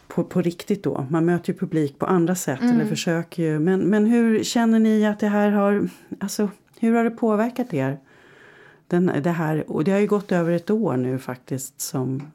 på, 0.09 0.25
på 0.25 0.43
riktigt 0.43 0.83
då. 0.83 1.07
Man 1.11 1.25
möter 1.25 1.53
ju 1.53 1.59
publik 1.59 1.99
på 1.99 2.07
andra 2.07 2.35
sätt 2.35 2.63
eller 2.63 2.85
försöker 2.85 3.43
ju. 3.43 3.59
Men, 3.59 3.81
men 3.81 4.07
hur 4.07 4.45
känner 4.45 4.79
ni 4.79 5.07
att 5.07 5.21
det 5.21 5.29
här 5.29 5.51
har, 5.51 5.89
alltså 6.21 6.49
hur 6.81 6.95
har 6.95 7.05
det 7.05 7.11
påverkat 7.11 7.75
er? 7.75 7.99
Den, 8.87 9.23
det 9.23 9.31
här, 9.31 9.71
och 9.71 9.85
det 9.85 9.91
har 9.91 9.99
ju 9.99 10.07
gått 10.07 10.33
över 10.33 10.53
ett 10.53 10.71
år 10.71 10.97
nu 10.97 11.19
faktiskt 11.19 11.81
som, 11.81 12.33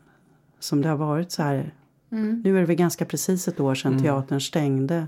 som 0.60 0.82
det 0.82 0.89
har 0.89 0.97
varit 0.97 1.32
så 1.32 1.43
här. 1.43 1.74
Nu 2.10 2.56
är 2.56 2.60
det 2.60 2.66
väl 2.66 2.76
ganska 2.76 3.06
precis 3.06 3.47
ett 3.47 3.60
år 3.60 3.76
sedan 3.76 4.04
teatern 4.04 4.41
stängde. 4.41 5.08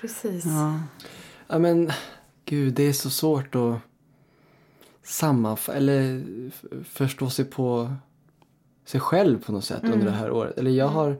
Precis. 0.00 0.44
Ja. 0.44 0.80
Ja 1.46 1.58
men 1.58 1.90
gud, 2.44 2.74
det 2.74 2.82
är 2.82 2.92
så 2.92 3.10
svårt 3.10 3.54
att 3.54 3.78
sammanfatta 5.02 5.78
eller 5.78 6.24
förstå 6.84 7.30
sig 7.30 7.44
på 7.44 7.94
sig 8.84 9.00
själv 9.00 9.44
på 9.44 9.52
något 9.52 9.64
sätt 9.64 9.84
under 9.84 10.06
det 10.06 10.12
här 10.12 10.30
året. 10.30 10.58
Eller 10.58 10.70
jag 10.70 10.88
har 10.88 11.16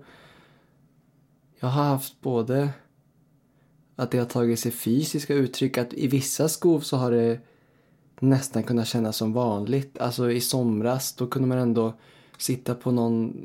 jag 1.60 1.68
har 1.68 1.84
haft 1.84 2.20
både 2.20 2.68
att 3.96 4.10
det 4.10 4.18
har 4.18 4.24
tagit 4.24 4.60
sig 4.60 4.72
fysiska 4.72 5.34
uttryck, 5.34 5.78
att 5.78 5.94
i 5.94 6.06
vissa 6.06 6.48
skov 6.48 6.80
så 6.80 6.96
har 6.96 7.10
det 7.10 7.40
nästan 8.20 8.62
kunna 8.62 8.84
kännas 8.84 9.16
som 9.16 9.32
vanligt. 9.32 9.98
Alltså 9.98 10.30
i 10.30 10.40
somras 10.40 11.12
då 11.12 11.26
kunde 11.26 11.48
man 11.48 11.58
ändå 11.58 11.94
sitta 12.38 12.74
på 12.74 12.90
någon 12.90 13.36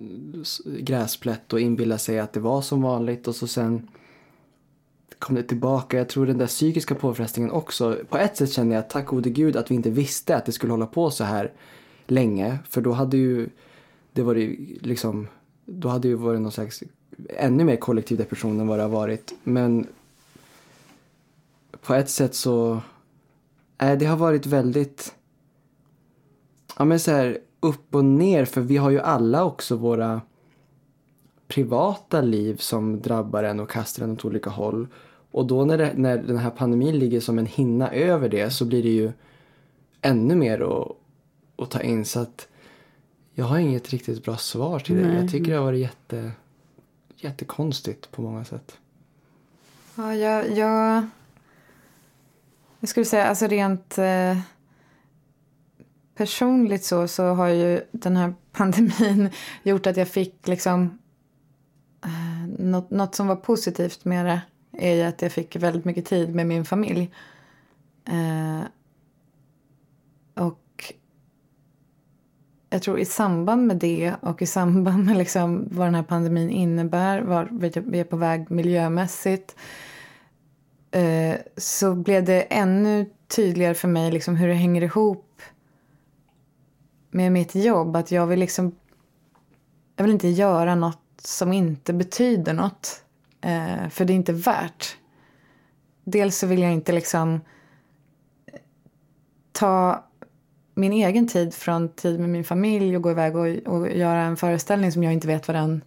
gräsplätt 0.66 1.54
och 1.54 1.60
inbilla 1.60 1.98
sig 1.98 2.20
att 2.20 2.34
det 2.34 2.40
var 2.40 2.62
som 2.62 2.82
vanligt 2.82 3.28
och 3.28 3.36
så 3.36 3.48
sen 3.48 3.88
kom 5.20 5.36
det 5.36 5.44
tillbaka. 5.44 5.98
Jag 5.98 6.10
tror 6.10 6.26
den 6.26 6.38
där 6.38 6.48
psykiska 6.48 6.96
påfrestningen 6.96 7.52
också. 7.52 7.98
På 8.10 8.18
ett 8.18 8.38
sätt 8.38 8.52
känner 8.52 8.76
jag 8.76 8.90
tack 8.90 9.06
gode 9.06 9.30
gud 9.30 9.56
att 9.56 9.72
vi 9.72 9.76
inte 9.76 9.90
visste 9.90 10.36
att 10.36 10.46
det 10.46 10.52
skulle 10.52 10.74
hålla 10.74 10.86
på 10.86 11.12
så 11.12 11.24
här 11.24 11.52
länge. 12.08 12.60
För 12.70 12.82
då 12.82 12.92
hade 12.92 13.18
ju 13.18 13.50
det 14.14 14.22
varit 14.22 14.60
liksom, 14.86 15.28
då 15.66 15.88
hade 15.90 16.08
ju 16.08 16.16
varit 16.16 16.42
någon 16.42 16.52
slags 16.52 16.84
ännu 17.30 17.64
mer 17.64 17.76
kollektiv 17.76 18.18
depression 18.18 18.60
än 18.60 18.68
vad 18.68 18.80
det 18.80 18.84
har 18.84 18.90
varit. 18.90 19.34
Men 19.44 19.88
på 21.82 21.94
ett 21.94 22.10
sätt 22.10 22.36
så, 22.36 22.82
det 23.86 24.06
har 24.06 24.18
varit 24.18 24.46
väldigt, 24.46 25.16
ja 26.78 26.86
men 26.86 27.00
så 27.00 27.12
här 27.12 27.38
upp 27.60 27.96
och 27.96 28.06
ner 28.06 28.46
för 28.46 28.62
vi 28.62 28.78
har 28.78 28.90
ju 28.90 29.00
alla 29.00 29.46
också 29.46 29.76
våra 29.76 30.22
privata 31.48 32.22
liv 32.22 32.56
som 32.58 33.02
drabbar 33.02 33.44
en 33.44 33.60
och 33.60 33.70
kastar 33.70 34.04
en 34.04 34.12
åt 34.12 34.26
olika 34.26 34.50
håll. 34.50 34.88
Och 35.32 35.48
då 35.48 35.66
när, 35.66 35.78
det, 35.78 35.94
när 35.96 36.18
den 36.18 36.38
här 36.38 36.50
pandemin 36.50 37.00
ligger 37.00 37.20
som 37.20 37.40
en 37.40 37.46
hinna 37.46 37.92
över 37.92 38.30
det 38.30 38.50
så 38.50 38.66
blir 38.66 38.84
det 38.84 38.90
ju 38.90 39.12
ännu 40.02 40.36
mer 40.36 40.62
att, 40.62 40.98
att 41.64 41.72
ta 41.72 41.82
in. 41.82 42.06
Så 42.06 42.20
att 42.20 42.48
jag 43.34 43.46
har 43.46 43.58
inget 43.58 43.90
riktigt 43.90 44.24
bra 44.24 44.38
svar 44.38 44.80
till 44.80 44.96
det. 44.96 45.08
Nej. 45.08 45.22
Jag 45.22 45.32
tycker 45.32 45.52
det 45.52 45.58
har 45.58 45.66
varit 45.66 45.80
jätte, 45.80 46.32
jättekonstigt 47.16 48.12
på 48.12 48.22
många 48.22 48.46
sätt. 48.46 48.78
Ja, 49.96 50.16
jag, 50.16 50.58
jag, 50.58 51.08
jag 52.84 52.90
skulle 52.90 53.06
säga 53.06 53.26
alltså 53.26 53.48
rent 53.48 53.98
eh, 53.98 54.38
personligt 56.16 56.84
så, 56.84 57.08
så 57.08 57.24
har 57.24 57.48
ju 57.48 57.82
den 57.92 58.18
här 58.18 58.34
pandemin 58.52 59.30
gjort 59.64 59.88
att 59.88 59.98
jag 59.98 60.08
fick 60.08 60.48
liksom 60.48 61.00
eh, 62.06 62.48
något, 62.60 62.90
något 62.90 63.16
som 63.16 63.28
var 63.28 63.36
positivt 63.36 64.06
med 64.06 64.26
det 64.26 64.42
är 64.72 64.96
ju 64.96 65.02
att 65.02 65.22
jag 65.22 65.32
fick 65.32 65.56
väldigt 65.56 65.86
mycket 65.86 66.06
tid 66.06 66.36
med 66.36 66.48
min 66.48 66.66
familj. 66.66 67.12
Eh, 68.06 68.62
och 70.44 70.94
jag 72.70 72.82
tror 72.82 73.00
i 73.00 73.06
samband 73.06 73.68
med 73.68 73.78
det 73.78 74.16
och 74.22 74.42
i 74.42 74.46
samband 74.46 75.06
med 75.06 75.18
liksom 75.18 75.68
vad 75.72 75.88
den 75.88 75.96
här 75.96 76.04
pandemin 76.04 76.50
innebär, 76.50 77.22
var 77.22 77.48
vi 77.92 78.00
är 78.00 78.04
på 78.04 78.18
väg 78.18 78.52
miljömässigt 78.52 79.56
eh, 80.94 81.36
så 81.58 81.96
blev 81.96 82.26
det 82.26 82.42
ännu 82.42 83.10
tydligare 83.28 83.74
för 83.74 83.88
mig 83.88 84.12
liksom 84.12 84.36
hur 84.36 84.48
det 84.48 84.54
hänger 84.54 84.82
ihop 84.82 85.42
med 87.12 87.32
mitt 87.32 87.56
jobb. 87.56 87.96
Att 87.96 88.12
jag 88.12 88.28
vill 88.28 88.40
liksom... 88.40 88.76
Jag 89.96 90.04
vill 90.04 90.14
inte 90.14 90.28
göra 90.28 90.76
något 90.76 91.00
som 91.18 91.54
inte 91.54 91.94
betyder 91.94 92.54
något. 92.54 93.04
Eh, 93.42 93.90
för 93.90 94.06
det 94.06 94.14
är 94.14 94.16
inte 94.16 94.34
värt. 94.34 94.98
Dels 96.04 96.38
så 96.38 96.48
vill 96.48 96.62
jag 96.62 96.74
inte 96.74 96.92
liksom 96.92 97.42
eh, 98.46 98.60
ta 99.52 100.04
min 100.76 100.94
egen 100.94 101.28
tid 101.28 101.54
från 101.54 101.90
tid 101.90 102.20
med 102.20 102.30
min 102.30 102.44
familj 102.44 102.96
och 102.96 103.02
gå 103.04 103.12
iväg 103.12 103.36
och, 103.36 103.74
och 103.74 103.92
göra 103.92 104.22
en 104.22 104.38
föreställning 104.38 104.92
som 104.92 105.04
jag 105.04 105.14
inte 105.14 105.28
vet 105.28 105.48
vad 105.48 105.56
den, 105.56 105.82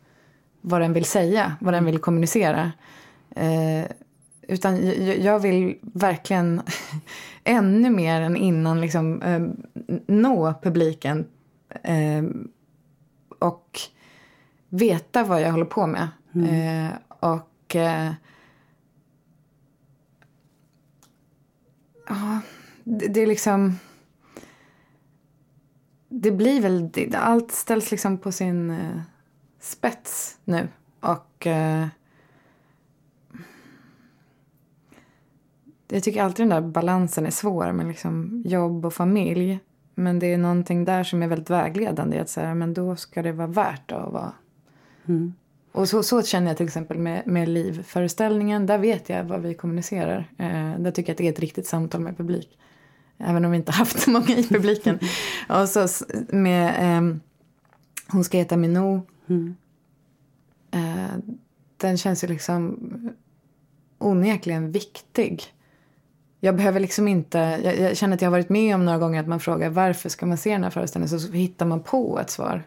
vad 0.61 0.81
den 0.81 0.93
vill 0.93 1.05
säga, 1.05 1.57
vad 1.61 1.75
den 1.75 1.85
vill 1.85 1.99
kommunicera. 1.99 2.73
Eh, 3.31 3.85
utan 4.49 4.87
jag, 5.23 5.39
vill 5.41 5.79
verkligen 5.81 6.63
ännu 7.45 7.91
mer 7.91 8.21
än 8.21 8.37
innan 8.37 8.81
liksom, 8.81 9.23
eh, 9.23 9.43
nå 10.07 10.55
publiken 10.63 11.27
eh, 11.83 12.25
och 13.39 13.81
veta 14.69 15.25
vad 15.25 15.41
jag 15.43 15.53
håller 15.53 15.65
på 15.65 15.87
med. 15.87 16.09
Eh, 16.35 16.93
och 17.21 17.77
eh, 17.77 18.13
ja, 22.09 22.41
det, 22.85 23.07
det 23.07 23.21
är 23.21 23.27
liksom... 23.27 23.79
Det 26.09 26.31
blir 26.31 26.61
väl... 26.61 26.91
Det, 26.91 27.15
allt 27.15 27.53
ställs 27.53 27.91
liksom 27.91 28.19
på 28.19 28.33
sin 28.33 28.71
eh, 28.71 29.01
spets 29.61 30.39
nu. 30.45 30.69
Och... 31.01 31.47
jag 35.89 36.03
tycker 36.03 36.23
alltid 36.23 36.49
den 36.49 36.63
där 36.63 36.69
balansen 36.69 37.27
är 37.27 37.31
svår 37.31 37.73
med 37.73 37.87
liksom 37.87 38.43
jobb 38.47 38.87
och 38.87 38.95
familj. 38.95 39.59
Men 39.95 40.19
det 40.19 40.33
är 40.33 40.39
någonting 40.39 40.85
där 40.85 41.05
som 41.05 41.23
är 41.23 41.27
väldigt 41.27 41.51
vägledande. 41.51 42.19
Att 42.19 42.29
säga, 42.29 42.55
men 42.55 42.75
då 42.75 42.97
ska 42.97 43.23
det 43.23 43.33
vara 43.33 43.47
värt 43.47 43.93
att 43.93 44.13
vara... 44.13 44.33
Och 45.73 45.89
så, 45.89 46.03
så 46.03 46.23
känner 46.23 46.49
jag 46.49 46.57
till 46.57 46.67
exempel 46.67 46.99
med, 46.99 47.27
med 47.27 47.49
livföreställningen. 47.49 48.67
Där 48.67 48.79
vet 48.79 49.09
jag 49.09 49.25
vad 49.25 49.41
vi 49.41 49.55
kommunicerar. 49.55 50.31
Eh, 50.39 50.79
där 50.79 50.91
tycker 50.91 51.11
jag 51.11 51.15
att 51.15 51.19
det 51.19 51.27
är 51.27 51.33
ett 51.33 51.41
riktigt 51.41 51.67
samtal 51.67 52.01
med 52.01 52.17
publik. 52.17 52.59
Även 53.19 53.45
om 53.45 53.51
vi 53.51 53.57
inte 53.57 53.73
haft 53.73 54.01
så 54.01 54.11
många 54.11 54.37
i 54.37 54.49
publiken. 54.49 54.99
och 55.49 55.69
så 55.69 55.89
med 56.29 56.75
ehm, 56.79 57.21
Hon 58.09 58.25
ska 58.25 58.39
heta 58.39 58.57
Minou. 58.57 59.01
Eh, 60.71 61.17
den 61.77 61.99
känns 61.99 62.25
ju 62.25 62.29
liksom 62.29 62.79
onekligen 63.99 64.73
viktig. 64.73 65.43
Jag 66.47 66.57
behöver 66.57 66.81
liksom 66.81 67.09
inte, 67.09 67.61
jag, 67.65 67.79
jag 67.79 67.97
känner 67.97 68.15
att 68.15 68.23
jag 68.23 68.27
har 68.27 68.33
varit 68.33 68.49
med 68.49 68.75
om 68.75 68.85
några 68.85 68.99
gånger 68.99 69.21
att 69.21 69.29
man 69.29 69.41
frågar 69.41 69.71
varför 69.71 70.09
ska 70.09 70.27
man 70.27 70.39
se 70.39 70.53
den 70.53 70.63
här 70.63 70.71
föreställningen 70.71 71.21
så 71.21 71.33
hittar 71.33 71.67
man 71.67 71.83
på 71.83 72.19
ett 72.21 72.31
svar. 72.31 72.63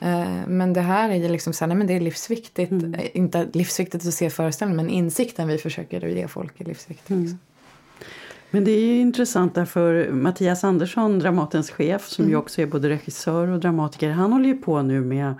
Eh, 0.00 0.46
men 0.46 0.72
det 0.72 0.80
här 0.80 1.10
är 1.10 1.14
ju 1.14 1.28
liksom 1.28 1.52
så 1.52 1.64
här, 1.64 1.68
nej 1.68 1.76
men 1.76 1.86
det 1.86 1.96
är 1.96 2.00
livsviktigt. 2.00 2.72
Eh, 2.72 3.16
Inte 3.16 3.48
livsviktigt 3.52 4.06
att 4.06 4.14
se 4.14 4.30
föreställningen 4.30 4.86
men 4.86 4.94
insikten 4.94 5.48
vi 5.48 5.58
försöker 5.58 6.06
ge 6.06 6.28
folk 6.28 6.60
är 6.60 6.64
livsviktig. 6.64 7.16
Liksom. 7.16 7.38
Men 8.50 8.64
det 8.64 8.70
är 8.70 8.80
ju 8.80 9.00
intressant 9.00 9.54
därför 9.54 10.10
Mattias 10.10 10.64
Andersson, 10.64 11.18
Dramatens 11.18 11.70
chef, 11.70 12.08
som 12.08 12.28
ju 12.28 12.36
också 12.36 12.62
är 12.62 12.66
både 12.66 12.88
regissör 12.88 13.48
och 13.48 13.60
dramatiker, 13.60 14.10
han 14.10 14.32
håller 14.32 14.48
ju 14.48 14.56
på 14.56 14.82
nu 14.82 15.00
med 15.00 15.34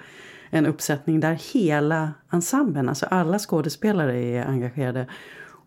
en 0.51 0.67
uppsättning 0.67 1.21
där 1.21 1.39
hela 1.53 2.13
ensemblen, 2.33 2.89
alltså 2.89 3.07
alla 3.07 3.39
skådespelare 3.39 4.23
är 4.25 4.45
engagerade. 4.47 5.07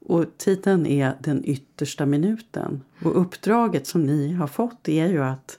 Och 0.05 0.25
titeln 0.37 0.85
är 0.85 1.13
Den 1.19 1.45
yttersta 1.45 2.05
minuten. 2.05 2.83
Och 3.03 3.21
uppdraget 3.21 3.87
som 3.87 4.03
ni 4.03 4.33
har 4.33 4.47
fått 4.47 4.89
är 4.89 5.07
ju 5.07 5.23
att 5.23 5.57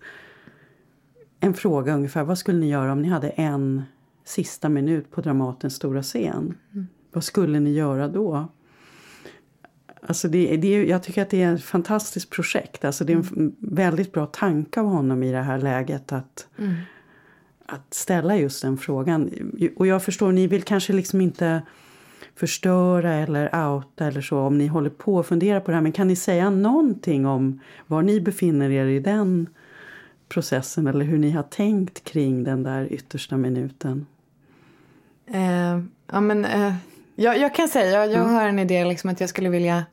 en 1.41 1.55
fråga 1.55 1.95
ungefär, 1.95 2.25
vad 2.25 2.39
skulle 2.39 2.59
ni 2.59 2.69
göra 2.69 2.93
om 2.93 3.03
ni 3.03 3.09
hade 3.09 3.29
en 3.29 3.83
sista 4.25 4.69
minut 4.69 5.11
på 5.11 5.21
Dramatens 5.21 5.75
stora 5.75 6.03
scen? 6.03 6.55
Mm. 6.73 6.87
Vad 7.13 7.25
skulle 7.25 7.61
ni 7.61 7.73
göra 7.73 8.09
då? 8.09 8.49
Alltså 10.07 10.29
det, 10.29 10.57
det, 10.57 10.85
jag 10.85 11.03
tycker 11.03 11.23
att 11.23 11.31
det 11.31 11.43
är 11.43 11.55
ett 11.55 11.65
fantastiskt 11.65 12.31
projekt. 12.31 12.85
Alltså 12.85 13.05
det 13.05 13.13
är 13.13 13.17
en 13.17 13.23
mm. 13.23 13.55
väldigt 13.59 14.13
bra 14.13 14.27
tanke 14.27 14.81
av 14.81 14.87
honom 14.87 15.23
i 15.23 15.33
det 15.33 15.43
här 15.43 15.59
läget 15.59 16.13
att, 16.13 16.49
mm. 16.59 16.75
att 17.67 17.95
ställa 17.95 18.37
just 18.37 18.63
den 18.63 18.79
frågan. 18.79 19.31
Och 19.77 19.87
jag 19.87 20.05
förstår, 20.05 20.33
ni 20.33 20.47
vill 20.47 20.63
kanske 20.63 20.93
liksom 20.93 21.21
inte 21.21 21.63
förstöra 22.37 23.15
eller 23.15 23.67
outa 23.69 24.07
eller 24.07 24.21
så 24.21 24.39
om 24.39 24.59
ni 24.59 24.67
håller 24.67 24.91
på 24.91 25.15
och 25.17 25.27
funderar 25.27 25.61
på 25.61 25.71
det 25.71 25.75
här. 25.75 25.83
Men 25.83 25.93
kan 25.93 26.09
ni 26.09 26.17
säga 26.17 26.51
någonting 26.51 27.27
om 27.27 27.61
var 27.87 28.03
ni 28.03 28.21
befinner 28.21 28.71
er 28.71 28.87
i 28.87 29.01
den 29.01 29.49
processen 30.29 30.87
eller 30.87 31.05
hur 31.05 31.19
ni 31.19 31.31
har 31.31 31.43
tänkt 31.43 32.05
kring 32.05 32.45
den 32.45 32.63
där 32.63 32.93
yttersta 32.93 33.37
minuten? 33.37 34.07
Uh, 35.31 35.85
ja, 36.13 36.21
men, 36.21 36.45
uh, 36.45 36.75
jag, 37.15 37.39
jag, 37.39 37.55
kan 37.55 37.69
säga, 37.69 37.91
jag, 37.91 38.13
jag 38.13 38.23
mm. 38.23 38.35
har 38.35 38.49
en 38.49 38.59
idé 38.59 38.85
liksom 38.85 39.11
att 39.11 39.21
jag 39.21 39.29
skulle 39.29 39.49
vilja 39.49 39.85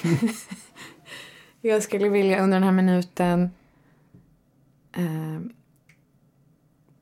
jag 1.60 1.82
skulle 1.82 2.08
vilja 2.08 2.42
under 2.42 2.56
den 2.56 2.62
här 2.62 2.72
minuten 2.72 3.50
uh, 4.98 5.40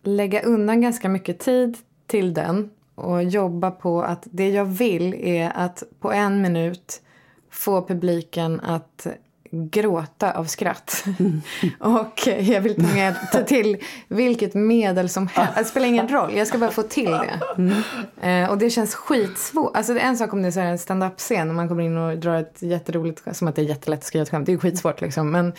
lägga 0.03 0.43
undan 0.43 0.81
ganska 0.81 1.09
mycket 1.09 1.39
tid 1.39 1.79
till 2.07 2.35
den 2.35 2.71
och 2.97 3.23
jobba 3.23 3.71
på 3.71 4.03
att 4.03 4.23
det 4.31 4.51
jag 4.51 4.65
vill 4.65 5.15
är 5.15 5.53
att 5.55 5.83
på 6.01 6.13
en 6.13 6.43
minut 6.43 7.03
få 7.51 7.87
publiken 7.87 8.61
att 8.61 9.07
gråta 9.51 10.33
av 10.33 10.45
skratt. 10.45 11.05
Mm. 11.19 11.43
och 11.81 12.27
jag 12.27 12.61
vill 12.61 12.75
ta, 12.75 12.95
med, 12.95 13.15
ta 13.33 13.43
till 13.43 13.77
vilket 14.09 14.55
medel 14.55 15.09
som 15.09 15.29
helst. 15.29 15.53
Det 15.57 15.65
spelar 15.65 15.87
ingen 15.87 16.09
roll, 16.09 16.37
jag 16.37 16.47
ska 16.47 16.59
bara 16.59 16.71
få 16.71 16.83
till 16.83 17.11
det. 17.11 17.41
Mm. 17.59 18.45
Eh, 18.45 18.51
och 18.51 18.59
det 18.59 18.71
känns 18.71 18.95
skitsvårt. 18.95 19.77
Alltså 19.77 19.99
en 19.99 20.17
sak 20.17 20.33
om 20.33 20.43
det 20.43 20.57
är 20.57 20.65
en 20.65 20.79
stand-up-scen 20.79 21.49
och 21.49 21.55
man 21.55 21.69
kommer 21.69 21.83
in 21.83 21.97
och 21.97 22.19
drar 22.19 22.41
ett 22.41 22.63
jätteroligt 22.63 23.37
som 23.37 23.49
att 23.49 23.57
det 23.57 23.63
är 23.63 23.67
jättelätt 23.67 23.99
att 23.99 24.05
skriva 24.05 24.23
ett 24.23 24.31
skämt. 24.31 24.47
Det 24.47 24.53
är 24.53 24.57
skitsvårt 24.57 25.01
liksom. 25.01 25.31
Men, 25.31 25.53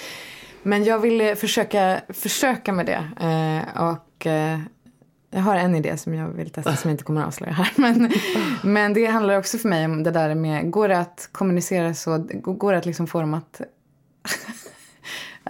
men 0.63 0.83
jag 0.83 0.99
vill 0.99 1.35
försöka, 1.35 2.01
försöka 2.09 2.73
med 2.73 2.85
det. 2.85 3.03
Eh, 3.19 3.83
och 3.83 4.27
eh, 4.27 4.59
jag 5.31 5.41
har 5.41 5.55
en 5.55 5.75
idé 5.75 5.97
som 5.97 6.13
jag 6.13 6.27
vill 6.27 6.49
testa 6.49 6.75
som 6.75 6.89
jag 6.89 6.93
inte 6.93 7.03
kommer 7.03 7.21
att 7.21 7.27
avslöja 7.27 7.53
här. 7.53 7.71
Men, 7.75 8.11
men 8.63 8.93
det 8.93 9.05
handlar 9.05 9.37
också 9.37 9.57
för 9.57 9.69
mig 9.69 9.85
om 9.85 10.03
det 10.03 10.11
där 10.11 10.35
med, 10.35 10.71
går 10.71 10.87
det 10.87 10.99
att 10.99 11.29
kommunicera 11.31 11.93
så, 11.93 12.27
går 12.41 12.71
det 12.71 12.77
att 12.77 12.85
liksom 12.85 13.07
få 13.07 13.21
dem 13.21 13.33
att 13.33 13.61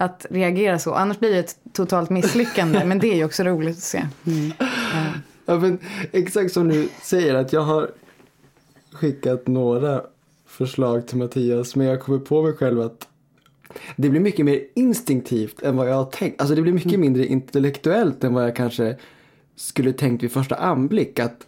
att 0.00 0.26
reagera 0.30 0.78
så. 0.78 0.94
Annars 0.94 1.18
blir 1.18 1.30
det 1.30 1.38
ett 1.38 1.58
totalt 1.72 2.10
misslyckande. 2.10 2.84
men 2.84 2.98
det 2.98 3.12
är 3.12 3.16
ju 3.16 3.24
också 3.24 3.42
roligt 3.42 3.76
att 3.76 3.82
se. 3.82 4.06
Mm. 4.26 4.52
Ja, 5.46 5.58
men, 5.58 5.78
exakt 6.12 6.52
som 6.52 6.68
du 6.68 6.88
säger 7.02 7.34
att 7.34 7.52
jag 7.52 7.60
har 7.60 7.90
skickat 8.92 9.46
några 9.46 10.02
förslag 10.46 11.06
till 11.06 11.18
Mattias. 11.18 11.76
Men 11.76 11.86
jag 11.86 12.00
kommer 12.00 12.18
på 12.18 12.42
mig 12.42 12.52
själv 12.52 12.80
att 12.80 13.08
det 13.96 14.08
blir 14.08 14.20
mycket 14.20 14.44
mer 14.44 14.60
instinktivt 14.74 15.62
än 15.62 15.76
vad 15.76 15.88
jag 15.88 15.94
har 15.94 16.04
tänkt. 16.04 16.40
Alltså 16.40 16.54
det 16.54 16.62
blir 16.62 16.72
mycket 16.72 16.92
mm. 16.92 17.00
mindre 17.00 17.26
intellektuellt 17.26 18.24
än 18.24 18.34
vad 18.34 18.44
jag 18.44 18.56
kanske 18.56 18.96
skulle 19.58 19.92
tänkt 19.92 20.22
vid 20.22 20.32
första 20.32 20.54
anblick. 20.54 21.18
Att 21.18 21.46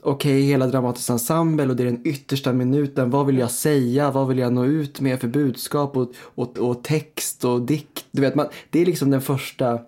okej, 0.00 0.32
okay, 0.32 0.40
hela 0.40 0.66
Dramatisk 0.66 1.10
ensemble 1.10 1.66
och 1.66 1.76
det 1.76 1.82
är 1.82 1.84
den 1.84 2.06
yttersta 2.06 2.52
minuten. 2.52 3.10
Vad 3.10 3.26
vill 3.26 3.38
jag 3.38 3.50
säga? 3.50 4.10
Vad 4.10 4.28
vill 4.28 4.38
jag 4.38 4.52
nå 4.52 4.64
ut 4.64 5.00
med 5.00 5.20
för 5.20 5.28
budskap 5.28 5.96
och, 5.96 6.12
och, 6.18 6.58
och 6.58 6.84
text 6.84 7.44
och 7.44 7.62
dikt? 7.62 8.04
Du 8.10 8.22
vet, 8.22 8.34
man, 8.34 8.46
det 8.70 8.80
är 8.80 8.86
liksom 8.86 9.10
den 9.10 9.20
första 9.20 9.80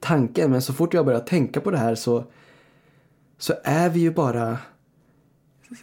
tanken. 0.00 0.50
Men 0.50 0.62
så 0.62 0.72
fort 0.72 0.94
jag 0.94 1.04
börjar 1.04 1.20
tänka 1.20 1.60
på 1.60 1.70
det 1.70 1.78
här 1.78 1.94
så, 1.94 2.24
så 3.38 3.54
är 3.64 3.90
vi 3.90 4.00
ju 4.00 4.10
bara 4.10 4.58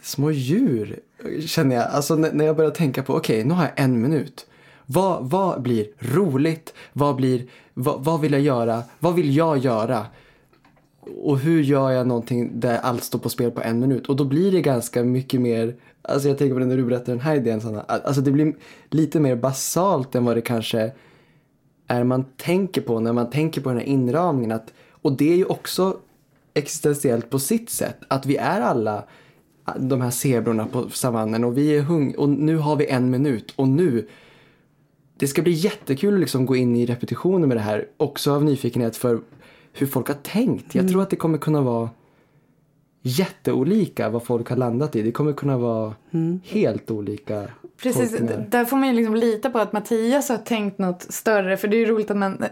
små 0.02 0.30
djur, 0.30 1.00
känner 1.46 1.76
jag. 1.76 1.84
Alltså 1.84 2.14
när 2.14 2.44
jag 2.44 2.56
börjar 2.56 2.70
tänka 2.70 3.02
på, 3.02 3.14
okej, 3.14 3.38
okay, 3.38 3.48
nu 3.48 3.54
har 3.54 3.62
jag 3.62 3.72
en 3.76 4.02
minut. 4.02 4.46
Vad, 4.86 5.30
vad 5.30 5.62
blir 5.62 5.86
roligt? 5.98 6.74
Vad, 6.92 7.16
blir, 7.16 7.46
vad, 7.74 8.04
vad 8.04 8.20
vill 8.20 8.32
jag 8.32 8.40
göra? 8.40 8.82
Vad 8.98 9.14
vill 9.14 9.36
jag 9.36 9.58
göra? 9.58 10.06
Och 11.00 11.38
hur 11.38 11.62
gör 11.62 11.90
jag 11.90 12.06
någonting 12.06 12.60
där 12.60 12.78
allt 12.78 13.04
står 13.04 13.18
på 13.18 13.28
spel 13.28 13.50
på 13.50 13.62
en 13.62 13.80
minut? 13.80 14.06
Och 14.06 14.16
då 14.16 14.24
blir 14.24 14.52
det 14.52 14.60
ganska 14.60 15.04
mycket 15.04 15.40
mer, 15.40 15.76
alltså 16.02 16.28
jag 16.28 16.38
tänker 16.38 16.54
på 16.54 16.60
det 16.60 16.66
när 16.66 16.76
du 16.76 16.84
berättar 16.84 17.12
den 17.12 17.20
här 17.20 17.36
idén 17.36 17.60
Sanna, 17.60 17.80
alltså 17.80 18.20
det 18.20 18.30
blir 18.30 18.54
lite 18.90 19.20
mer 19.20 19.36
basalt 19.36 20.14
än 20.14 20.24
vad 20.24 20.36
det 20.36 20.42
kanske 20.42 20.92
är 21.86 22.04
man 22.04 22.24
tänker 22.36 22.80
på 22.80 23.00
när 23.00 23.12
man 23.12 23.30
tänker 23.30 23.60
på 23.60 23.68
den 23.68 23.78
här 23.78 23.86
inramningen. 23.86 24.52
Att, 24.52 24.72
och 25.02 25.12
det 25.12 25.32
är 25.32 25.36
ju 25.36 25.44
också 25.44 25.96
existentiellt 26.54 27.30
på 27.30 27.38
sitt 27.38 27.70
sätt, 27.70 27.96
att 28.08 28.26
vi 28.26 28.36
är 28.36 28.60
alla 28.60 29.04
de 29.78 30.00
här 30.00 30.10
zebrorna 30.10 30.66
på 30.66 30.90
savannen 30.90 31.44
och 31.44 31.58
vi 31.58 31.76
är 31.76 31.82
hung 31.82 32.14
och 32.14 32.28
nu 32.28 32.56
har 32.56 32.76
vi 32.76 32.86
en 32.86 33.10
minut 33.10 33.52
och 33.56 33.68
nu 33.68 34.08
det 35.16 35.26
ska 35.26 35.42
bli 35.42 35.52
jättekul 35.52 36.14
att 36.14 36.20
liksom 36.20 36.46
gå 36.46 36.56
in 36.56 36.76
i 36.76 36.86
repetitioner 36.86 37.46
med 37.46 37.56
det 37.56 37.60
här, 37.60 37.86
också 37.96 38.32
av 38.32 38.44
nyfikenhet 38.44 38.96
för 38.96 39.20
hur 39.72 39.86
folk 39.86 40.08
har 40.08 40.14
tänkt. 40.14 40.74
Jag 40.74 40.82
mm. 40.82 40.92
tror 40.92 41.02
att 41.02 41.10
det 41.10 41.16
kommer 41.16 41.38
kunna 41.38 41.60
vara 41.60 41.90
jätteolika 43.02 44.08
vad 44.08 44.22
folk 44.22 44.48
har 44.48 44.56
landat 44.56 44.96
i. 44.96 45.02
Det 45.02 45.12
kommer 45.12 45.32
kunna 45.32 45.58
vara 45.58 45.94
mm. 46.10 46.40
helt 46.44 46.90
olika 46.90 47.48
Precis, 47.82 48.16
där 48.48 48.64
får 48.64 48.76
man 48.76 48.88
ju 48.88 48.94
liksom 48.94 49.14
lita 49.14 49.50
på 49.50 49.58
att 49.58 49.72
Mattias 49.72 50.28
har 50.28 50.36
tänkt 50.36 50.78
något 50.78 51.02
större. 51.02 51.56
För 51.56 51.68
det 51.68 51.76
är 51.76 51.78
ju 51.78 51.86
roligt 51.86 52.10
att 52.10 52.16
man, 52.16 52.44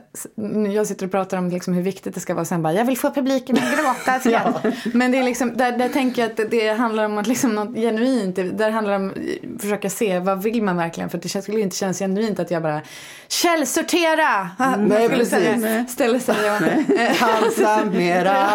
jag 0.75 0.87
sitter 0.87 1.07
och 1.07 1.13
pratar 1.13 1.39
om 1.39 1.49
liksom 1.49 1.75
hur 1.75 1.83
viktigt 1.83 2.15
det 2.15 2.21
ska 2.21 2.35
vara. 2.35 2.45
Sen 2.45 2.63
bara, 2.63 2.73
jag 2.73 2.85
vill 2.85 2.99
få 2.99 3.11
publiken 3.11 3.57
att 3.57 3.77
gråta. 3.77 4.31
ja. 4.31 4.73
Men 4.95 5.11
det 5.11 5.19
är 5.19 5.23
liksom, 5.23 5.57
där, 5.57 5.79
där 5.79 5.89
tänker 5.89 6.23
jag 6.23 6.31
att 6.31 6.51
det 6.51 6.69
handlar 6.69 7.05
om 7.05 7.19
att 7.19 7.27
liksom 7.27 7.55
något 7.55 7.77
genuint. 7.77 8.37
Där 8.37 8.71
handlar 8.71 8.93
det 8.93 9.05
om 9.05 9.11
att 9.57 9.63
försöka 9.63 9.91
se 9.91 10.19
vad 10.19 10.43
vill 10.43 10.63
man 10.63 10.77
verkligen. 10.77 11.11
För 11.11 11.19
det 11.19 11.43
skulle 11.43 11.61
inte 11.61 11.77
kännas 11.77 11.99
genuint 11.99 12.39
att 12.39 12.51
jag 12.51 12.63
bara, 12.63 12.81
källsortera! 13.29 14.51
Mm, 14.59 14.85
nej, 14.89 15.09
precis. 15.09 15.93
Ställer 15.93 16.19
sig 16.19 16.51
och... 16.51 17.93
mera. 17.95 18.49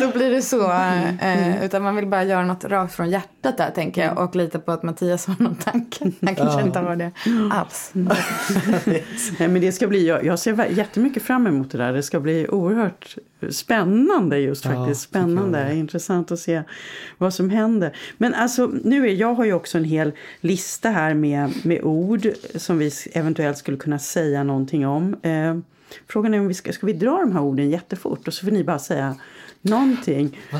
Då 0.00 0.08
blir 0.18 0.30
det 0.30 0.42
så. 0.42 0.72
Eh, 1.22 1.64
utan 1.64 1.82
man 1.82 1.96
vill 1.96 2.06
bara 2.06 2.24
göra 2.24 2.44
något 2.44 2.64
rakt 2.64 2.94
från 2.94 3.10
hjärtat 3.10 3.56
där 3.56 3.70
tänker 3.70 4.04
jag. 4.04 4.18
Och 4.18 4.36
lita 4.36 4.58
på 4.58 4.72
att 4.72 4.82
Mattias 4.82 5.28
har 5.32 5.44
någon 5.44 5.54
tanke. 5.54 6.10
Han 6.22 6.34
kanske 6.34 6.60
ja. 6.60 6.66
inte 6.66 6.78
har 6.78 6.96
det 6.96 7.12
alls. 7.50 7.90
Nej, 9.38 9.48
men 9.48 9.60
det 9.60 9.72
ska 9.72 9.88
bli, 9.88 10.08
jag, 10.08 10.24
jag 10.24 10.38
ser 10.38 10.66
jättemycket 10.70 11.22
fram 11.22 11.46
emot 11.46 11.70
det 11.70 11.78
där. 11.78 11.92
Det 11.92 12.02
ska 12.02 12.20
bli 12.20 12.48
oerhört 12.48 13.16
spännande 13.50 14.38
just 14.38 14.62
faktiskt. 14.62 15.08
Ja, 15.12 15.20
spännande, 15.20 15.74
intressant 15.74 16.32
att 16.32 16.38
se 16.38 16.62
vad 17.18 17.34
som 17.34 17.50
händer. 17.50 17.96
Men 18.18 18.34
alltså 18.34 18.66
nu 18.84 19.08
är, 19.08 19.12
jag 19.12 19.34
har 19.34 19.44
ju 19.44 19.52
också 19.52 19.78
en 19.78 19.84
hel 19.84 20.12
lista 20.40 20.90
här 20.90 21.14
med, 21.14 21.52
med 21.62 21.82
ord 21.82 22.28
som 22.54 22.78
vi 22.78 22.90
eventuellt 23.12 23.58
skulle 23.58 23.76
kunna 23.76 23.98
säga 23.98 24.44
någonting 24.44 24.86
om. 24.86 25.16
Eh, 25.22 25.58
frågan 26.08 26.34
är 26.34 26.40
om 26.40 26.48
vi 26.48 26.54
ska, 26.54 26.72
ska 26.72 26.86
vi 26.86 26.92
dra 26.92 27.18
de 27.20 27.32
här 27.32 27.42
orden 27.42 27.70
jättefort 27.70 28.28
och 28.28 28.34
så 28.34 28.46
får 28.46 28.52
ni 28.52 28.64
bara 28.64 28.78
säga 28.78 29.16
någonting. 29.62 30.38
Uh, 30.52 30.58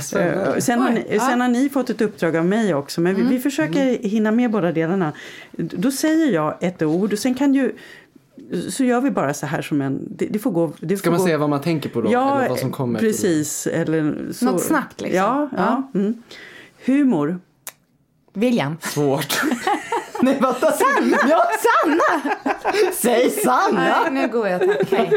sen, 0.58 0.80
har 0.80 0.90
ni, 0.90 1.18
sen 1.18 1.40
har 1.40 1.48
ni 1.48 1.68
fått 1.68 1.90
ett 1.90 2.00
uppdrag 2.00 2.36
av 2.36 2.46
mig 2.46 2.74
också. 2.74 3.00
Men 3.00 3.14
mm. 3.14 3.28
vi, 3.28 3.36
vi, 3.36 3.42
försöker 3.42 3.88
mm. 3.88 3.98
hinna 4.02 4.30
med 4.30 4.50
båda 4.50 4.72
delarna. 4.72 5.12
Då 5.56 5.90
säger 5.90 6.32
jag 6.32 6.56
ett 6.60 6.82
ord 6.82 7.12
och 7.12 7.18
sen 7.18 7.34
kan 7.34 7.54
ju 7.54 7.72
så 8.70 8.84
gör 8.84 9.00
vi 9.00 9.10
bara 9.10 9.34
så 9.34 9.46
här 9.46 9.62
som 9.62 9.82
en... 9.82 10.08
Det, 10.10 10.26
det 10.26 10.38
får 10.38 10.50
gå, 10.50 10.72
det 10.80 10.96
Ska 10.96 11.10
man 11.10 11.18
gå... 11.18 11.24
säga 11.24 11.38
vad 11.38 11.50
man 11.50 11.60
tänker 11.60 11.88
på 11.88 12.00
då? 12.00 12.12
Ja, 12.12 12.38
eller 12.38 12.48
vad 12.48 12.58
som 12.58 12.72
kommer 12.72 13.00
precis. 13.00 13.66
Eller 13.66 14.32
så. 14.32 14.44
Något 14.44 14.62
snabbt 14.62 15.00
liksom. 15.00 15.16
Ja, 15.18 15.48
ja. 15.56 15.84
ja. 15.92 16.00
Mm. 16.00 16.22
Humor. 16.84 17.40
William. 18.32 18.76
Svårt. 18.80 19.42
Nej, 20.22 20.38
vänta. 20.40 20.72
Sanna! 20.72 21.18
Ja, 21.28 21.44
Sanna! 21.62 22.34
Säg 22.92 23.30
Sanna! 23.30 23.80
Nej, 23.80 24.10
nu 24.10 24.28
går 24.28 24.48
jag. 24.48 24.62
Okay. 24.62 25.08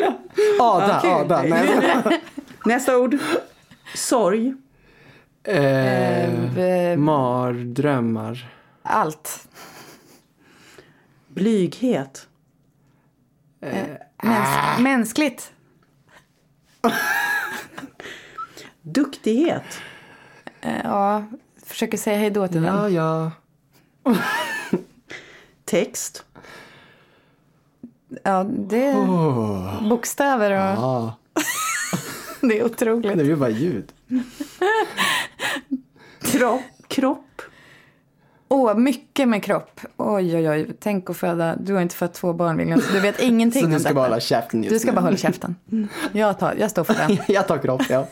Ada, 0.59 0.97
okay. 0.99 1.11
Ada. 1.11 1.41
Nej. 1.41 2.21
Nästa 2.65 2.97
ord. 2.97 3.17
Sorg. 3.93 4.55
Eh, 5.43 6.57
eh, 6.57 6.97
mardrömmar. 6.97 8.53
Allt. 8.83 9.47
Blyghet. 11.27 12.27
Eh, 13.61 13.87
mäns 14.23 14.47
ah. 14.47 14.79
Mänskligt. 14.79 15.51
Duktighet. 18.81 19.81
Eh, 20.61 20.81
ja, 20.83 21.23
försöker 21.65 21.97
säga 21.97 22.17
hej 22.17 22.29
då 22.29 22.47
till 22.47 22.63
ja, 22.63 22.73
den. 22.73 22.93
Ja, 22.93 23.31
Text. 25.65 26.25
Ja, 28.23 28.43
det 28.43 28.85
är 28.85 28.95
oh. 28.95 29.89
bokstäver 29.89 30.51
och... 30.51 30.83
Ja. 30.83 31.13
Det 32.49 32.59
är 32.59 32.65
otroligt. 32.65 33.17
Det 33.17 33.23
är 33.23 33.25
ju 33.25 33.35
bara 33.35 33.49
ljud. 33.49 33.91
kropp. 36.21 36.61
kropp. 36.87 37.41
Åh, 38.47 38.77
mycket 38.77 39.27
med 39.27 39.43
kropp. 39.43 39.81
Oj, 39.97 40.35
oj, 40.37 40.49
oj. 40.49 40.67
Tänk 40.79 41.09
att 41.09 41.17
föda. 41.17 41.55
Du 41.55 41.73
har 41.73 41.81
inte 41.81 41.95
fött 41.95 42.13
två 42.13 42.33
barn, 42.33 42.57
William, 42.57 42.81
så 42.81 42.93
du 42.93 42.99
vet 42.99 43.19
ingenting 43.23 43.61
Så 43.61 43.65
om 43.67 43.73
du 43.73 43.79
ska 43.79 43.89
detta. 43.89 43.95
bara 43.95 44.07
hålla 44.07 44.19
käften 44.19 44.63
just 44.63 44.73
Du 44.75 44.79
ska 44.79 44.89
nu. 44.91 44.95
bara 44.95 45.01
hålla 45.01 45.17
käften. 45.17 45.55
Jag, 46.11 46.39
tar, 46.39 46.55
jag 46.59 46.71
står 46.71 46.83
för 46.83 46.93
den. 46.93 47.17
Jag 47.27 47.47
tar 47.47 47.57
kropp, 47.57 47.81
ja. 47.89 48.07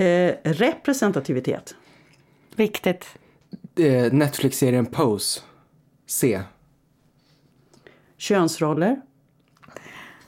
Eh, 0.00 0.34
representativitet. 0.44 1.74
Viktigt. 2.56 3.06
Eh, 3.78 4.12
Netflix-serien 4.12 4.86
Pose. 4.86 5.40
Se. 6.06 6.42
Könsroller. 8.18 9.00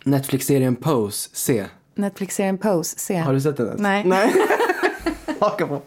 Netflix-serien 0.05 0.77
Pose. 0.77 1.31
Se. 1.33 1.67
Netflix-serien 1.99 2.59
Pose. 2.59 2.99
Se. 2.99 3.17
Har 3.17 3.33
du 3.33 3.41
sett 3.41 3.57
den 3.57 3.67
ens? 3.67 3.81
Nej. 3.81 4.05
Nej. 4.07 4.35
Haka 5.41 5.67
på. 5.67 5.83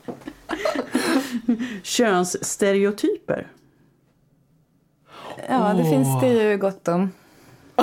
Könsstereotyper. 1.83 3.47
Ja, 5.49 5.73
det 5.77 5.83
finns 5.83 6.21
det 6.21 6.27
ju 6.27 6.57
gott 6.57 6.87
om. 6.87 7.11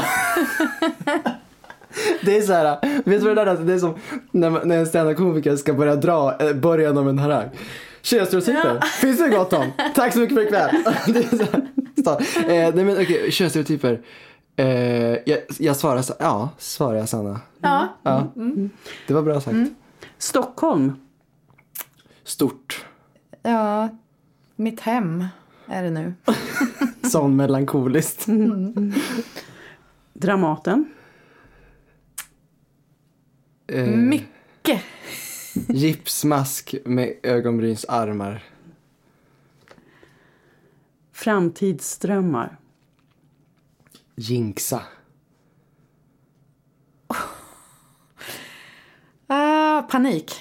Det 2.22 2.36
är 2.36 2.42
så 2.42 2.52
här, 2.52 2.78
vet 3.04 3.04
du 3.04 3.18
vad 3.18 3.36
det 3.36 3.44
där 3.44 3.46
är? 3.46 3.56
Det 3.64 3.72
är 3.74 3.78
som 3.78 3.94
när, 4.30 4.50
man- 4.50 4.68
när 4.68 4.78
en 4.78 4.86
standup-komiker 4.86 5.56
ska 5.56 5.72
börja 5.74 5.96
dra 5.96 6.36
eh, 6.40 6.52
början 6.52 6.98
av 6.98 7.08
en 7.08 7.18
harang. 7.18 7.48
Könsstereotyper, 8.02 8.80
finns 9.00 9.18
det 9.18 9.28
gott 9.28 9.52
om. 9.52 9.72
Tack 9.94 10.12
så 10.12 10.18
mycket 10.18 10.34
för 10.36 10.42
ikväll. 10.44 10.70
Det 11.06 11.18
är 11.32 11.36
så 11.36 11.44
här, 11.44 11.66
så, 12.04 12.10
eh, 12.40 12.74
nej 12.74 12.84
men 12.84 12.92
okej, 13.02 13.30
könsstereotyper. 13.32 14.00
Eh, 14.58 15.18
jag, 15.26 15.38
jag 15.58 15.76
svarar 15.76 16.02
så, 16.02 16.14
ja, 16.18 16.48
svarar 16.58 16.98
jag 16.98 17.08
Sanna. 17.08 17.40
Ja. 17.60 17.88
Ja. 18.02 18.26
Det 19.06 19.14
var 19.14 19.22
bra 19.22 19.40
sagt. 19.40 19.56
Stockholm. 20.18 20.92
Stort. 22.24 22.86
Ja, 23.42 23.88
mitt 24.56 24.80
hem 24.80 25.24
är 25.66 25.82
det 25.82 25.90
nu. 25.90 26.14
Sån 27.10 27.36
melankoliskt. 27.36 28.26
Dramaten. 30.12 30.84
Eh, 33.66 33.86
Mycket. 33.86 34.82
gipsmask 35.68 36.74
med 36.84 37.14
ögonbrynsarmar. 37.22 38.44
Framtidsdrömmar. 41.12 42.56
Jinxa. 44.18 44.80
Ah, 49.30 49.82
panik. 49.82 50.34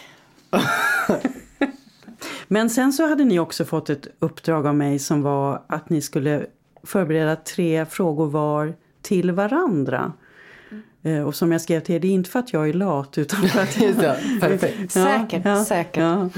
Men 2.48 2.70
sen 2.70 2.94
så 2.94 3.08
hade 3.08 3.24
ni 3.26 3.40
också 3.40 3.66
fått 3.66 3.90
ett 3.90 4.08
uppdrag 4.20 4.68
av 4.68 4.76
mig 4.76 5.00
som 5.00 5.22
var 5.22 5.62
att 5.68 5.90
ni 5.90 6.02
skulle 6.02 6.46
förbereda 6.84 7.36
tre 7.36 7.86
frågor 7.86 8.28
var 8.28 8.74
till 9.02 9.32
varandra. 9.32 10.14
Eh, 11.04 11.22
Och 11.22 11.36
som 11.36 11.52
jag 11.52 11.62
skrev 11.62 11.80
till 11.80 11.96
er, 11.96 12.00
det 12.00 12.08
är 12.08 12.12
inte 12.12 12.30
för 12.30 12.40
att 12.40 12.54
jag 12.54 12.70
är 12.70 12.74
lat 12.74 13.18
utan 13.18 13.48
för 13.50 13.60
att 13.62 13.78
Just 13.82 14.00
det, 14.00 14.20
perfekt. 14.42 14.92
Säkert, 14.92 15.68
säkert. 15.68 15.98
Ja. 16.04 16.30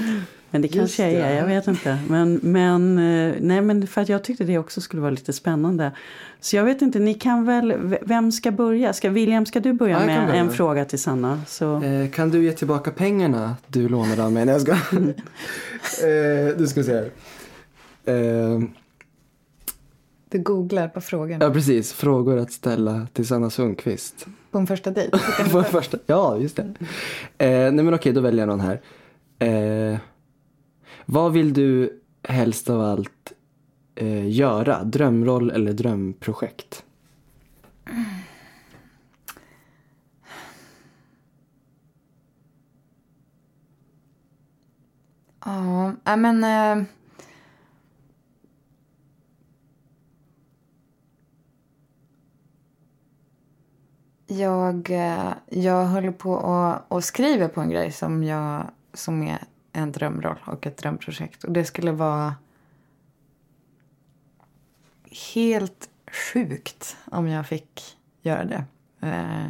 Men 0.52 0.62
det 0.62 0.68
kanske 0.68 1.04
jag 1.12 1.14
det. 1.24 1.28
är, 1.28 1.36
jag 1.38 1.46
vet 1.48 1.68
inte. 1.68 2.00
Men, 2.10 2.40
men, 2.44 2.98
eh, 2.98 3.36
nej, 3.40 3.62
men 3.62 3.88
för 3.88 4.02
att 4.02 4.10
jag 4.10 4.24
tyckte 4.24 4.44
det 4.44 4.58
också 4.58 4.82
skulle 4.82 5.02
vara 5.02 5.12
lite 5.12 5.34
spännande. 5.34 5.92
Så 6.40 6.56
jag 6.56 6.64
vet 6.64 6.82
inte, 6.82 7.00
ni 7.00 7.14
kan 7.14 7.46
väl, 7.46 7.98
vem 8.02 8.32
ska 8.32 8.52
börja? 8.52 8.94
Ska, 8.94 9.10
William, 9.10 9.46
ska 9.46 9.60
du 9.60 9.74
börja 9.74 10.00
Ja, 10.00 10.06
med 10.06 10.28
börja. 10.28 10.40
en 10.40 10.50
fråga 10.52 10.86
till 10.86 11.00
Sanna? 11.00 11.42
Så, 11.48 11.84
Eh, 11.84 12.10
kan 12.10 12.30
du 12.30 12.44
ge 12.44 12.52
tillbaka 12.52 12.92
pengarna 12.92 13.56
du 13.68 13.90
lånade 13.90 14.24
av 14.26 14.32
mig? 14.32 14.46
Nej, 14.46 14.54
jag 14.54 14.62
ska. 14.62 14.72
eh, 16.08 16.58
du 16.58 16.68
ska 16.68 16.84
se 16.84 16.94
här. 16.94 17.10
Eh, 18.06 18.60
Du 20.32 20.40
googlar 20.40 20.88
på 20.88 21.02
frågan 21.02 21.42
ja, 21.42 21.50
precis. 21.50 21.94
Frågor 21.94 22.38
att 22.38 22.52
ställa 22.52 23.08
till 23.14 23.28
Sanna 23.28 23.50
Sundqvist. 23.50 24.26
på 24.52 24.58
en 24.58 24.68
första 24.68 24.92
dejt. 24.92 25.18
På 25.52 25.64
första. 25.64 25.98
Ja, 26.06 26.38
just 26.38 26.56
det. 26.56 26.64
Eh, 27.38 27.72
nej, 27.72 27.72
men 27.86 27.94
okej, 27.94 28.14
då 28.14 28.22
väljer 28.22 28.40
jag 28.48 28.48
någon 28.48 28.60
här. 28.60 28.82
Vad 31.12 31.34
vill 31.34 31.54
du 31.54 32.02
helst 32.24 32.70
av 32.70 32.82
allt 32.82 33.34
eh, 33.96 34.30
göra? 34.30 34.84
Drömroll 34.84 35.52
eller 35.52 35.74
drömprojekt? 35.74 36.86
Ja, 45.46 45.94
nej, 46.04 46.18
men... 46.18 46.44
Eh, 46.44 46.86
jag, 54.28 54.92
eh, 54.92 55.34
jag 55.48 55.86
håller 55.86 56.12
på 56.12 56.32
och, 56.32 56.92
och 56.92 57.04
skriver 57.04 57.48
på 57.48 57.62
en 57.62 57.70
grej 57.70 57.92
som, 57.92 58.24
jag, 58.24 58.64
som 58.94 59.24
är 59.24 59.40
en 59.74 59.92
drömroll 59.92 60.40
och 60.46 60.68
ett 60.68 60.78
drömprojekt. 60.78 61.44
Och 61.44 61.52
det 61.52 61.66
skulle 61.66 61.92
vara 61.92 62.36
helt 65.34 65.90
sjukt 66.12 66.98
om 67.06 67.28
jag 67.28 67.48
fick 67.48 67.98
göra 68.22 68.46
det. 68.46 68.64
Eh, 69.08 69.50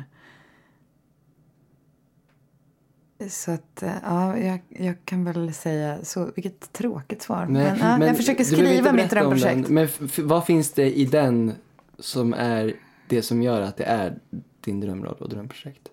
så 3.30 3.52
att, 3.52 3.84
eh, 3.84 3.94
ja, 4.04 4.38
jag, 4.38 4.60
jag 4.70 4.96
kan 5.06 5.24
väl 5.24 5.54
säga 5.54 6.04
så. 6.04 6.32
Vilket 6.36 6.74
tråkigt 6.74 7.22
svar. 7.22 7.46
men, 7.46 7.78
ja, 7.80 8.06
jag 8.06 8.18
försöker 8.18 8.44
skriva 8.44 8.92
mitt 8.92 9.10
drömprojekt. 9.10 9.70
Men 9.70 9.88
vad 10.18 10.46
finns 10.46 10.72
det 10.72 10.98
i 10.98 11.06
den 11.06 11.54
som 12.00 12.34
är 12.34 12.76
det 13.08 13.22
som 13.22 13.42
gör 13.42 13.62
att 13.62 13.78
det 13.78 13.84
är 13.84 14.20
din 14.62 14.80
drömroll 14.80 15.16
och 15.20 15.30
drömprojekt? 15.30 15.90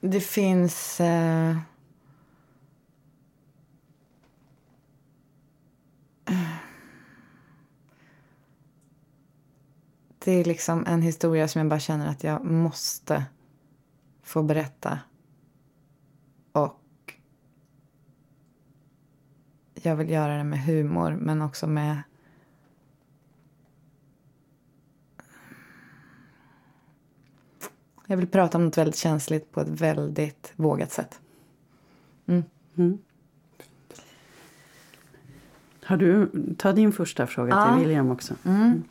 Det 0.00 0.20
finns... 0.20 1.00
Eh... 1.00 1.56
Det 10.24 10.32
är 10.32 10.44
liksom 10.44 10.86
en 10.86 11.02
historia 11.02 11.48
som 11.48 11.58
jag 11.58 11.68
bara 11.68 11.80
känner 11.80 12.06
att 12.08 12.24
jag 12.24 12.44
måste 12.44 13.24
få 14.22 14.42
berätta. 14.42 14.98
Och 16.52 17.14
jag 19.74 19.96
vill 19.96 20.10
göra 20.10 20.36
det 20.36 20.44
med 20.44 20.64
humor 20.64 21.16
men 21.20 21.42
också 21.42 21.66
med 21.66 22.02
Jag 28.10 28.16
vill 28.16 28.26
prata 28.26 28.58
om 28.58 28.64
något 28.64 28.78
väldigt 28.78 28.96
känsligt 28.96 29.52
på 29.52 29.60
ett 29.60 29.68
väldigt 29.68 30.52
vågat 30.56 30.92
sätt. 30.92 31.20
har 35.82 35.96
du, 35.96 36.30
ta 36.58 36.72
din 36.72 36.92
första 36.92 37.26
fråga 37.26 37.50
Ja. 37.50 37.68
till 37.68 37.78
William 37.86 38.10
också. 38.10 38.34
Mm. 38.44 38.82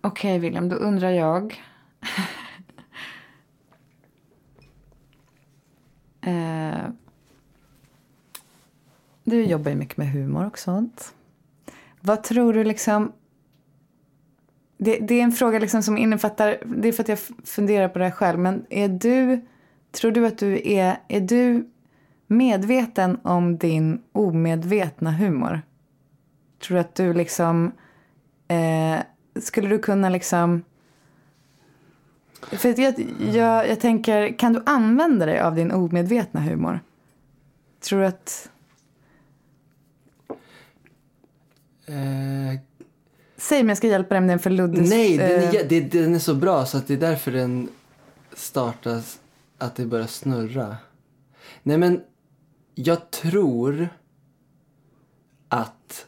Okej, 0.00 0.38
William, 0.38 0.68
då 0.68 0.76
undrar 0.76 1.10
jag... 1.10 1.64
eh, 6.20 6.88
du 9.24 9.44
jobbar 9.44 9.70
ju 9.70 9.76
mycket 9.76 9.96
med 9.96 10.12
humor 10.12 10.46
och 10.46 10.58
sånt. 10.58 11.14
Vad 12.00 12.22
tror 12.22 12.52
du 12.52 12.64
liksom... 12.64 13.12
Det, 14.82 14.98
det 14.98 15.14
är 15.14 15.22
en 15.22 15.32
fråga 15.32 15.58
liksom 15.58 15.82
som 15.82 15.98
innefattar... 15.98 16.58
Det 16.64 16.88
är 16.88 16.92
för 16.92 17.02
att 17.02 17.08
jag 17.08 17.18
funderar 17.44 17.88
på 17.88 17.98
det 17.98 18.04
här 18.04 18.12
själv. 18.12 18.38
Men 18.38 18.66
är 18.70 18.88
du... 18.88 19.40
Tror 19.90 20.10
du 20.10 20.26
att 20.26 20.38
du 20.38 20.60
är... 20.64 20.96
Är 21.08 21.20
du 21.20 21.70
medveten 22.26 23.18
om 23.22 23.58
din 23.58 24.02
omedvetna 24.12 25.12
humor? 25.12 25.62
Tror 26.58 26.74
du 26.74 26.80
att 26.80 26.94
du 26.94 27.12
liksom... 27.14 27.72
Eh, 28.48 28.98
skulle 29.40 29.68
du 29.68 29.78
kunna 29.78 30.08
liksom... 30.08 30.62
För 32.42 32.80
jag, 32.80 32.94
jag, 33.20 33.68
jag 33.68 33.80
tänker, 33.80 34.38
kan 34.38 34.52
du 34.52 34.62
använda 34.66 35.26
dig 35.26 35.40
av 35.40 35.54
din 35.54 35.72
omedvetna 35.72 36.40
humor? 36.40 36.80
Tror 37.80 38.00
du 38.00 38.06
att... 38.06 38.50
Eh, 41.86 42.69
Säg 43.40 43.60
om 43.60 43.68
jag 43.68 43.78
ska 43.78 43.86
hjälpa 43.86 44.14
dig 44.14 44.20
med 44.20 44.30
den 44.30 44.38
för 44.38 44.50
Luddes... 44.50 44.90
nej, 44.90 45.16
den 45.16 45.30
är, 45.30 45.54
eh, 45.54 45.66
det, 45.68 45.80
den 45.80 46.14
är 46.14 46.18
så 46.18 46.34
bra 46.34 46.66
så 46.66 46.78
att 46.78 46.86
det 46.86 46.94
är 46.94 46.98
därför 46.98 47.32
den 47.32 47.68
startas, 48.32 49.20
att 49.58 49.74
det 49.74 49.86
börjar 49.86 50.06
snurra. 50.06 50.76
Nej 51.62 51.78
men, 51.78 52.00
jag 52.74 53.10
tror 53.10 53.88
att 55.48 56.06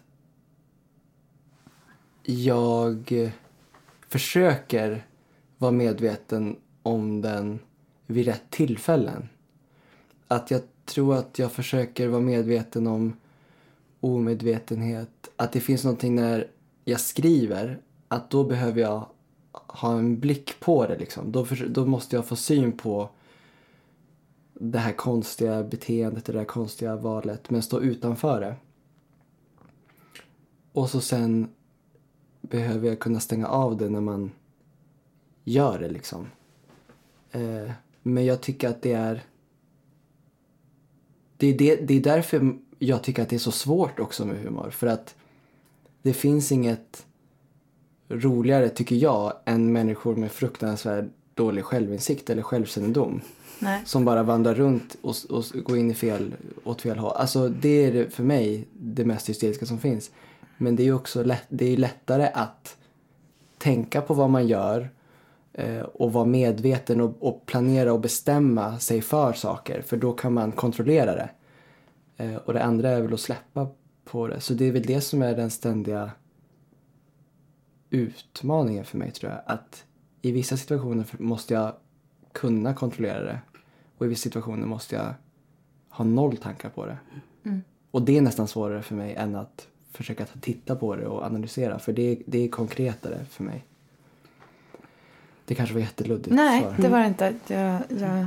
jag 2.25 3.31
försöker 4.09 5.07
vara 5.59 5.73
medveten 5.73 6.57
om 6.83 7.21
den 7.21 7.59
vid 8.07 8.27
rätt 8.27 8.51
tillfällen. 8.51 9.29
Att 10.29 10.51
jag 10.51 10.61
tror 10.85 11.17
att 11.17 11.39
jag 11.39 11.53
försöker 11.53 12.09
vara 12.09 12.21
medveten 12.21 12.87
om 12.87 13.17
omedvetenhet. 14.01 15.31
Att 15.37 15.53
det 15.53 15.61
finns 15.61 15.85
någonting 15.85 16.15
när 16.15 16.47
jag 16.85 17.01
skriver, 17.01 17.81
att 18.09 18.31
då 18.31 18.45
behöver 18.45 18.81
jag 18.81 19.07
ha 19.53 19.99
en 19.99 20.21
blick 20.21 20.61
på 20.61 20.87
det. 20.87 20.99
Liksom. 20.99 21.33
Då, 21.33 21.45
för, 21.45 21.69
då 21.69 21.87
måste 21.87 22.17
jag 22.17 22.27
få 22.27 22.37
syn 22.37 22.73
på 22.73 23.11
det 24.55 24.79
här 24.79 24.93
konstiga 24.93 25.63
beteendet, 25.63 26.25
det 26.25 26.33
där 26.33 26.45
konstiga 26.45 26.97
valet, 26.97 27.51
men 27.51 27.63
stå 27.63 27.81
utanför 27.81 28.41
det. 28.41 28.57
Och 30.73 30.91
så 30.91 31.01
sen 31.01 31.49
behöver 32.41 32.89
jag 32.89 32.99
kunna 32.99 33.21
stänga 33.21 33.47
av 33.47 33.77
det 33.77 33.89
när 33.89 34.01
man 34.01 34.31
gör 35.45 35.79
det 35.79 35.89
liksom. 35.89 36.27
Eh, 37.31 37.71
men 38.03 38.25
jag 38.25 38.41
tycker 38.41 38.69
att 38.69 38.83
det 38.83 38.93
är... 38.93 39.25
Det 41.37 41.47
är, 41.47 41.59
det, 41.59 41.77
det 41.77 41.95
är 41.95 42.01
därför 42.01 42.59
jag 42.79 43.03
tycker 43.03 43.23
att 43.23 43.29
det 43.29 43.37
är 43.37 43.41
så 43.41 43.53
svårt 43.53 44.01
också 44.01 44.27
med 44.27 44.43
humor. 44.43 44.71
För 44.71 44.87
att 44.87 45.15
det 46.03 46.13
finns 46.13 46.53
inget 46.53 47.07
roligare, 48.09 48.69
tycker 48.69 48.97
jag, 48.97 49.33
än 49.45 49.73
människor 49.73 50.17
med 50.17 50.33
fruktansvärd 50.33 51.11
dålig 51.35 51.65
självinsikt 51.65 52.31
eller 52.31 52.43
självkännedom. 52.43 53.21
Nej. 53.59 53.83
Som 53.85 54.05
bara 54.05 54.23
vandrar 54.23 54.55
runt 54.55 54.97
och, 55.03 55.15
och 55.31 55.45
går 55.65 55.79
in 55.79 55.91
i 55.91 55.95
fel, 55.95 56.35
åt 56.65 56.83
fel 56.83 56.99
håll. 56.99 57.13
Alltså 57.17 57.49
det 57.49 57.85
är 57.85 58.11
för 58.11 58.23
mig 58.23 58.67
det 58.73 59.05
mest 59.05 59.29
hysteriska 59.29 59.67
som 59.67 59.79
finns. 59.79 60.11
Men 60.57 60.77
det 60.77 60.83
är 60.83 60.85
ju 60.85 60.95
också 60.95 61.23
lätt, 61.23 61.45
det 61.49 61.73
är 61.73 61.77
lättare 61.77 62.31
att 62.35 62.77
tänka 63.59 64.01
på 64.01 64.15
vad 64.15 64.31
man 64.31 64.47
gör 64.47 64.91
eh, 65.53 65.81
och 65.81 66.13
vara 66.13 66.25
medveten 66.25 67.01
och, 67.01 67.17
och, 67.21 67.47
planera 67.47 67.93
och 67.93 68.01
bestämma 68.01 68.79
sig 68.79 69.03
för 69.03 69.33
saker. 69.33 69.83
För 69.83 69.97
då 69.97 70.13
kan 70.13 70.33
man 70.33 70.53
kontrollera 70.53 71.15
det. 71.15 71.31
Eh, 72.17 72.37
och 72.37 72.53
det 72.53 72.63
andra 72.63 72.91
är 72.91 73.01
väl 73.01 73.15
att 73.15 73.21
släppa 73.21 73.67
på 74.05 74.29
det. 74.29 74.41
Så 74.41 74.55
det 74.55 74.65
är 74.65 74.73
väl 74.73 74.83
det 74.83 75.01
som 75.01 75.23
är 75.23 75.37
den 75.37 75.51
ständiga 75.51 76.11
utmaningen 77.91 78.85
för 78.85 78.99
mig 78.99 79.11
tror 79.11 79.33
jag. 79.33 79.41
Att 79.47 79.85
i 80.23 80.33
vissa 80.33 80.57
situationer 80.57 81.07
måste 81.19 81.55
jag 81.55 81.75
kunna 82.33 82.75
kontrollera 82.75 83.25
det. 83.25 83.41
Och 83.99 84.07
i 84.07 84.09
vissa 84.09 84.23
situationer 84.23 84.67
måste 84.67 84.95
jag 84.95 85.15
ha 85.89 86.05
noll 86.05 86.37
tankar 86.37 86.69
på 86.69 86.87
det. 86.87 86.99
Mm. 87.45 87.63
Och 87.91 88.03
det 88.03 88.17
är 88.19 88.23
nästan 88.23 88.49
svårare 88.49 88.83
för 88.83 88.95
mig 88.95 89.15
än 89.15 89.37
att 89.37 89.69
försöka 89.91 90.27
titta 90.41 90.77
på 90.77 90.97
det 90.97 91.07
och 91.07 91.25
analysera. 91.25 91.79
För 91.79 91.93
det, 91.93 92.23
det 92.27 92.39
är 92.39 92.49
konkretare 92.49 93.25
för 93.25 93.45
mig. 93.45 93.65
Det 95.45 95.55
kanske 95.55 95.75
var 95.75 95.81
jätteluddigt 95.81 96.35
Nej, 96.35 96.63
svar. 96.63 96.75
det 96.79 96.89
var 96.89 97.01
det 97.01 97.07
inte. 97.07 97.35
Jag, 97.47 97.81
jag 97.89 98.27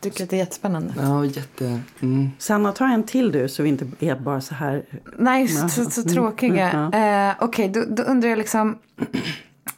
tycker 0.00 0.24
att 0.24 0.30
det 0.30 0.36
är 0.36 0.38
jättespännande. 0.38 0.94
Ja, 0.96 1.24
jätte... 1.24 1.80
Mm. 2.00 2.30
Sanna, 2.38 2.72
ta 2.72 2.86
en 2.86 3.02
till 3.02 3.32
du 3.32 3.48
så 3.48 3.62
vi 3.62 3.68
inte 3.68 3.86
är 4.00 4.16
bara 4.16 4.40
så 4.40 4.54
här... 4.54 4.84
Nej, 5.18 5.48
så, 5.48 5.68
så, 5.68 5.90
så 5.90 6.02
tråkiga. 6.02 6.70
Mm, 6.70 6.90
ja. 6.92 7.28
eh, 7.30 7.34
Okej, 7.40 7.70
okay, 7.70 7.82
då, 7.82 7.94
då, 7.94 8.02
undrar 8.02 8.28
jag 8.28 8.38
liksom... 8.38 8.78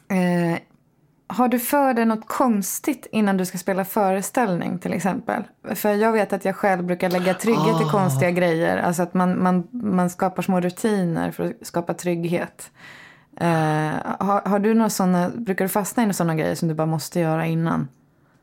Eh, 0.09 0.59
har 1.27 1.47
du 1.47 1.59
för 1.59 1.93
dig 1.93 2.05
något 2.05 2.27
konstigt 2.27 3.07
innan 3.11 3.37
du 3.37 3.45
ska 3.45 3.57
spela 3.57 3.85
föreställning 3.85 4.79
till 4.79 4.93
exempel? 4.93 5.43
För 5.75 5.93
jag 5.93 6.11
vet 6.11 6.33
att 6.33 6.45
jag 6.45 6.55
själv 6.55 6.83
brukar 6.83 7.09
lägga 7.09 7.33
trygghet 7.33 7.75
oh. 7.75 7.81
i 7.81 7.85
ah. 7.85 7.91
konstiga 7.91 8.31
grejer. 8.31 8.77
Alltså 8.77 9.03
att 9.03 9.13
man, 9.13 9.43
man, 9.43 9.67
man 9.71 10.09
skapar 10.09 10.43
små 10.43 10.61
rutiner 10.61 11.31
för 11.31 11.45
att 11.45 11.67
skapa 11.67 11.93
trygghet. 11.93 12.71
Uh, 13.41 13.47
har, 14.19 14.49
har, 14.49 14.59
du 14.59 14.73
några 14.73 14.89
såna, 14.89 15.29
brukar 15.29 15.65
du 15.65 15.69
fastna 15.69 16.03
i 16.03 16.05
några 16.05 16.13
sådana 16.13 16.35
grejer 16.35 16.55
som 16.55 16.67
du 16.67 16.73
bara 16.73 16.87
måste 16.87 17.19
göra 17.19 17.45
innan? 17.45 17.87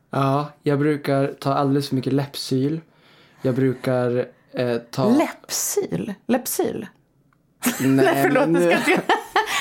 Ja, 0.09 0.49
jag 0.63 0.79
brukar 0.79 1.27
ta 1.39 1.53
alldeles 1.53 1.89
för 1.89 1.95
mycket 1.95 2.13
läppsyl. 2.13 2.81
Jag 3.41 3.55
brukar 3.55 4.25
eh, 4.53 4.77
ta... 4.77 5.09
Läppsyl? 5.09 6.13
Läppsyl? 6.27 6.87
Nej, 7.79 7.89
Nej 7.89 8.19
förlåt, 8.23 8.49
men, 8.49 8.61
nu... 8.61 8.73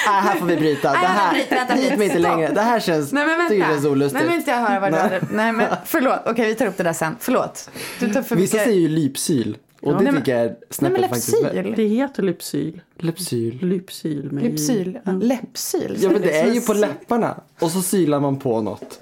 ah, 0.09 0.11
här 0.21 0.37
får 0.37 0.47
vi 0.47 0.57
bryta. 0.57 0.91
Det 0.91 0.97
här, 0.97 1.35
hit 1.77 1.91
men 1.91 2.03
inte 2.03 2.19
längre. 2.19 2.53
Det 2.53 2.61
här 2.61 2.81
känns, 2.81 3.13
Nej, 3.13 3.27
men 3.27 3.49
det 3.49 3.61
är 3.65 3.87
olustigt. 3.87 4.15
Nej, 4.15 4.25
men 4.29 4.39
inte 4.39 4.51
jag 4.51 4.59
höra 4.59 4.81
vad 4.81 4.93
du 4.93 4.99
hade. 4.99 5.21
Nej, 5.31 5.53
men 5.53 5.69
förlåt. 5.85 6.19
Okej, 6.21 6.33
okay, 6.33 6.47
vi 6.47 6.55
tar 6.55 6.67
upp 6.67 6.77
det 6.77 6.83
där 6.83 6.93
sen. 6.93 7.17
Förlåt. 7.21 7.71
Du 8.01 8.13
tar 8.13 8.23
för 8.23 8.37
Vissa 8.37 8.57
mycket... 8.57 8.69
säger 8.69 8.81
ju 8.81 8.89
lypsyl. 8.89 9.57
Och 9.81 9.93
ja, 9.93 9.99
det 9.99 10.13
tycker 10.13 10.37
jag 10.37 10.45
är 10.45 10.57
snäppet 10.71 11.01
nej, 11.01 11.09
faktiskt. 11.09 11.37
Det 11.77 11.85
heter 11.85 12.23
lypsyl. 12.23 12.81
Lypsyl. 12.99 13.59
Lypsyl. 13.63 14.33
Med 14.33 14.45
lypsyl. 14.45 14.99
Ja. 15.05 15.13
Läppsyl. 15.13 15.97
Ja 16.01 16.11
men 16.11 16.23
det 16.23 16.41
är 16.41 16.53
ju 16.53 16.61
på 16.61 16.75
läpparna. 16.75 17.41
Och 17.61 17.71
så 17.71 17.83
sylar 17.83 18.21
man 18.21 18.39
på 18.39 18.61
något. 18.61 19.01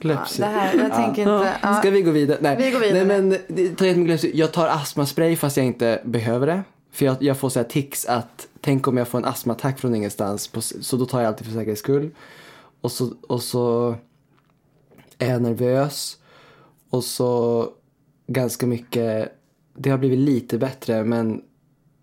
Ja, 0.00 0.26
det 0.38 0.44
här, 0.44 0.78
jag 0.78 0.94
tänker 0.94 1.22
inte. 1.22 1.54
Ja. 1.62 1.74
Ska 1.74 1.90
vi 1.90 2.02
gå 2.02 2.10
vidare? 2.10 2.38
Nej, 2.40 2.56
vi 2.56 2.70
går 2.70 2.80
vidare. 2.80 3.04
Nej 3.04 3.22
men 3.22 3.38
jättemycket 3.58 4.34
Jag 4.34 4.52
tar 4.52 4.68
astmaspray 4.68 5.36
fast 5.36 5.56
jag 5.56 5.66
inte 5.66 6.00
behöver 6.04 6.46
det. 6.46 6.62
För 6.92 7.04
jag, 7.04 7.22
jag 7.22 7.38
får 7.38 7.48
så 7.48 7.58
här 7.58 7.66
tics 7.66 8.06
att 8.06 8.48
tänk 8.60 8.88
om 8.88 8.96
jag 8.96 9.08
får 9.08 9.18
en 9.18 9.24
astmaattack 9.24 9.78
från 9.78 9.94
ingenstans. 9.94 10.48
På, 10.48 10.60
så 10.60 10.96
då 10.96 11.06
tar 11.06 11.20
jag 11.20 11.28
alltid 11.28 11.46
för 11.46 11.54
säkerhets 11.54 11.80
skull. 11.80 12.10
Och 12.80 12.92
så, 12.92 13.12
och 13.28 13.42
så 13.42 13.94
är 15.18 15.30
jag 15.30 15.42
nervös. 15.42 16.18
Och 16.90 17.04
så 17.04 17.68
ganska 18.26 18.66
mycket, 18.66 19.32
det 19.76 19.90
har 19.90 19.98
blivit 19.98 20.18
lite 20.18 20.58
bättre 20.58 21.04
men 21.04 21.42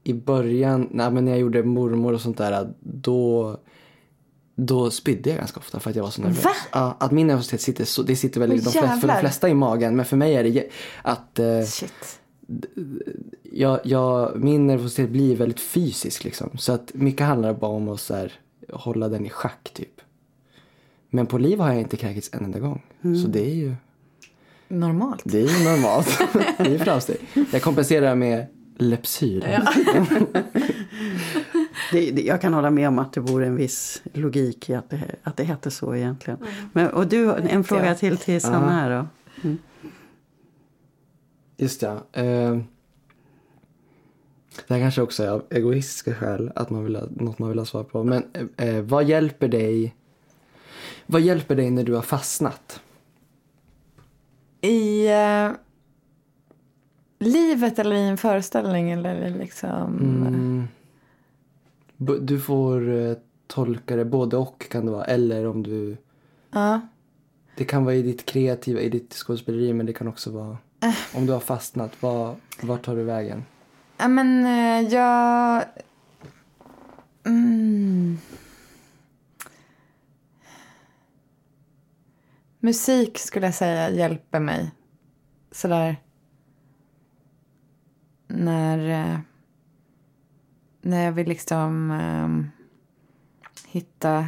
i 0.03 0.13
början, 0.13 0.89
nej, 0.91 1.11
men 1.11 1.25
när 1.25 1.31
jag 1.31 1.39
gjorde 1.39 1.63
mormor 1.63 2.13
och 2.13 2.21
sånt 2.21 2.37
där 2.37 2.73
då 2.79 3.57
då 4.55 4.91
spydde 4.91 5.29
jag 5.29 5.39
ganska 5.39 5.59
ofta 5.59 5.79
för 5.79 5.89
att 5.89 5.95
jag 5.95 6.03
var 6.03 6.11
så 6.11 6.21
nervös. 6.21 6.45
Va? 6.45 6.51
Ja, 6.71 6.97
att 6.99 7.11
min 7.11 7.27
nervositet 7.27 7.61
sitter 7.61 7.85
så, 7.85 8.03
det 8.03 8.15
sitter 8.15 8.39
väl 8.39 8.51
oh, 8.51 8.55
de 8.55 8.61
flesta, 8.61 8.97
för 8.97 9.07
de 9.07 9.19
flesta 9.19 9.49
i 9.49 9.53
magen 9.53 9.95
men 9.95 10.05
för 10.05 10.17
mig 10.17 10.35
är 10.35 10.43
det 10.43 10.69
att 11.01 11.39
eh, 11.39 11.61
Shit 11.61 12.19
jag, 13.51 13.79
jag, 13.83 14.35
min 14.35 14.67
nervositet 14.67 15.09
blir 15.09 15.35
väldigt 15.35 15.59
fysisk 15.59 16.23
liksom. 16.23 16.57
Så 16.57 16.71
att 16.71 16.93
mycket 16.93 17.27
handlar 17.27 17.53
bara 17.53 17.71
om 17.71 17.89
att 17.89 18.01
så 18.01 18.15
här, 18.15 18.33
hålla 18.73 19.09
den 19.09 19.25
i 19.25 19.29
schack 19.29 19.69
typ. 19.73 20.01
Men 21.09 21.25
på 21.25 21.37
liv 21.37 21.59
har 21.59 21.69
jag 21.69 21.79
inte 21.79 21.97
kräkits 21.97 22.29
en 22.33 22.45
enda 22.45 22.59
gång. 22.59 22.83
Mm. 23.01 23.17
Så 23.17 23.27
det 23.27 23.45
är 23.49 23.55
ju... 23.55 23.75
Normalt. 24.67 25.21
Det 25.25 25.39
är 25.39 25.59
ju 25.59 25.63
normalt. 25.63 26.19
det 26.57 26.75
är 26.75 26.77
framsteg. 26.77 27.17
Jag 27.51 27.61
kompenserar 27.61 28.15
med 28.15 28.45
Lepsyl. 28.77 29.45
Ja. 29.51 29.73
det, 31.91 32.11
det, 32.11 32.21
jag 32.21 32.41
kan 32.41 32.53
hålla 32.53 32.69
med 32.69 32.87
om 32.87 32.99
att 32.99 33.13
det 33.13 33.21
vore 33.21 33.45
en 33.45 33.55
viss 33.55 34.01
logik 34.13 34.69
i 34.69 34.73
att 34.73 34.89
det, 34.89 35.15
att 35.23 35.37
det 35.37 35.43
hette 35.43 35.71
så 35.71 35.95
egentligen. 35.95 36.39
Mm. 36.39 36.53
Men, 36.73 36.89
och 36.89 37.07
du, 37.07 37.33
en 37.33 37.63
fråga 37.63 37.95
till 37.95 38.17
till 38.17 38.41
Sanna 38.41 38.71
här 38.71 38.89
då. 38.89 39.07
Mm. 39.43 39.57
Just 41.57 41.81
ja. 41.81 41.93
Eh, 42.11 42.57
det 44.67 44.73
här 44.73 44.81
kanske 44.81 45.01
också 45.01 45.23
är 45.23 45.29
av 45.29 45.43
egoistiska 45.49 46.15
skäl, 46.15 46.51
att 46.55 46.69
man 46.69 46.83
vill 46.83 46.95
ha, 46.95 47.03
något 47.11 47.39
man 47.39 47.49
vill 47.49 47.59
ha 47.59 47.65
svar 47.65 47.83
på. 47.83 48.03
Men 48.03 48.23
eh, 48.57 48.81
vad 48.81 49.03
hjälper 49.03 49.47
dig 49.47 49.95
Vad 51.05 51.21
hjälper 51.21 51.55
dig 51.55 51.69
när 51.69 51.83
du 51.83 51.93
har 51.93 52.01
fastnat? 52.01 52.81
I 54.61 55.07
eh, 55.07 55.51
livet 57.19 57.79
eller 57.79 57.95
i 57.95 58.07
en 58.07 58.17
föreställning 58.17 58.91
eller 58.91 59.29
liksom? 59.29 59.97
Mm. 59.99 60.67
Du 61.97 62.39
får 62.39 62.89
eh, 62.89 63.17
tolka 63.47 63.95
det 63.95 64.05
både 64.05 64.37
och 64.37 64.69
kan 64.69 64.85
det 64.85 64.91
vara. 64.91 65.05
Eller 65.05 65.47
om 65.47 65.63
du... 65.63 65.97
Ja. 66.51 66.81
Det 67.57 67.65
kan 67.65 67.85
vara 67.85 67.95
i 67.95 68.01
ditt 68.01 68.25
kreativa, 68.25 68.79
i 68.79 68.89
ditt 68.89 69.13
skådespeleri 69.13 69.73
men 69.73 69.85
det 69.85 69.93
kan 69.93 70.07
också 70.07 70.31
vara... 70.31 70.57
Om 71.15 71.25
du 71.25 71.33
har 71.33 71.39
fastnat, 71.39 72.01
var, 72.01 72.35
vart 72.61 72.85
tar 72.85 72.95
du 72.95 73.03
vägen? 73.03 73.45
Ja, 73.97 74.07
men 74.07 74.45
eh, 74.45 74.93
jag... 74.93 75.63
Mm. 77.25 78.17
Musik 82.59 83.17
skulle 83.17 83.45
jag 83.45 83.55
säga 83.55 83.89
hjälper 83.89 84.39
mig. 84.39 84.71
Sådär. 85.51 85.95
När, 88.27 89.21
när 90.85 91.05
jag 91.05 91.11
vill 91.11 91.27
liksom 91.27 91.91
um, 91.91 92.51
hitta 93.67 94.27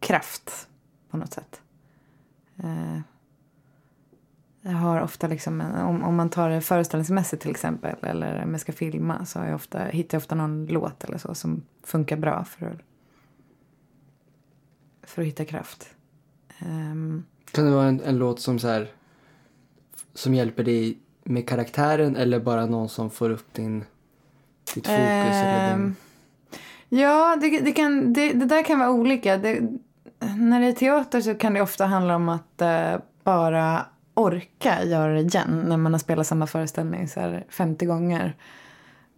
kraft 0.00 0.68
på 1.10 1.16
något 1.16 1.32
sätt. 1.32 1.60
Uh, 2.64 3.00
jag 4.62 4.72
har 4.72 5.00
ofta 5.00 5.26
liksom, 5.26 5.60
om, 5.60 6.04
om 6.04 6.16
man 6.16 6.30
tar 6.30 6.50
det 6.50 6.60
föreställningsmässigt 6.60 7.42
till 7.42 7.50
exempel 7.50 7.96
eller 8.02 8.42
om 8.44 8.50
jag 8.50 8.60
ska 8.60 8.72
filma 8.72 9.26
så 9.26 9.38
har 9.38 9.46
jag 9.46 9.54
ofta, 9.54 9.84
hittar 9.84 10.16
jag 10.16 10.20
ofta 10.20 10.34
någon 10.34 10.66
låt 10.66 11.04
eller 11.04 11.18
så 11.18 11.34
som 11.34 11.62
funkar 11.82 12.16
bra 12.16 12.44
för 12.44 12.66
att, 12.66 12.80
för 15.02 15.22
att 15.22 15.28
hitta 15.28 15.44
kraft. 15.44 15.94
Um, 16.62 17.24
kan 17.52 17.64
det 17.64 17.70
vara 17.70 17.86
en, 17.86 18.00
en 18.00 18.18
låt 18.18 18.40
som 18.40 18.58
så 18.58 18.68
här, 18.68 18.92
som 20.14 20.34
hjälper 20.34 20.64
dig 20.64 20.98
med 21.24 21.48
karaktären 21.48 22.16
eller 22.16 22.40
bara 22.40 22.66
någon 22.66 22.88
som 22.88 23.10
får 23.10 23.30
upp 23.30 23.54
din, 23.54 23.84
ditt 24.74 24.86
fokus? 24.86 24.98
Eller 24.98 25.70
din... 25.70 25.82
Ehm, 25.82 25.96
ja, 26.88 27.36
det, 27.40 27.60
det, 27.60 27.72
kan, 27.72 28.12
det, 28.12 28.32
det, 28.32 28.44
där 28.46 28.62
kan 28.62 28.78
vara 28.78 28.90
olika. 28.90 29.36
Det, 29.36 29.60
när 30.36 30.60
det 30.60 30.66
är 30.66 30.72
teater 30.72 31.20
så 31.20 31.34
kan 31.34 31.54
det 31.54 31.60
ofta 31.60 31.86
handla 31.86 32.16
om 32.16 32.28
att 32.28 32.60
eh, 32.60 32.96
bara 33.24 33.86
orka 34.14 34.84
göra 34.84 35.12
det 35.12 35.20
igen 35.20 35.64
när 35.68 35.76
man 35.76 35.92
har 35.92 35.98
spelat 35.98 36.26
samma 36.26 36.46
föreställning 36.46 37.08
så 37.08 37.20
här 37.20 37.44
50 37.48 37.86
gånger 37.86 38.36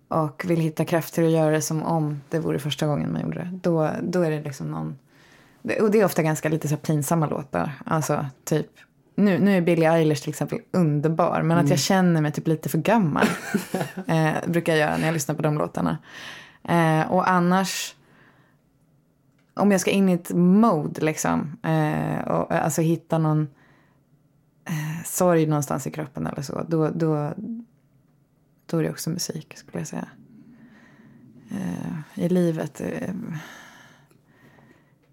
och 0.09 0.44
vill 0.48 0.61
hitta 0.61 0.84
kraft 0.84 1.14
till 1.14 1.24
att 1.24 1.30
göra 1.30 1.51
det 1.51 1.62
som 1.62 1.82
om 1.82 2.20
det 2.28 2.38
vore 2.38 2.59
första 2.59 2.86
gången 2.86 3.12
man 3.12 3.22
gjorde 3.22 3.38
det. 3.38 3.51
Då, 3.62 3.90
då 4.03 4.22
är 4.22 4.30
det 4.30 4.42
liksom 4.42 4.70
någon... 4.70 4.98
Och 5.80 5.90
det 5.90 6.01
är 6.01 6.05
ofta 6.05 6.22
ganska 6.22 6.48
lite 6.48 6.68
så 6.68 6.76
pinsamma 6.76 7.26
låtar. 7.26 7.72
Alltså 7.86 8.26
typ... 8.44 8.66
Nu, 9.20 9.38
nu 9.38 9.56
är 9.56 9.60
Billie 9.60 9.86
Eilish 9.86 10.22
till 10.22 10.30
exempel 10.30 10.58
underbar, 10.70 11.42
men 11.42 11.58
att 11.58 11.70
jag 11.70 11.78
känner 11.78 12.20
mig 12.20 12.32
typ 12.32 12.46
lite 12.46 12.68
för 12.68 12.78
gammal. 12.78 13.26
eh, 14.06 14.32
brukar 14.46 14.72
jag 14.72 14.80
göra 14.80 14.96
när 14.96 15.06
jag 15.06 15.12
lyssnar 15.12 15.34
på 15.34 15.42
de 15.42 15.58
låtarna. 15.58 15.98
Eh, 16.64 17.12
och 17.12 17.30
annars 17.30 17.94
om 19.54 19.70
jag 19.70 19.80
ska 19.80 19.90
in 19.90 20.08
i 20.08 20.12
ett 20.12 20.30
mode 20.34 21.00
liksom. 21.00 21.56
Eh, 21.62 22.28
och, 22.28 22.52
alltså 22.52 22.82
hitta 22.82 23.18
någon 23.18 23.48
eh, 24.64 25.04
sorg 25.04 25.46
någonstans 25.46 25.86
i 25.86 25.90
kroppen 25.90 26.26
eller 26.26 26.42
så. 26.42 26.64
Då, 26.68 26.90
då, 26.94 27.32
då 28.66 28.78
är 28.78 28.82
det 28.82 28.90
också 28.90 29.10
musik 29.10 29.56
skulle 29.56 29.80
jag 29.80 29.88
säga. 29.88 30.08
Eh, 31.50 32.24
I 32.24 32.28
livet. 32.28 32.82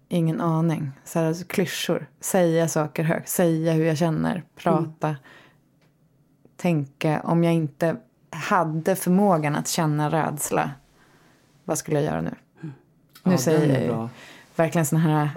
Ingen 0.08 0.40
aning. 0.40 0.90
Så 1.04 1.18
här, 1.18 1.26
alltså, 1.26 1.44
klyschor. 1.44 2.06
Säga 2.20 2.68
saker 2.68 3.02
högt. 3.02 3.28
Säga 3.28 3.72
hur 3.72 3.84
jag 3.84 3.98
känner. 3.98 4.42
Prata. 4.56 5.08
Mm. 5.08 5.20
Tänka. 6.56 7.20
Om 7.24 7.44
jag 7.44 7.54
inte 7.54 7.96
hade 8.30 8.96
förmågan 8.96 9.56
att 9.56 9.68
känna 9.68 10.10
rädsla. 10.10 10.70
Vad 11.64 11.78
skulle 11.78 11.96
jag 11.96 12.04
göra 12.04 12.20
nu? 12.20 12.34
Nu 13.22 13.32
ja, 13.32 13.38
säger 13.38 13.86
jag 13.86 14.08
verkligen 14.56 14.86
såna 14.86 15.00
här 15.00 15.30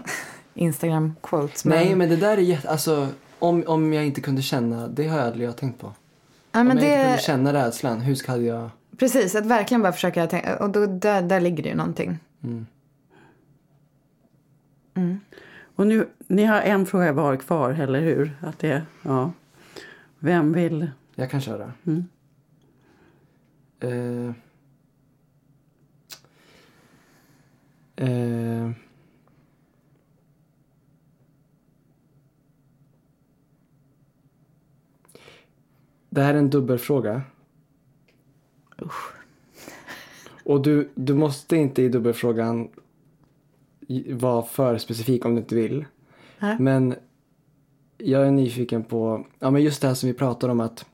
Instagram-quotes. 0.53 1.67
Men... 1.67 1.77
Nej, 1.77 1.95
men 1.95 2.09
det 2.09 2.15
där 2.15 2.37
är 2.37 2.41
jätte... 2.41 2.69
Alltså, 2.69 3.07
om, 3.39 3.63
om 3.67 3.93
jag 3.93 4.05
inte 4.05 4.21
kunde 4.21 4.41
känna, 4.41 4.87
det 4.87 5.07
har 5.07 5.17
jag 5.17 5.27
aldrig 5.27 5.55
tänkt 5.55 5.81
på. 5.81 5.93
Ja, 6.51 6.61
om 6.61 6.67
jag 6.67 6.77
det... 6.77 6.85
inte 6.85 7.03
kunde 7.03 7.21
känna 7.21 7.53
rädslan, 7.53 8.01
hur 8.01 8.15
ska 8.15 8.37
jag... 8.37 8.69
Precis, 8.97 9.35
att 9.35 9.45
verkligen 9.45 9.81
bara 9.81 9.93
försöka 9.93 10.27
tänka. 10.27 10.57
Och 10.57 10.69
då, 10.69 10.85
där, 10.85 11.21
där 11.21 11.39
ligger 11.39 11.63
det 11.63 11.69
ju 11.69 11.75
någonting. 11.75 12.19
Mm. 12.43 12.65
Mm. 14.93 15.19
Och 15.75 15.87
nu, 15.87 16.07
ni 16.27 16.45
har 16.45 16.61
en 16.61 16.85
fråga 16.85 17.13
var 17.13 17.35
kvar, 17.35 17.71
eller 17.71 18.01
hur? 18.01 18.37
Att 18.41 18.59
det, 18.59 18.85
ja. 19.01 19.31
Vem 20.19 20.53
vill? 20.53 20.91
Jag 21.15 21.29
kan 21.31 21.41
köra. 21.41 21.73
Mm. 21.83 22.07
Uh... 23.83 24.33
Uh... 28.01 28.71
Det 36.09 36.21
här 36.21 36.33
är 36.33 36.37
en 36.37 36.49
dubbelfråga. 36.49 37.21
Usch. 38.81 39.13
Och 40.43 40.61
du, 40.61 40.89
du 40.95 41.13
måste 41.13 41.55
inte 41.55 41.81
i 41.81 41.89
dubbelfrågan 41.89 42.69
vara 44.13 44.43
för 44.43 44.77
specifik 44.77 45.25
om 45.25 45.35
du 45.35 45.41
inte 45.41 45.55
vill. 45.55 45.85
Äh? 46.41 46.59
Men 46.59 46.95
jag 47.97 48.27
är 48.27 48.31
nyfiken 48.31 48.83
på, 48.83 49.25
ja 49.39 49.51
men 49.51 49.63
just 49.63 49.81
det 49.81 49.87
här 49.87 49.95
som 49.95 50.07
vi 50.07 50.13
pratar 50.13 50.49
om 50.49 50.59
att 50.59 50.85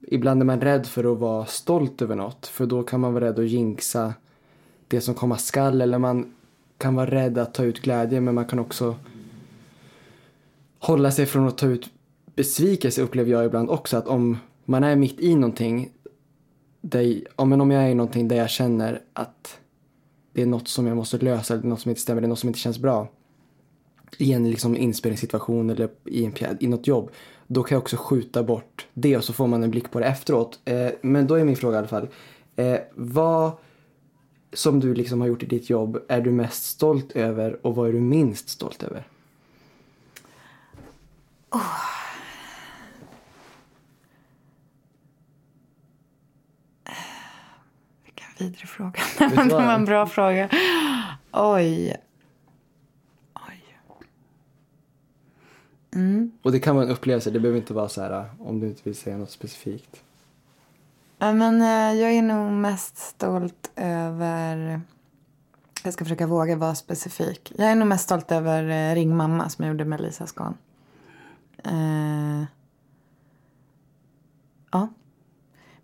ibland 0.00 0.42
är 0.42 0.46
man 0.46 0.60
rädd 0.60 0.86
för 0.86 1.12
att 1.12 1.18
vara 1.18 1.46
stolt 1.46 2.02
över 2.02 2.16
något 2.16 2.46
för 2.46 2.66
då 2.66 2.82
kan 2.82 3.00
man 3.00 3.12
vara 3.12 3.24
rädd 3.24 3.38
att 3.38 3.48
jinxa 3.48 4.14
det 4.88 5.00
som 5.00 5.14
komma 5.14 5.36
skall 5.36 5.80
eller 5.80 5.98
man 5.98 6.34
kan 6.78 6.94
vara 6.94 7.10
rädd 7.10 7.38
att 7.38 7.54
ta 7.54 7.64
ut 7.64 7.82
glädje 7.82 8.20
men 8.20 8.34
man 8.34 8.44
kan 8.44 8.58
också 8.58 8.96
hålla 10.78 11.10
sig 11.10 11.26
från 11.26 11.48
att 11.48 11.58
ta 11.58 11.66
ut 11.66 11.90
besvikelse 12.34 13.02
upplever 13.02 13.30
jag 13.30 13.46
ibland 13.46 13.70
också 13.70 13.96
att 13.96 14.06
om 14.06 14.38
man 14.64 14.84
är 14.84 14.96
mitt 14.96 15.20
i 15.20 15.34
någonting 15.34 15.90
där, 16.80 17.22
om 17.36 17.70
jag 17.70 17.84
är 17.84 17.88
i 17.88 17.94
någonting 17.94 18.28
där 18.28 18.36
jag 18.36 18.50
känner 18.50 19.02
att 19.12 19.59
det 20.32 20.42
är 20.42 20.46
något 20.46 20.68
som 20.68 20.86
jag 20.86 20.96
måste 20.96 21.18
lösa, 21.18 21.56
det 21.56 21.66
är 21.66 21.68
något 21.68 21.80
som 21.80 21.88
inte 21.88 22.00
stämmer, 22.00 22.20
det 22.20 22.26
är 22.26 22.28
något 22.28 22.38
som 22.38 22.48
inte 22.48 22.58
känns 22.58 22.78
bra 22.78 23.08
i 24.18 24.32
en 24.32 24.50
liksom 24.50 24.76
inspelningssituation 24.76 25.70
eller 25.70 25.90
i, 26.04 26.24
en, 26.24 26.32
i 26.60 26.66
något 26.66 26.86
jobb, 26.86 27.10
då 27.46 27.62
kan 27.62 27.76
jag 27.76 27.82
också 27.82 27.96
skjuta 27.96 28.42
bort 28.42 28.86
det 28.94 29.16
och 29.16 29.24
så 29.24 29.32
får 29.32 29.46
man 29.46 29.62
en 29.62 29.70
blick 29.70 29.90
på 29.90 30.00
det 30.00 30.06
efteråt. 30.06 30.60
Eh, 30.64 30.88
men 31.02 31.26
då 31.26 31.34
är 31.34 31.44
min 31.44 31.56
fråga 31.56 31.74
i 31.74 31.78
alla 31.78 31.88
fall, 31.88 32.08
eh, 32.56 32.78
vad 32.94 33.52
som 34.52 34.80
du 34.80 34.94
liksom 34.94 35.20
har 35.20 35.28
gjort 35.28 35.42
i 35.42 35.46
ditt 35.46 35.70
jobb 35.70 36.04
är 36.08 36.20
du 36.20 36.30
mest 36.30 36.64
stolt 36.64 37.12
över 37.12 37.66
och 37.66 37.74
vad 37.74 37.88
är 37.88 37.92
du 37.92 38.00
minst 38.00 38.48
stolt 38.48 38.82
över? 38.82 39.06
Oh. 41.50 41.99
Vidrig 48.40 48.68
fråga. 48.68 49.00
det 49.18 49.54
var 49.54 49.72
en 49.74 49.84
bra 49.84 50.06
fråga. 50.06 50.48
Oj. 51.32 51.96
Oj. 53.34 53.78
Mm. 55.94 56.32
Och 56.42 56.52
det 56.52 56.60
kan 56.60 56.76
vara 56.76 56.86
en 56.86 56.92
upplevelse. 56.92 57.30
Det 57.30 57.40
behöver 57.40 57.58
inte 57.60 57.74
vara 57.74 57.88
så 57.88 58.00
här 58.02 58.30
om 58.38 58.60
du 58.60 58.66
inte 58.66 58.80
vill 58.84 58.96
säga 58.96 59.16
något 59.16 59.30
specifikt. 59.30 60.02
Men 61.18 61.62
eh, 61.62 62.00
jag 62.00 62.12
är 62.12 62.22
nog 62.22 62.52
mest 62.52 62.98
stolt 62.98 63.70
över... 63.76 64.80
Jag 65.84 65.92
ska 65.92 66.04
försöka 66.04 66.26
våga 66.26 66.56
vara 66.56 66.74
specifik. 66.74 67.52
Jag 67.56 67.68
är 67.68 67.74
nog 67.74 67.88
mest 67.88 68.04
stolt 68.04 68.32
över 68.32 68.90
eh, 68.90 68.94
Ring 68.94 69.16
mamma 69.16 69.48
som 69.48 69.64
jag 69.64 69.72
gjorde 69.72 69.84
med 69.84 70.00
Lisa 70.00 70.26
Skan. 70.26 70.54
Uh, 71.66 72.44
ja. 74.70 74.88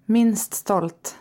Minst 0.04 0.54
stolt 0.54 1.16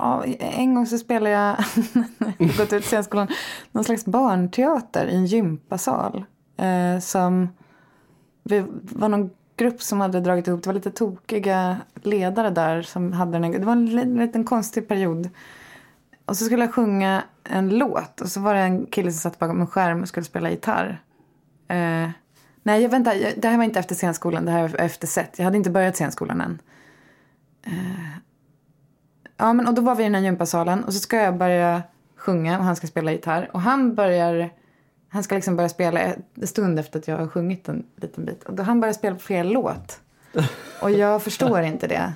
Ja, 0.00 0.24
en 0.38 0.74
gång 0.74 0.86
så 0.86 0.98
spelade 0.98 1.30
jag, 1.30 1.56
gått 2.58 2.72
ut 2.72 2.84
scenskolan, 2.84 3.28
någon 3.72 3.84
slags 3.84 4.04
barnteater 4.04 5.06
i 5.06 5.16
en 5.16 5.26
gympasal. 5.26 6.24
Eh, 6.56 7.00
som, 7.00 7.48
vi 8.42 8.64
var 8.82 9.08
någon 9.08 9.30
grupp 9.56 9.82
som 9.82 10.00
hade 10.00 10.20
dragit 10.20 10.48
ihop, 10.48 10.62
det 10.62 10.68
var 10.68 10.74
lite 10.74 10.90
tokiga 10.90 11.76
ledare 11.94 12.50
där 12.50 12.82
som 12.82 13.12
hade 13.12 13.38
den, 13.38 13.52
det 13.52 13.58
var 13.58 13.72
en 13.72 14.16
liten 14.16 14.44
konstig 14.44 14.88
period. 14.88 15.28
Och 16.24 16.36
så 16.36 16.44
skulle 16.44 16.64
jag 16.64 16.74
sjunga 16.74 17.22
en 17.44 17.78
låt 17.78 18.20
och 18.20 18.28
så 18.28 18.40
var 18.40 18.54
det 18.54 18.60
en 18.60 18.86
kille 18.86 19.12
som 19.12 19.30
satt 19.30 19.38
bakom 19.38 19.60
en 19.60 19.66
skärm 19.66 20.02
och 20.02 20.08
skulle 20.08 20.24
spela 20.24 20.50
gitarr. 20.50 21.02
Eh, 21.68 22.10
nej, 22.62 22.82
jag, 22.82 22.88
vänta, 22.88 23.14
det 23.36 23.48
här 23.48 23.56
var 23.56 23.64
inte 23.64 23.78
efter 23.78 23.94
scenskolan, 23.94 24.44
det 24.44 24.52
här 24.52 24.68
var 24.68 24.78
efter 24.78 25.06
set. 25.06 25.34
Jag 25.36 25.44
hade 25.44 25.56
inte 25.56 25.70
börjat 25.70 25.94
scenskolan 25.94 26.40
än. 26.40 26.58
Eh, 27.62 28.20
Ja, 29.40 29.52
men 29.52 29.68
och 29.68 29.74
då 29.74 29.82
var 29.82 29.94
vi 29.94 30.02
i 30.02 30.06
den 30.06 30.14
här 30.14 30.22
gympasalen 30.22 30.84
och 30.84 30.92
så 30.92 31.00
ska 31.00 31.16
jag 31.16 31.36
börja 31.36 31.82
sjunga 32.16 32.58
och 32.58 32.64
han 32.64 32.76
ska 32.76 32.86
spela 32.86 33.12
gitarr. 33.12 33.50
Och 33.52 33.60
han 33.60 33.94
börjar, 33.94 34.50
han 35.08 35.22
ska 35.22 35.34
liksom 35.34 35.56
börja 35.56 35.68
spela 35.68 36.00
en 36.34 36.46
stund 36.46 36.78
efter 36.78 36.98
att 36.98 37.08
jag 37.08 37.16
har 37.16 37.28
sjungit 37.28 37.68
en 37.68 37.86
liten 37.96 38.24
bit. 38.24 38.44
Och 38.44 38.54
då 38.54 38.62
han 38.62 38.80
börjar 38.80 38.92
spela 38.92 39.16
på 39.16 39.22
fel 39.22 39.52
låt. 39.52 40.00
Och 40.80 40.90
jag 40.90 41.22
förstår 41.22 41.62
inte 41.62 41.86
det. 41.86 42.12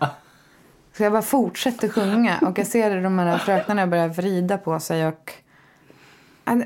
Så 0.96 1.02
jag 1.02 1.12
bara 1.12 1.22
fortsätter 1.22 1.88
sjunga 1.88 2.38
och 2.38 2.58
jag 2.58 2.66
ser 2.66 3.02
de 3.02 3.18
här 3.18 3.38
fröknarna 3.38 3.86
börja 3.86 4.08
vrida 4.08 4.58
på 4.58 4.80
sig 4.80 5.06
och 5.06 5.32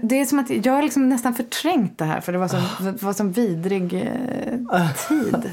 det 0.02 0.20
är 0.20 0.24
som 0.24 0.38
att 0.38 0.50
jag 0.50 0.72
har 0.72 0.82
liksom 0.82 1.08
nästan 1.08 1.34
förträngt 1.34 1.98
det 1.98 2.04
här 2.04 2.20
för 2.20 2.32
det 2.32 2.38
var 2.38 2.48
så, 2.48 2.56
det 2.80 3.02
var 3.02 3.12
så 3.12 3.24
vidrig 3.24 3.94
eh, 4.72 4.92
tid. 5.08 5.52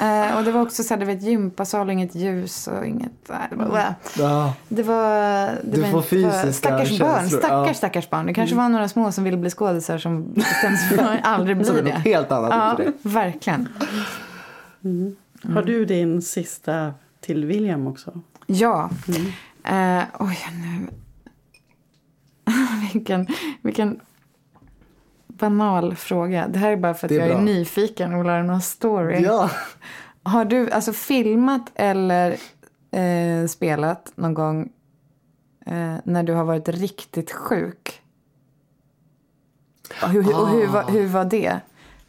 Uh, 0.00 0.36
och 0.36 0.44
det 0.44 0.52
var 0.52 0.62
också 0.62 0.82
så 0.82 0.94
här, 0.94 1.00
du 1.00 1.06
vet, 1.06 1.22
gympasal 1.22 1.86
och 1.86 1.92
inget 1.92 2.14
ljus 2.14 2.68
och 2.68 2.86
inget... 2.86 3.12
Nej, 3.28 3.46
det 3.50 3.56
var... 3.56 3.64
Mm. 3.64 3.94
Ja. 4.18 4.54
Det 4.68 4.82
var... 4.82 5.10
Det 5.46 5.60
du 5.62 5.80
var 5.80 5.88
får 5.88 6.02
fysiska 6.02 6.52
Stackars 6.52 6.88
känslor. 6.88 7.08
barn, 7.08 7.28
stackars, 7.28 7.68
ja. 7.68 7.74
stackars 7.74 8.10
barn. 8.10 8.26
Det 8.26 8.34
kanske 8.34 8.54
mm. 8.54 8.64
var 8.64 8.68
några 8.68 8.88
små 8.88 9.12
som 9.12 9.24
ville 9.24 9.36
bli 9.36 9.50
skådisar 9.50 9.98
som 9.98 10.32
bestämde 10.34 10.78
sig 10.78 10.98
för 10.98 11.04
att 11.04 11.20
aldrig 11.22 11.56
bli 11.56 11.66
det. 11.66 11.82
Något 11.82 11.92
helt 11.92 12.32
annat 12.32 12.78
Ja, 12.78 12.92
verkligen. 13.02 13.68
Mm. 14.84 15.16
Har 15.42 15.62
du 15.62 15.84
din 15.84 16.22
sista 16.22 16.94
till 17.20 17.44
William 17.44 17.86
också? 17.86 18.20
Ja. 18.46 18.90
Uh, 19.08 20.02
oj, 20.18 20.38
nu... 20.52 20.86
vilken, 22.92 23.26
vilken 23.62 24.00
banal 25.38 25.94
fråga. 25.94 26.48
Det 26.48 26.58
här 26.58 26.72
är 26.72 26.76
bara 26.76 26.94
för 26.94 27.06
att 27.06 27.12
är 27.12 27.18
jag 27.18 27.28
bra. 27.28 27.38
är 27.38 27.42
nyfiken 27.42 28.14
och 28.14 28.20
vill 28.20 28.30
höra 28.30 28.42
någon 28.42 28.60
story. 28.60 29.22
Ja. 29.22 29.50
Har 30.22 30.44
du 30.44 30.70
alltså 30.70 30.92
filmat 30.92 31.72
eller 31.74 32.36
eh, 32.90 33.46
spelat 33.48 34.12
någon 34.14 34.34
gång 34.34 34.68
eh, 35.66 35.94
när 36.04 36.22
du 36.22 36.32
har 36.32 36.44
varit 36.44 36.68
riktigt 36.68 37.32
sjuk? 37.32 38.02
Och 40.02 40.08
hur, 40.08 40.40
och 40.40 40.48
hur, 40.48 40.66
var, 40.66 40.82
ah. 40.82 40.86
hur 40.90 41.06
var 41.06 41.24
det? 41.24 41.60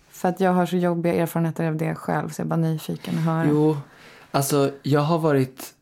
För 0.10 0.30
att 0.30 0.40
jag 0.40 0.54
har 0.54 0.66
så 0.66 0.78
jobbiga 0.78 1.14
erfarenheter 1.14 1.68
av 1.68 1.76
det 1.76 1.96
själv 1.96 2.30
så 2.30 2.42
jag 2.42 2.46
är 2.46 2.50
bara 2.50 2.56
nyfiken 2.56 3.18
att 3.18 3.24
höra. 3.24 3.48
Jo, 3.50 3.78
Alltså, 4.32 4.72
jag 4.84 5.02
har 5.02 5.20
varit... 5.20 5.74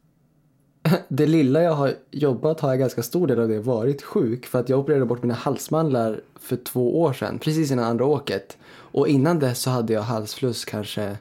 Det 1.08 1.26
lilla 1.26 1.64
jag 1.64 1.72
har 1.72 1.94
jobbat 2.12 2.60
har 2.60 2.70
jag 2.70 2.80
ganska 2.80 3.04
stor 3.04 3.28
del 3.28 3.40
av 3.40 3.48
det 3.48 3.60
varit 3.60 4.02
sjuk. 4.02 4.46
För 4.46 4.60
att 4.60 4.70
jag 4.70 4.80
opererade 4.80 5.06
bort 5.06 5.22
mina 5.24 5.34
halsmandlar 5.34 6.22
för 6.40 6.56
två 6.56 7.02
år 7.02 7.14
sedan, 7.14 7.40
precis 7.40 7.72
innan 7.72 7.86
andra 7.86 8.06
åket. 8.06 8.58
Och 8.74 9.08
innan 9.08 9.40
dess 9.40 9.62
så 9.62 9.70
hade 9.70 9.94
jag 9.94 10.02
halsfluss 10.02 10.66
kanske 10.66 11.18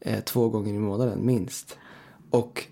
eh, 0.00 0.20
två 0.20 0.48
gånger 0.48 0.74
i 0.74 0.78
månaden, 0.78 1.26
minst. 1.26 1.78
Och, 2.30 2.64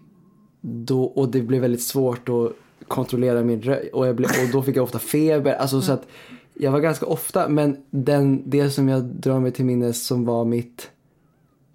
då, 0.61 1.05
och 1.05 1.29
det 1.29 1.43
blev 1.43 1.61
väldigt 1.61 1.83
svårt 1.83 2.29
att 2.29 2.53
kontrollera 2.89 3.43
min 3.43 3.63
röst 3.63 3.93
och, 3.93 4.07
jag 4.07 4.17
blev, 4.17 4.31
och 4.31 4.53
då 4.53 4.63
fick 4.63 4.77
jag 4.77 4.85
ofta 4.85 4.99
feber. 4.99 5.55
Alltså 5.55 5.81
så 5.81 5.93
att 5.93 6.07
jag 6.55 6.73
var 6.73 6.81
ganska 6.81 7.07
ofta, 7.07 7.49
men 7.49 7.77
den, 7.91 8.51
det 8.51 8.71
som 8.71 8.89
jag 8.89 9.05
drar 9.05 9.41
mig 9.41 9.53
till 9.53 9.65
minnes 9.65 10.07
som 10.07 10.25
var 10.25 10.45
mitt 10.45 10.91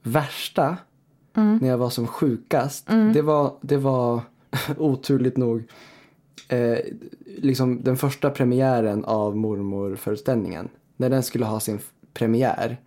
värsta 0.03 0.77
när 1.33 1.67
jag 1.67 1.77
var 1.77 1.89
som 1.89 2.07
sjukast, 2.07 2.87
det 3.13 3.21
var, 3.21 3.53
det 3.61 3.77
var 3.77 4.21
oturligt 4.77 5.37
nog 5.37 5.63
eh, 6.47 6.77
liksom 7.37 7.83
den 7.83 7.97
första 7.97 8.29
premiären 8.29 9.05
av 9.05 9.37
mormor-föreställningen. 9.37 10.69
När 10.97 11.09
den 11.09 11.23
skulle 11.23 11.45
ha 11.45 11.59
sin 11.59 11.79
premiär. 12.13 12.77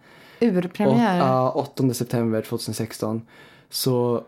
Urpremiär. 0.40 1.18
Ja, 1.18 1.50
8 1.50 1.94
september 1.94 2.42
2016. 2.42 3.22
Så 3.68 4.24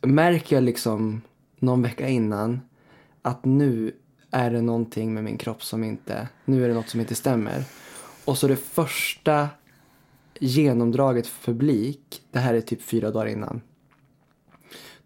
märker 0.00 0.56
jag 0.56 0.62
liksom 0.64 1.22
någon 1.58 1.82
vecka 1.82 2.08
innan 2.08 2.60
att 3.22 3.44
nu 3.44 3.92
är 4.30 4.50
det 4.50 4.62
någonting 4.62 5.14
med 5.14 5.24
min 5.24 5.38
kropp 5.38 5.62
som 5.62 5.84
inte, 5.84 6.28
nu 6.44 6.64
är 6.64 6.68
det 6.68 6.74
något 6.74 6.88
som 6.88 7.00
inte 7.00 7.14
stämmer. 7.14 7.64
Och 8.24 8.38
så 8.38 8.48
det 8.48 8.56
första 8.56 9.48
genomdraget 10.40 11.26
för 11.26 11.52
publik, 11.52 12.22
det 12.30 12.38
här 12.38 12.54
är 12.54 12.60
typ 12.60 12.82
fyra 12.82 13.10
dagar 13.10 13.26
innan. 13.26 13.60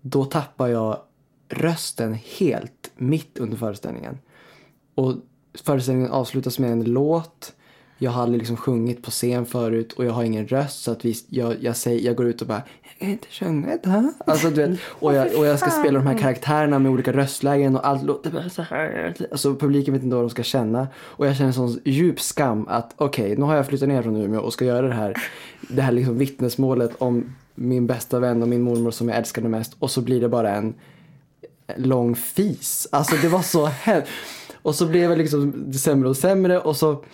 Då 0.01 0.25
tappar 0.25 0.69
jag 0.69 1.01
rösten 1.49 2.19
helt 2.39 2.91
mitt 2.97 3.39
under 3.39 3.57
föreställningen. 3.57 4.19
Och 4.95 5.15
föreställningen 5.55 6.11
avslutas 6.11 6.59
med 6.59 6.73
en 6.73 6.85
låt. 6.85 7.53
Jag 7.99 8.11
har 8.11 8.23
aldrig 8.23 8.39
liksom 8.39 8.57
sjungit 8.57 9.03
på 9.03 9.11
scen 9.11 9.47
förut 9.47 9.93
och 9.93 10.05
jag 10.05 10.13
har 10.13 10.25
ingen 10.25 10.49
röst 10.49 10.83
så 10.83 10.91
att 10.93 11.05
vi, 11.05 11.15
jag, 11.29 11.63
jag, 11.63 11.77
säger, 11.77 12.07
jag 12.07 12.17
går 12.17 12.27
ut 12.27 12.43
och 12.43 12.49
bara 12.49 12.63
jag 13.01 13.07
kan 13.07 13.11
inte 13.11 13.29
sjunga 13.31 13.79
det. 13.83 14.13
Alltså, 14.27 14.51
du 14.51 14.67
vet, 14.67 14.81
och, 14.89 15.15
jag, 15.15 15.39
och 15.39 15.47
jag 15.47 15.59
ska 15.59 15.71
spela 15.71 15.99
de 15.99 16.07
här 16.07 16.19
karaktärerna 16.19 16.79
med 16.79 16.93
olika 16.93 17.13
röstlägen 17.13 17.77
och 17.77 17.87
allt 17.87 18.03
låter 18.03 18.31
bara 18.31 18.51
så 18.51 18.63
här. 18.63 19.15
Alltså 19.31 19.55
publiken 19.55 19.95
vet 19.95 20.03
inte 20.03 20.17
vad 20.17 20.25
de 20.25 20.31
ska 20.31 20.43
känna. 20.43 20.89
Och 20.99 21.27
jag 21.27 21.37
känner 21.37 21.53
sån 21.53 21.81
djup 21.85 22.21
skam 22.21 22.69
att 22.69 22.95
okej, 22.97 23.37
nu 23.37 23.43
har 23.43 23.57
jag 23.57 23.67
flyttat 23.67 23.89
ner 23.89 24.03
från 24.03 24.17
Umeå 24.17 24.41
och 24.41 24.53
ska 24.53 24.65
göra 24.65 24.89
det 24.89 24.95
här, 24.95 25.17
det 25.69 25.83
här 25.83 25.93
liksom 25.93 26.19
vittnesmålet 26.19 26.91
om 26.99 27.37
min 27.55 27.87
bästa 27.87 28.21
vän 28.21 28.43
och 28.43 28.49
min 28.49 28.63
mormor 28.63 28.91
som 28.91 29.09
jag 29.09 29.19
älskade 29.19 29.49
mest 29.49 29.77
och 29.79 29.91
så 29.91 30.01
blir 30.01 30.21
det 30.21 30.29
bara 30.29 30.51
en 30.51 30.75
lång 31.77 32.15
fis. 32.15 32.89
Alltså 32.93 33.17
det 33.23 33.29
var 33.29 33.43
så 33.43 33.67
hemskt. 33.67 34.11
Och 34.63 34.75
så 34.75 34.87
blev 34.87 35.11
jag 35.11 35.19
liksom 35.19 35.73
sämre 35.73 36.09
och 36.09 36.17
sämre 36.17 36.61
och 36.61 36.77
så 36.77 37.05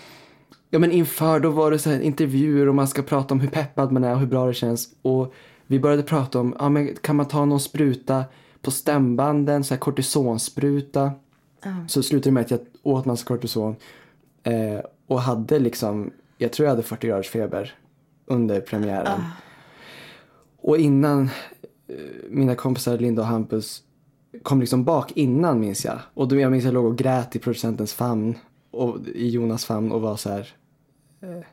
Ja 0.70 0.78
men 0.78 0.92
inför 0.92 1.40
då 1.40 1.50
var 1.50 1.70
det 1.70 1.78
så 1.78 1.90
här 1.90 2.00
intervjuer 2.00 2.68
och 2.68 2.74
man 2.74 2.88
ska 2.88 3.02
prata 3.02 3.34
om 3.34 3.40
hur 3.40 3.48
peppad 3.48 3.92
man 3.92 4.04
är 4.04 4.12
och 4.12 4.20
hur 4.20 4.26
bra 4.26 4.46
det 4.46 4.54
känns. 4.54 4.88
Och 5.02 5.34
vi 5.66 5.80
började 5.80 6.02
prata 6.02 6.40
om, 6.40 6.56
ja 6.58 6.68
men 6.68 6.96
kan 6.96 7.16
man 7.16 7.28
ta 7.28 7.44
någon 7.44 7.60
spruta 7.60 8.24
på 8.62 8.70
stämbanden, 8.70 9.64
så 9.64 9.74
här 9.74 9.78
kortisonspruta. 9.78 11.12
Så 11.88 12.02
slutade 12.02 12.30
det 12.30 12.34
med 12.34 12.40
att 12.40 12.50
jag 12.50 12.60
åt 12.82 13.04
massa 13.04 13.26
kortison. 13.26 13.76
Eh, 14.42 14.80
och 15.06 15.20
hade 15.20 15.58
liksom, 15.58 16.10
jag 16.38 16.52
tror 16.52 16.64
jag 16.64 16.70
hade 16.70 16.82
40 16.82 17.06
graders 17.06 17.28
feber 17.28 17.74
under 18.26 18.60
premiären. 18.60 19.20
Och 20.56 20.78
innan 20.78 21.30
eh, 21.88 21.96
mina 22.30 22.54
kompisar 22.54 22.98
Linda 22.98 23.22
och 23.22 23.28
Hampus 23.28 23.82
kom 24.42 24.60
liksom 24.60 24.84
bak 24.84 25.12
innan 25.12 25.60
minns 25.60 25.84
jag. 25.84 25.98
Och 26.14 26.28
då 26.28 26.36
jag 26.36 26.52
minns 26.52 26.64
jag 26.64 26.74
låg 26.74 26.84
och 26.84 26.98
grät 26.98 27.36
i 27.36 27.38
producentens 27.38 27.92
famn. 27.92 28.38
Och 28.70 28.98
i 29.14 29.28
Jonas 29.28 29.64
famn 29.64 29.92
och 29.92 30.00
var 30.00 30.16
så 30.16 30.30
här. 30.30 30.48
Eh, 31.20 31.44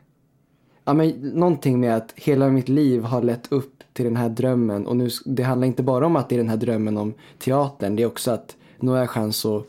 ja 0.85 0.93
men 0.93 1.09
någonting 1.09 1.79
med 1.79 1.95
att 1.95 2.13
hela 2.15 2.49
mitt 2.49 2.69
liv 2.69 3.03
har 3.03 3.21
lett 3.21 3.51
upp 3.51 3.72
till 3.93 4.05
den 4.05 4.15
här 4.15 4.29
drömmen. 4.29 4.87
Och 4.87 4.97
nu, 4.97 5.09
det 5.25 5.43
handlar 5.43 5.67
inte 5.67 5.83
bara 5.83 6.05
om 6.05 6.15
att 6.15 6.29
det 6.29 6.35
är 6.35 6.37
den 6.37 6.49
här 6.49 6.57
drömmen 6.57 6.97
om 6.97 7.13
teatern. 7.39 7.95
Det 7.95 8.03
är 8.03 8.07
också 8.07 8.31
att 8.31 8.55
nu 8.79 8.91
har 8.91 8.97
jag 8.97 9.09
chans 9.09 9.45
att 9.45 9.67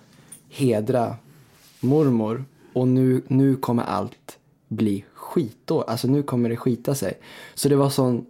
hedra 0.48 1.16
mormor. 1.80 2.44
Och 2.72 2.88
nu, 2.88 3.22
nu 3.26 3.56
kommer 3.56 3.82
allt 3.82 4.38
bli 4.68 5.04
skit 5.14 5.58
då. 5.64 5.82
Alltså 5.82 6.08
nu 6.08 6.22
kommer 6.22 6.48
det 6.48 6.56
skita 6.56 6.94
sig. 6.94 7.18
Så 7.54 7.68
det 7.68 7.76
var 7.76 7.90
sån 7.90 8.26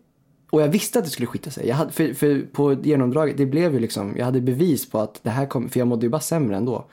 och 0.54 0.62
jag 0.62 0.68
visste 0.68 0.98
att 0.98 1.04
det 1.04 1.10
skulle 1.10 1.26
skita 1.26 1.50
sig. 1.50 1.68
Jag 1.68 1.76
hade, 1.76 1.92
för, 1.92 2.14
för 2.14 2.46
på 2.52 2.72
genomdraget, 2.72 3.36
det 3.36 3.46
blev 3.46 3.72
ju 3.72 3.80
liksom, 3.80 4.14
jag 4.16 4.24
hade 4.24 4.40
bevis 4.40 4.90
på 4.90 4.98
att 4.98 5.20
det 5.22 5.30
här 5.30 5.46
kommer... 5.46 5.68
för 5.68 5.80
jag 5.80 5.88
mådde 5.88 6.06
ju 6.06 6.10
bara 6.10 6.20
sämre 6.20 6.56
ändå. 6.56 6.84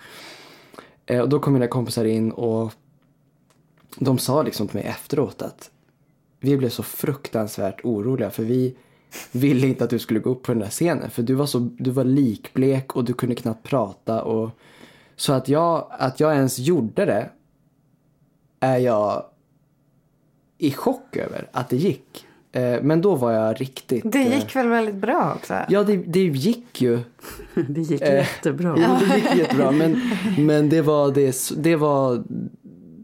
Eh, 1.05 1.21
och 1.21 1.29
då 1.29 1.39
kom 1.39 1.53
mina 1.53 1.67
kompisar 1.67 2.05
in 2.05 2.31
och 2.31 2.73
de 3.97 4.17
sa 4.17 4.43
liksom 4.43 4.67
till 4.67 4.75
mig 4.75 4.85
efteråt 4.85 5.41
att 5.41 5.71
vi 6.39 6.57
blev 6.57 6.69
så 6.69 6.83
fruktansvärt 6.83 7.85
oroliga 7.85 8.29
för 8.29 8.43
vi 8.43 8.75
ville 9.31 9.67
inte 9.67 9.83
att 9.83 9.89
du 9.89 9.99
skulle 9.99 10.19
gå 10.19 10.29
upp 10.29 10.43
på 10.43 10.51
den 10.51 10.61
där 10.61 10.69
scenen. 10.69 11.09
För 11.09 11.23
du 11.23 11.33
var 11.33 11.45
så, 11.45 11.59
du 11.59 11.91
var 11.91 12.03
likblek 12.03 12.95
och 12.95 13.03
du 13.03 13.13
kunde 13.13 13.35
knappt 13.35 13.63
prata 13.63 14.23
och 14.23 14.49
så 15.15 15.33
att 15.33 15.49
jag, 15.49 15.87
att 15.89 16.19
jag 16.19 16.35
ens 16.35 16.59
gjorde 16.59 17.05
det 17.05 17.29
är 18.59 18.77
jag 18.77 19.25
i 20.57 20.71
chock 20.71 21.17
över 21.17 21.47
att 21.51 21.69
det 21.69 21.75
gick. 21.75 22.25
Eh, 22.51 22.81
Men 22.81 23.01
då 23.01 23.15
var 23.15 23.31
jag 23.31 23.61
riktigt... 23.61 24.11
Det 24.11 24.19
eh, 24.19 24.35
gick 24.35 24.55
väl 24.55 24.67
väldigt 24.67 24.95
bra 24.95 25.33
också? 25.35 25.55
Ja, 25.69 25.83
det, 25.83 25.97
det 25.97 26.23
gick 26.23 26.81
ju. 26.81 26.99
Det 27.53 27.81
gick 27.81 28.01
Eh, 28.01 28.13
jättebra. 28.15 28.75
Jo, 28.77 29.07
det 29.09 29.15
gick 29.15 29.35
jättebra. 29.35 29.71
Men, 29.71 30.01
men 30.37 30.69
det, 30.69 30.81
var 30.81 31.11
det, 31.11 31.51
det 31.57 31.75
var 31.75 32.23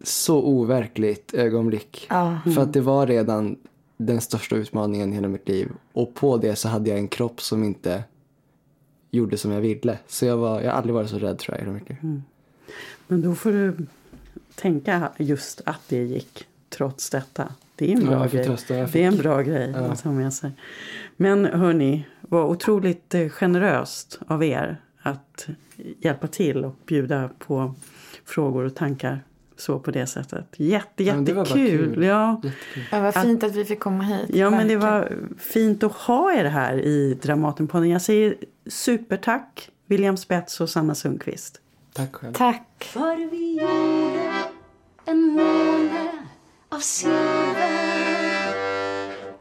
så 0.03 0.43
overkligt 0.43 1.33
ögonblick. 1.33 2.05
Ja. 2.09 2.39
För 2.55 2.61
att 2.61 2.73
det 2.73 2.81
var 2.81 3.07
redan 3.07 3.57
den 3.97 4.21
största 4.21 4.55
utmaningen 4.55 5.11
i 5.11 5.15
hela 5.15 5.27
mitt 5.27 5.47
liv. 5.49 5.69
Och 5.93 6.13
på 6.15 6.37
det 6.37 6.55
så 6.55 6.67
hade 6.69 6.89
jag 6.89 6.99
en 6.99 7.07
kropp 7.07 7.41
som 7.41 7.63
inte 7.63 8.03
gjorde 9.11 9.37
som 9.37 9.51
jag 9.51 9.61
ville. 9.61 9.97
Så 10.07 10.25
jag, 10.25 10.37
var, 10.37 10.61
jag 10.61 10.71
har 10.71 10.77
aldrig 10.77 10.93
varit 10.95 11.09
så 11.09 11.19
rädd 11.19 11.37
tror 11.39 11.55
jag 11.57 11.61
i 11.61 11.65
hela 11.65 11.73
mitt 11.79 11.89
liv. 11.89 12.21
Men 13.07 13.21
då 13.21 13.35
får 13.35 13.51
du 13.51 13.75
tänka 14.55 15.11
just 15.17 15.61
att 15.65 15.81
det 15.87 16.03
gick 16.03 16.47
trots 16.69 17.09
detta. 17.09 17.53
Det 17.75 17.91
är 17.93 17.95
en 17.97 18.01
Ja, 18.01 18.09
bra 18.09 18.23
fick 18.23 18.33
grej. 18.33 18.45
trösta, 18.45 18.73
Det 18.73 19.03
är 19.03 19.07
en 19.07 19.17
bra 19.17 19.41
grej 19.41 19.71
Ja. 19.75 19.79
att 19.79 20.01
ha 20.01 20.11
med 20.11 20.33
sig. 20.33 20.51
Men 21.17 21.45
hörni, 21.45 22.05
vad 22.21 22.45
otroligt 22.51 23.13
eh, 23.15 23.29
generöst 23.29 24.19
av 24.27 24.43
er 24.43 24.81
att 25.01 25.47
hjälpa 25.99 26.27
till 26.27 26.65
och 26.65 26.75
bjuda 26.85 27.29
på 27.39 27.73
frågor 28.25 28.63
och 28.65 28.75
tankar 28.75 29.23
så 29.57 29.79
på 29.79 29.91
det 29.91 30.07
sättet. 30.07 30.45
Jätte, 30.57 31.03
Ja, 31.03 31.15
jättekul. 31.19 31.45
kul. 31.45 32.03
Ja. 32.03 32.41
Jättekul. 32.43 32.83
Ja, 32.91 32.99
vad 33.01 33.13
fint 33.15 33.43
att 33.43 33.55
vi 33.55 33.65
fick 33.65 33.79
komma 33.79 34.03
hit. 34.03 34.29
Ja, 34.35 34.49
men 34.49 34.67
det 34.67 34.75
var 34.77 35.11
fint 35.39 35.83
att 35.83 35.91
ha 35.91 36.33
er 36.33 36.45
här 36.45 36.77
i 36.77 37.17
Dramatenpodden. 37.21 37.89
Jag 37.89 38.01
säger 38.01 38.35
supertack 38.67 39.69
William 39.85 40.17
Spets 40.17 40.61
och 40.61 40.69
Sanna 40.69 40.95
Sundqvist. 40.95 41.61
Tack 41.93 42.15
själv. 42.15 42.33
Tack. 42.33 42.89
För 42.93 43.29
vi 43.31 43.53
gjorde 43.61 44.31
en 45.05 45.21
måne 45.27 46.11
av 46.69 46.79
silver 46.79 47.17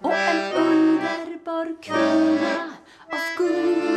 och 0.01 0.13
en 0.13 0.53
underbar 0.67 1.83
krona 1.83 2.71
av 3.13 3.19
guld 3.39 3.96